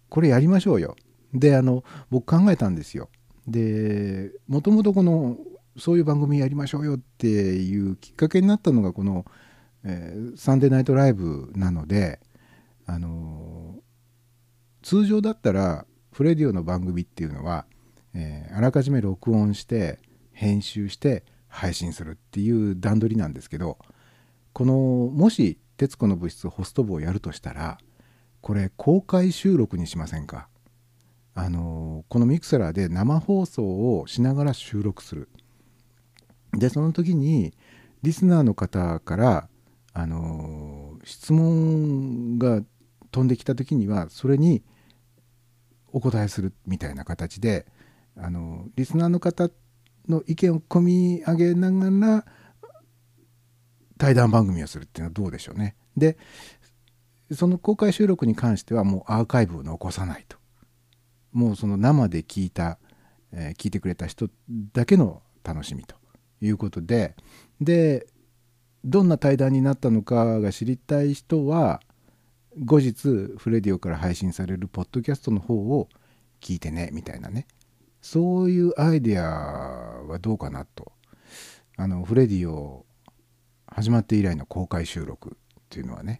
[0.10, 0.96] これやりましょうよ。
[1.34, 3.10] であの僕考えたんですよ。
[3.48, 5.38] でもともとこの
[5.78, 9.26] そういう番組やりましょうよっていうきっかけになったのがこの、
[9.84, 12.20] えーサンデーナイトライブなので
[12.88, 13.79] あの
[14.90, 17.68] 通常だったらフレディオの番組っていうのは、
[18.16, 20.00] えーあらかじめ録音して
[20.32, 23.78] 編集して配信するっていう段取りなんですけど
[24.52, 24.74] この
[25.14, 27.78] もし「徹子の物質」ホスト部をやるとしたら
[28.42, 30.50] これ公開収録にしませんか？
[31.36, 35.30] あのこのミクセラーで生放送をしながら収録する。
[36.54, 37.54] でその時に
[38.02, 39.50] リスナーの方から
[39.94, 42.64] あの質問が
[43.12, 44.64] 飛んできた時にはそれに
[45.92, 47.66] お答えするみたいな形で
[48.16, 49.50] あのリスナーの方
[50.08, 52.26] の意見を込み上げながら
[53.98, 55.76] 対談番組をするっていうのはどうでしょうね。
[55.96, 56.18] で
[57.32, 60.38] その公開収録に関してはもうアーカイブを残さないと。
[61.32, 62.80] もうその生で聞いた、
[63.32, 64.30] えー聞いてくれた人
[64.74, 65.96] だけの楽しみと
[66.42, 67.16] いうことで
[67.62, 68.08] で
[68.84, 71.82] どんな対談になったのかが知りたい人は
[72.60, 75.88] 後日フレディオから配信されるポッドキャストの方を
[76.42, 77.48] 聞いてねみたいなね。
[78.02, 80.92] そういうアイデアはどうかなと。
[81.78, 82.86] あのフレディオ
[83.68, 86.20] 始まって以来の公開収録っていうのはね、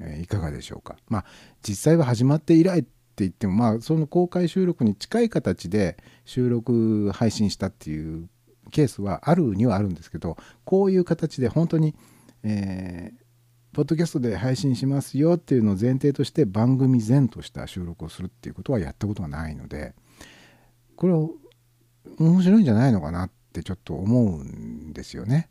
[0.00, 0.96] えーいかがでしょうか。
[1.08, 1.24] まあ
[1.62, 2.88] 実際は始まって以来って
[3.18, 8.28] 言ってもまあその公開収録に近い形で収録配信したっていう
[8.70, 11.94] ケースはあるにはあるんですけどこういう形で本当に、
[12.42, 13.17] えー
[13.78, 19.94] ポッドキャストで配信しますよっていうのを前提として番組前とした収録をするっていうことはやったことがないので
[20.96, 21.30] これを
[22.18, 25.48] 面白いんじゃないのかなってちょっと思うんですよね。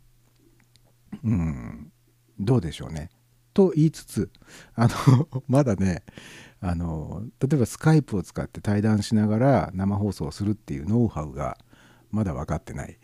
[1.24, 1.90] うん
[2.38, 3.08] どうでしょうね。
[3.54, 4.30] と言いつつ
[4.74, 6.02] あの まだね
[6.60, 11.56] あの例えばスカイプを使って対談しながら生放送をするっていうノウハウが
[12.10, 12.98] まだ分かってない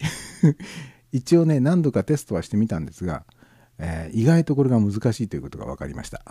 [1.13, 3.25] 一応ね何度かテストはしてみたんですが、
[3.79, 6.23] えー意外とこれが難しいということが分かりました、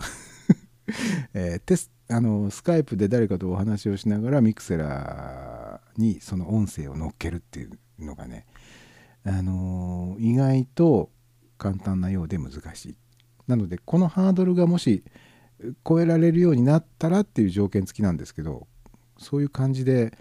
[1.33, 8.45] えーテスあのスカイプで誰かとお話をしながらミクセラーにその音声を乗っけるっていうのがね
[9.23, 11.09] あの意外と
[11.57, 12.97] 簡単なようで難しい。
[13.47, 15.03] なのでこのハードルがもし
[15.87, 18.67] 超えられるようになったらっていう条件付きなんですけど
[19.17, 20.17] そういう感じで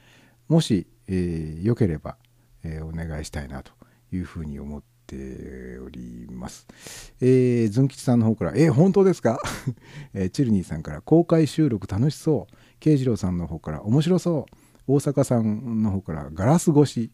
[0.48, 2.16] もし、えー良ければ、
[2.62, 3.72] えーお願いしたいなと
[4.12, 4.82] いうふうに思っ
[5.16, 6.66] ております。
[7.20, 9.38] えー、ズン吉さんの方から「えー本当ですか?
[10.14, 14.56] えーチルニーさんから「公開収録楽しそう」慶次郎さんの方から「面白そう」
[14.88, 17.12] 大阪さんの方から「ガラス越し」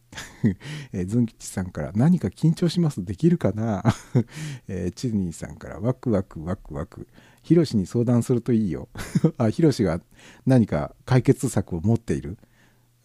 [0.92, 3.04] えズン吉さんから「何か緊張します？
[3.04, 3.82] できるかな?
[4.68, 7.06] えー」チルニーさんから「ワクワクワクワク」
[7.42, 8.88] 「ヒロシに相談するといいよ」
[9.36, 10.00] あヒロシが
[10.46, 12.38] 何か解決策を持っている？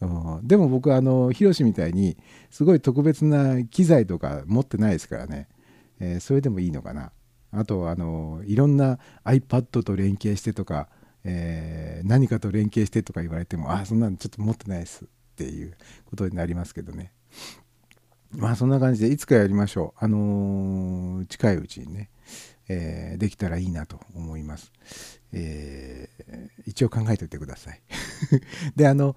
[0.04, 0.48] うん。
[0.48, 2.18] でも僕はあのヒロシみたいに
[2.50, 5.48] すごい特別な機材とか持ってないですからね、
[6.00, 7.12] えーそれでもいいのかな。
[7.52, 10.90] あとあのいろんな iPad と連携してとか、
[11.24, 15.06] えー何かと連携してとか言われてもあそんなのちょっと持ってないです。
[15.06, 15.76] っていう
[16.06, 17.12] ことになりますけどね。
[18.32, 20.04] まあそんな感じでいつかやりましょう。
[20.04, 22.10] あのー近いうちにね、
[22.68, 24.72] えーできたらいいなと思います、
[25.32, 27.82] えー一応考えておいてください。
[28.76, 29.16] であの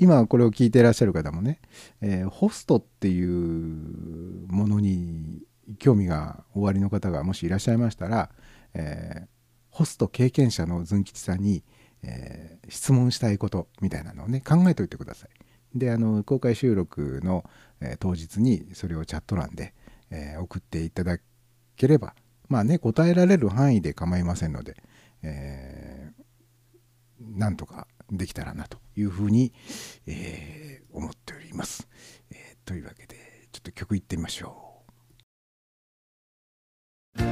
[0.00, 1.60] 今これを聞いていらっしゃる方もね、
[2.00, 5.42] えーホストっていうものに
[5.78, 8.30] 興味がおありの方がもしいらっしゃいましたら、
[8.74, 9.28] えー
[9.70, 11.62] ホスト経験者のずん吉さんに、
[12.02, 15.78] えー質問したいことみたいなのをね考えておいてください。
[15.78, 17.44] であの公開収録の、
[17.80, 19.74] えー当日にそれをチャット欄で、
[20.10, 21.18] え送っていただ
[21.76, 22.14] ければ
[22.48, 24.76] まあね答えられる範囲で構いませんので、
[25.22, 27.86] えーなんとか
[28.16, 29.52] できたらなというふうに、
[30.06, 31.88] えー、思っております、
[32.30, 33.16] えー、というわけで
[33.52, 34.70] ちょっと曲いってみましょう「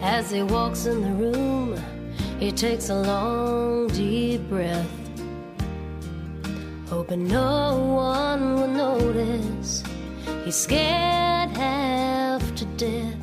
[0.00, 1.76] As he walks in the room,
[2.40, 4.97] he takes a long deep breath.
[6.90, 9.82] Hoping no one will notice.
[10.44, 13.14] He's scared half to death.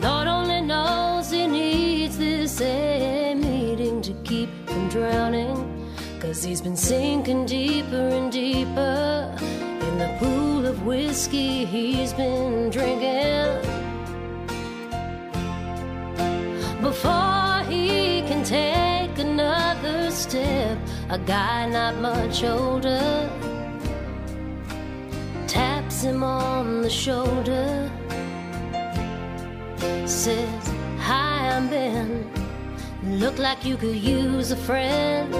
[0.00, 5.54] Lord only knows he needs this meeting to keep from drowning.
[6.20, 13.60] Cause he's been sinking deeper and deeper in the pool of whiskey he's been drinking.
[16.80, 18.89] Before he can step,
[21.10, 23.28] a guy not much older
[25.48, 27.90] taps him on the shoulder.
[30.06, 32.30] Says, Hi, I'm Ben.
[33.02, 35.34] Look like you could use a friend.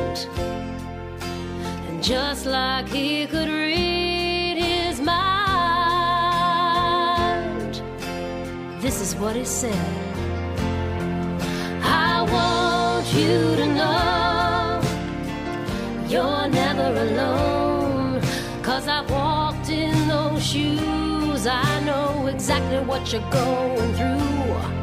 [1.87, 5.21] And just like he could read his mind,
[8.83, 9.97] this is what he said.
[11.85, 14.20] I want you to know
[16.11, 18.21] you're never alone.
[18.63, 21.47] Cause I've walked in those shoes.
[21.47, 24.80] I know exactly what you're going through.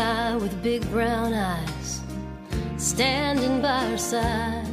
[0.00, 2.00] Guy with big brown eyes,
[2.78, 4.66] standing by her side,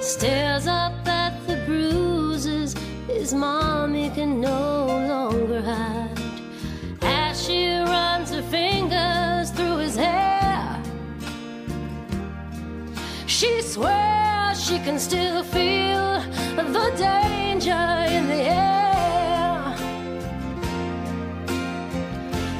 [0.00, 2.74] stares up at the bruises
[3.06, 6.20] his mommy can no longer hide.
[7.00, 7.60] As she
[7.94, 10.62] runs her fingers through his hair,
[13.26, 16.08] she swears she can still feel
[16.76, 17.84] the danger
[18.16, 18.87] in the air.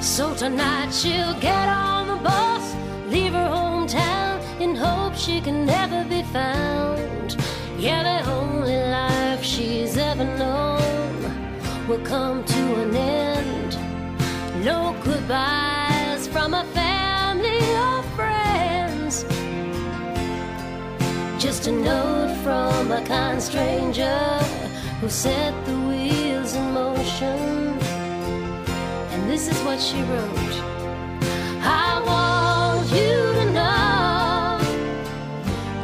[0.01, 2.75] So tonight she'll get on the bus,
[3.09, 7.37] leave her hometown in hope she can never be found.
[7.77, 13.77] Yeah, the only life she's ever known will come to an end.
[14.65, 19.25] No goodbyes from a family or friends.
[21.43, 24.39] Just a note from a kind stranger
[25.01, 27.58] who set the wheels in motion.
[29.29, 30.57] This is what she wrote
[31.61, 34.59] I want you to know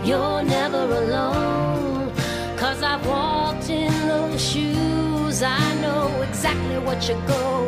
[0.02, 2.10] you're never alone.
[2.56, 5.42] Cause I've walked in those shoes.
[5.42, 7.63] I know exactly what you're going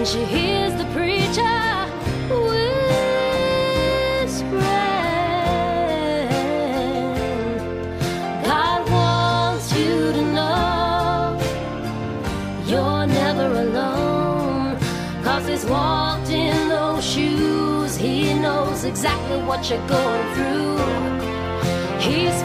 [0.00, 1.60] Then she hears the preacher
[2.30, 2.64] whispering,
[8.42, 11.38] God wants you to know
[12.64, 14.78] you're never alone.
[15.22, 20.78] Cause he's walked in those shoes, he knows exactly what you're going through.
[22.00, 22.42] He's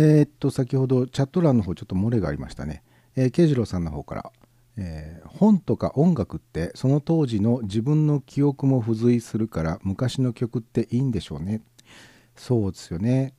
[0.00, 2.84] えーっと先ほどチャット欄の方ちょっと漏れがありましたね。
[3.16, 4.32] えー、慶次郎さんの方から、
[4.76, 11.62] えー本とか音楽ってその当時の自分の記憶も付随するから昔の曲っていいんでしょうね。
[12.36, 13.34] そうですよね。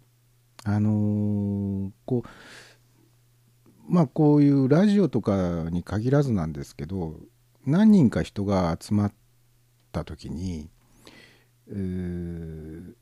[0.65, 2.29] あのーこう
[3.87, 7.15] まあこういうラジオとかに限らずなんですけど
[7.65, 9.13] 何人か人が集まっ
[9.93, 10.69] た時に、
[11.69, 12.93] えー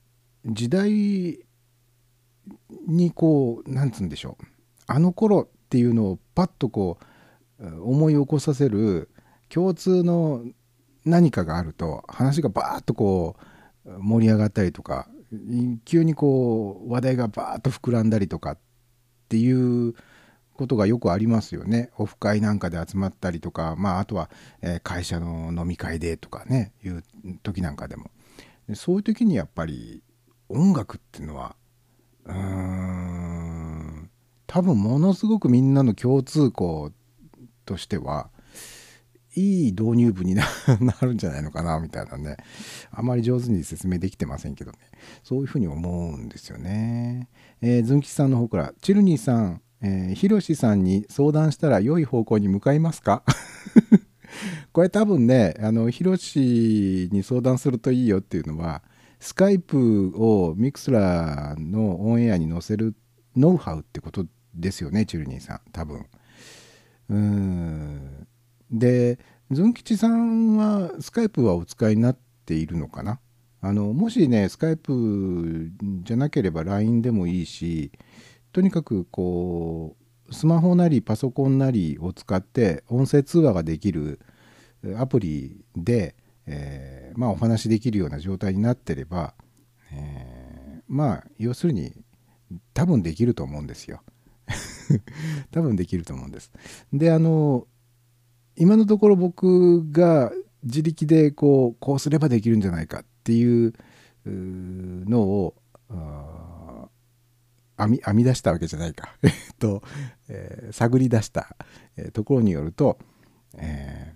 [0.45, 1.39] 時代
[2.87, 4.45] にこうなんつうんでしょう
[4.87, 6.97] あの頃っていうのをパッとこ
[7.59, 9.09] う思い起こさせる
[9.49, 10.43] 共通の
[11.05, 13.35] 何かがあると話がバーッとこ
[13.85, 15.07] う盛り上がったりとか
[15.85, 18.57] 急にこう話題がバーッと膨らんだりとかっ
[19.29, 19.93] ていう
[20.53, 21.91] ことがよくありますよね。
[21.97, 24.29] オフ会なんかで集まったりとか、まあ、あとは、
[24.61, 27.03] え会社の飲み会でとかねいう
[27.43, 28.09] 時なんかでも
[28.67, 30.01] でそういう時にやっぱり
[30.49, 31.55] 音楽っていうのは
[32.27, 34.09] うーん。
[34.45, 36.91] 多分ものすごくみんなの共通項
[37.65, 38.29] としては
[39.35, 40.43] いい導入部にな
[41.01, 42.37] るんじゃないのかなみたいなね。
[42.91, 44.77] あまり上手に説明できてませんけどね。
[45.23, 47.29] そういうふうに思うんですよね。
[47.61, 53.23] えー、ズン吉さんの方からチルニーさん、えー、ヒロシさんに相談したら良い方向に向かいますか？
[54.71, 58.81] これ多分ねあのヒロシに相談するといいよっていうのは
[59.19, 62.95] スカイプをミクスラーのオンエアに載せる
[63.35, 66.05] ノウハウってことですよねチュルニーさん多分。
[67.09, 68.27] うん
[68.69, 69.17] で
[69.49, 73.19] ズン吉さんはスカイプはお使いになっているのかな？
[73.61, 75.71] あのもしねスカイプ
[76.03, 77.91] じゃなければ LINE でもいいし
[78.51, 79.95] とにかくこ
[80.29, 84.19] うスマホなりパソコンなりを使って音声通話ができる
[84.97, 86.15] アプリで、
[86.47, 89.33] えーまあ、お話しできるような状態になってれば、
[89.91, 90.37] えー
[90.87, 91.91] まあ要するに
[92.73, 94.01] 多分できると思うんですよ。
[95.51, 96.51] 多分できると思うんです。
[96.93, 97.67] であの
[98.55, 100.31] 今のところ僕が
[100.63, 103.73] 自力でこうこうすればできるんじゃないかっていう
[104.25, 105.55] のを
[107.77, 109.09] 編み編み出したわけじゃないか
[109.59, 109.83] と、
[110.29, 111.55] えー探り出した、
[111.97, 112.97] えところによると、
[113.57, 114.13] え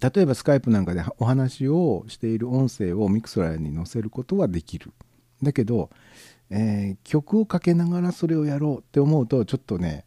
[0.00, 4.92] 例えばスカイプなんかでお話をしている音声をミクソラに載せることはできる。
[5.42, 5.90] だけど、
[6.50, 10.04] えー曲をかけながらそれをやろうって思うとちょっとね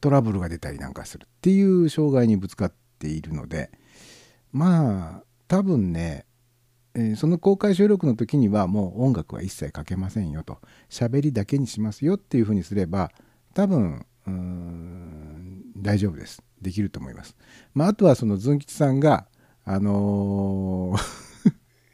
[0.00, 3.70] トラブルが出たりなんかするっていう障害にぶつかっているので
[4.52, 6.26] まあ多分ね、
[6.94, 10.58] えーその公開収録の時にはもう音楽は一切かけませんよと
[10.90, 13.10] 喋りだけにしますよっていうふうにすれば
[13.54, 16.42] 多分うん大丈夫です。
[16.60, 17.36] できると思います。
[17.74, 19.26] まあ、あとはそのズン吉さんが
[19.64, 21.28] あのー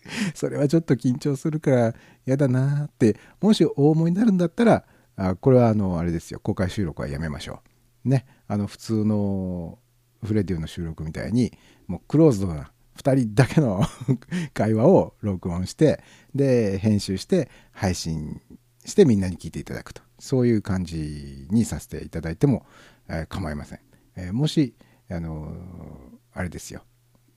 [0.35, 1.95] それはちょっと緊張するから
[2.27, 4.85] 嫌だなってもしお思いになるんだったら
[5.17, 6.41] あこれはあのあれですよ。
[6.41, 7.63] 公開収録はやめましょ
[8.05, 8.09] う。
[8.09, 8.27] ね。
[8.47, 9.79] あの普通の
[10.23, 11.53] フレディオの収録みたいに
[11.87, 13.83] もうクローズドな2人だけの
[14.55, 16.03] 会話を録音して
[16.35, 18.41] で編集して配信
[18.85, 20.03] してみんなに聞いていただくと。
[20.19, 22.65] そういう感じにさせていただいても、
[23.09, 23.81] えー構いません、
[24.17, 24.75] えーもし
[25.11, 26.83] あのーあれですよ。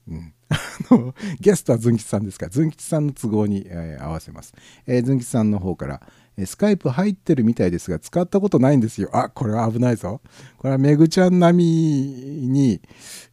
[0.08, 0.56] うん、 あ
[0.94, 4.54] のゲストはズン吉さんですからズン吉さんの都合に、えー合わせます、
[4.86, 6.00] えー、ズン吉さんの方から、
[6.36, 9.10] えースカイプ入ってるみたいですが使ったことないんですよ。
[9.12, 10.20] あこれは危ないぞ。
[10.56, 12.80] これはめぐちゃん並みに、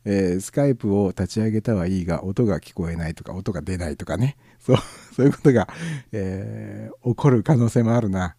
[0.04, 4.36] えースカイプを立ち上げたはいいが音が聞こえないとか音が出ないとかね。
[4.60, 4.78] そう
[5.16, 5.68] そういうことが、
[6.12, 8.36] えー起こる可能性もあるな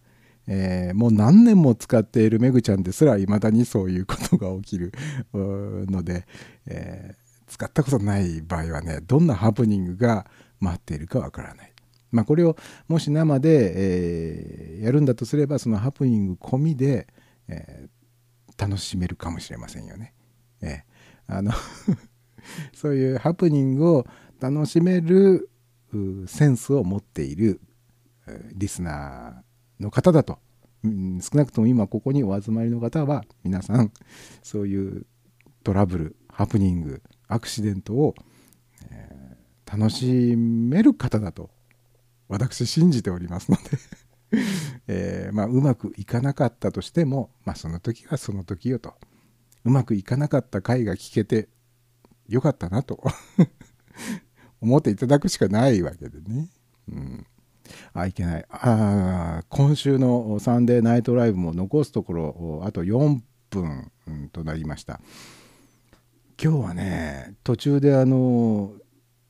[0.47, 4.91] えーもう何年も使っているめぐちゃんですらいまだにそういうことが起きる
[5.33, 6.25] ので、
[6.65, 10.29] えー使ったことない場合はねどんなハプニングが
[10.59, 11.73] 待っているかわからない。
[12.11, 12.57] まあ、これを
[12.89, 17.07] もし生で、えーやるんだとすればそのハプニング込みで、
[17.47, 17.87] え
[18.57, 20.13] 楽しめるかもしれませんよね。
[20.61, 21.51] えーあの
[22.73, 24.07] そういうハプニングを
[24.41, 25.49] 楽しめる
[26.27, 27.61] センスを持っている
[28.55, 29.46] リスナー
[29.79, 30.39] の方だと、
[30.83, 33.91] うん少なくとも今ここにお集まりの方は皆さん
[34.43, 35.05] そういう
[35.63, 38.15] トラブルハプニングアクシデントを、
[38.91, 39.27] えー
[39.69, 41.49] 楽しめる方だと
[42.29, 43.63] 私信じておりますので、
[44.87, 48.95] えーまあ、うまくいかなかったとしても、まあ、その時はその時よと。
[49.65, 51.49] うまくいかなかった回が聞けて
[52.29, 53.03] よかったなと
[54.61, 56.49] 思っていただくしかないわけでね。
[56.89, 57.27] うん。
[57.93, 58.45] あ、いけない。
[58.49, 63.19] あ今週のサンデーナイトライブも残すところ、あと4
[63.49, 63.91] 分、
[64.31, 64.99] となりました。
[66.41, 68.73] 今日はね、途中であの、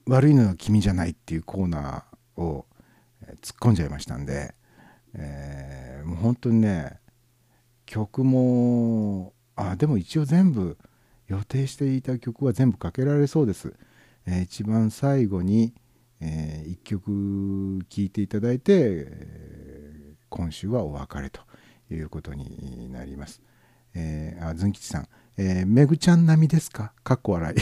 [0.05, 2.65] 悪いのは君じゃないっていうコーナーを
[3.41, 4.53] 突っ込んじゃいましたんで、
[5.14, 6.99] えーもう本当にね、
[7.85, 10.77] 曲も、あ、でも一応全部
[11.27, 13.73] 予定していた曲は全部かけられそうです。
[14.26, 15.73] えー一番最後に、
[16.22, 19.98] え1曲聴いていただいて、えー
[20.30, 21.39] 今週はお別れと
[21.89, 23.41] いうことになります。
[23.95, 25.07] えー、あずんきちさん、
[25.38, 26.91] えー、めぐちゃん並みですか？
[27.03, 27.56] かっこ笑い。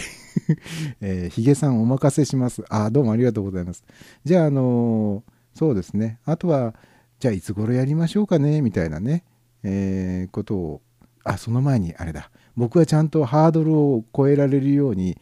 [0.99, 2.63] えー、ひげさんお任せします。
[2.69, 3.83] あ、どうもありがとうございます。
[4.23, 6.19] じゃあ、あのーそうですね。
[6.25, 6.73] あとは、
[7.19, 9.23] じゃあいつ頃やりましょうかね、みたいなね、
[9.63, 10.81] えーことを、
[11.23, 12.31] あ、その前にあれだ。
[12.57, 15.17] 僕はちゃんとハードルを超えられるように、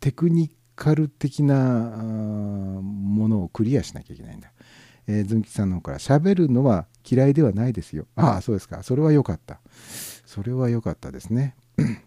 [0.00, 4.52] テクニカル的なあーものをクリアしなきゃいけないんだ。
[5.08, 8.06] えー、ずんきさんの方から、喋るのは嫌いではないですよ。
[8.14, 8.82] ああ、そうですか。
[8.84, 9.60] それは良かった。
[10.24, 11.56] それは良かったですね。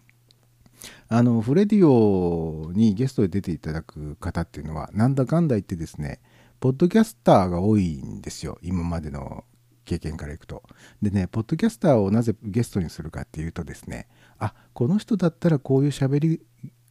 [1.10, 6.22] あのフレディオにゲストで出ていただく方っていうのはなんだかんだ言ってですね
[6.60, 9.44] ポッドキャスターが多いんですよ今までの
[9.84, 10.64] 経験からいくと。
[11.02, 14.08] でねポッドキャスターをなぜゲストにするかっていうとですね
[14.40, 16.42] あこの人だったらこういう喋り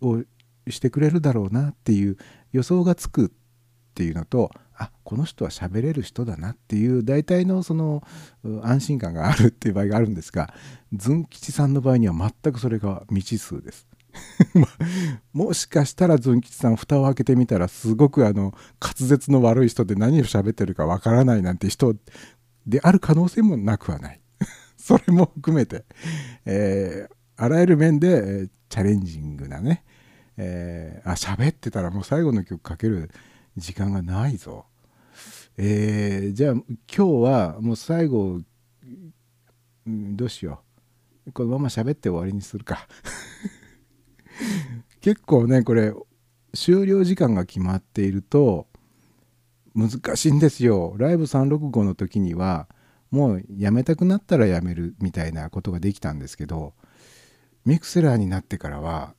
[0.03, 0.23] を
[0.69, 2.17] してくれるだろうなっていう
[2.53, 3.31] 予想がつくっ
[3.95, 8.03] ていうのとあこの人は喋れる人だなっていう大体のその
[8.63, 10.55] 安心感があるっていう場合があるんですが
[10.93, 13.87] ズン吉さんの場合には全くそれが未知数です。
[15.33, 21.95] もしかしたらズン吉さん蓋を開けてみたらすごくあの滑舌の悪い人で何を喋ってるかわからないなんて人
[22.67, 24.21] である可能性もなくはない。
[24.77, 25.85] それも含めて、
[26.45, 29.83] えーあらゆる面で、えーチャレンジングなね、
[30.37, 33.11] えーあ喋ってたらもう最後の曲かける
[33.57, 34.67] 時間がないぞ。
[35.57, 38.41] えーじゃあ今日はもう最後、
[39.87, 40.63] うんどうしよ
[41.27, 41.33] う。
[41.33, 42.89] このまま喋って終わりにするか。
[45.01, 45.93] 結構ねこれ
[46.55, 48.67] 終了時間が決まっていると
[49.75, 52.69] 難しいんですよライブ365の時には
[53.11, 56.75] もうやめたくなったらやめるみたいなことができたんですけど
[57.65, 59.15] ミクセラーになってからは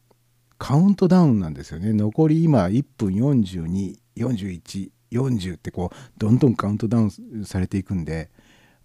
[0.62, 1.92] カウントダウンなんですよね。
[1.92, 7.12] 残り今1分424140ってこうどんどんカウントダウン
[7.46, 8.30] されていくんで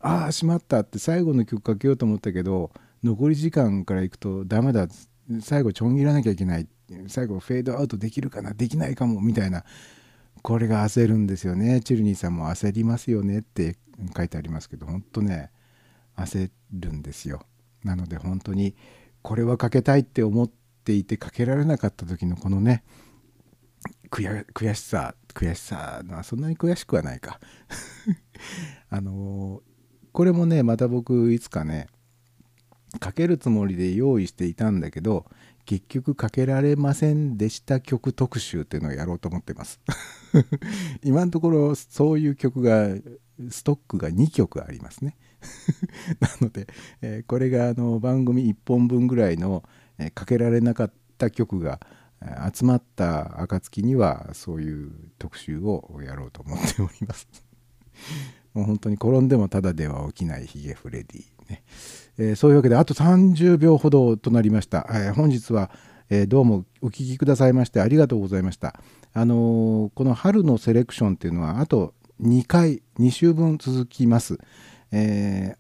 [0.01, 2.71] ああしまったって最後の曲かけようと思ったけど
[3.05, 4.89] 残り時間からいくとダメだ。
[5.43, 6.67] 最後ちょん切らなきゃいけない。
[7.09, 8.55] 最後フェードアウトできるかな？
[8.55, 9.21] できないかも？
[9.21, 9.63] みたいな
[10.41, 11.83] これが焦るんですよね。
[11.83, 13.77] チルニーさんも焦りますよねって
[14.17, 15.51] 書いてありますけど本当ね
[16.17, 17.43] 焦るんですよ。
[17.85, 18.75] なので本当に
[19.21, 20.55] これはかけたいって思って
[20.87, 22.85] ていてかけられなかった時のこのね
[24.09, 27.41] 悔しさ悔しさまあそんなに悔しくはないか。
[28.89, 29.63] あの
[30.13, 31.89] これもねまた僕いつかね
[33.01, 35.27] かけるつもりで用意していたんだけど
[35.65, 39.81] 結局かけられませんでした曲特集っていうのをやろうと思ってます。
[41.03, 42.89] 今のところそういう曲が
[43.51, 45.17] ストックが2曲ありますね。
[46.21, 46.69] なので、
[47.03, 49.65] えーこれがあの番組1本分ぐらいの、
[50.15, 51.81] かけられなかった曲が
[52.53, 57.29] 集まった暁にはそういう特集をやろうと思っております。
[58.55, 61.63] もう本当に転んでもただでは起きないヒゲフレディね、
[62.19, 65.71] えーそういうわけであと30秒ほどとなりました、えー本日は、
[66.09, 68.81] えーどうもお聞きくださいましてありがとうございました。
[69.13, 74.39] あのこの春のセレクションっていうのはあと2回2週分続きます、
[74.91, 75.57] え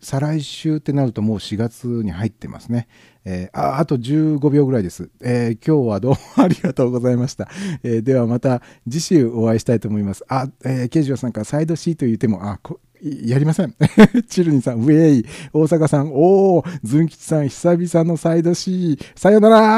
[0.00, 2.88] 再来週ってなるともう4月に入ってますね。
[3.24, 7.48] えーああと15秒ぐらいです、えー今日はどうも ありがとうございました。
[7.82, 10.24] えーではまた次週お会いしたいと思います。
[10.28, 13.74] あ、えー、ケジオさんからサイド C という手も、あ、こやりません。
[14.28, 19.72] チルニさん、ウェイ、大阪さん、おー、ズン吉さん、久々のサイド C、さよなら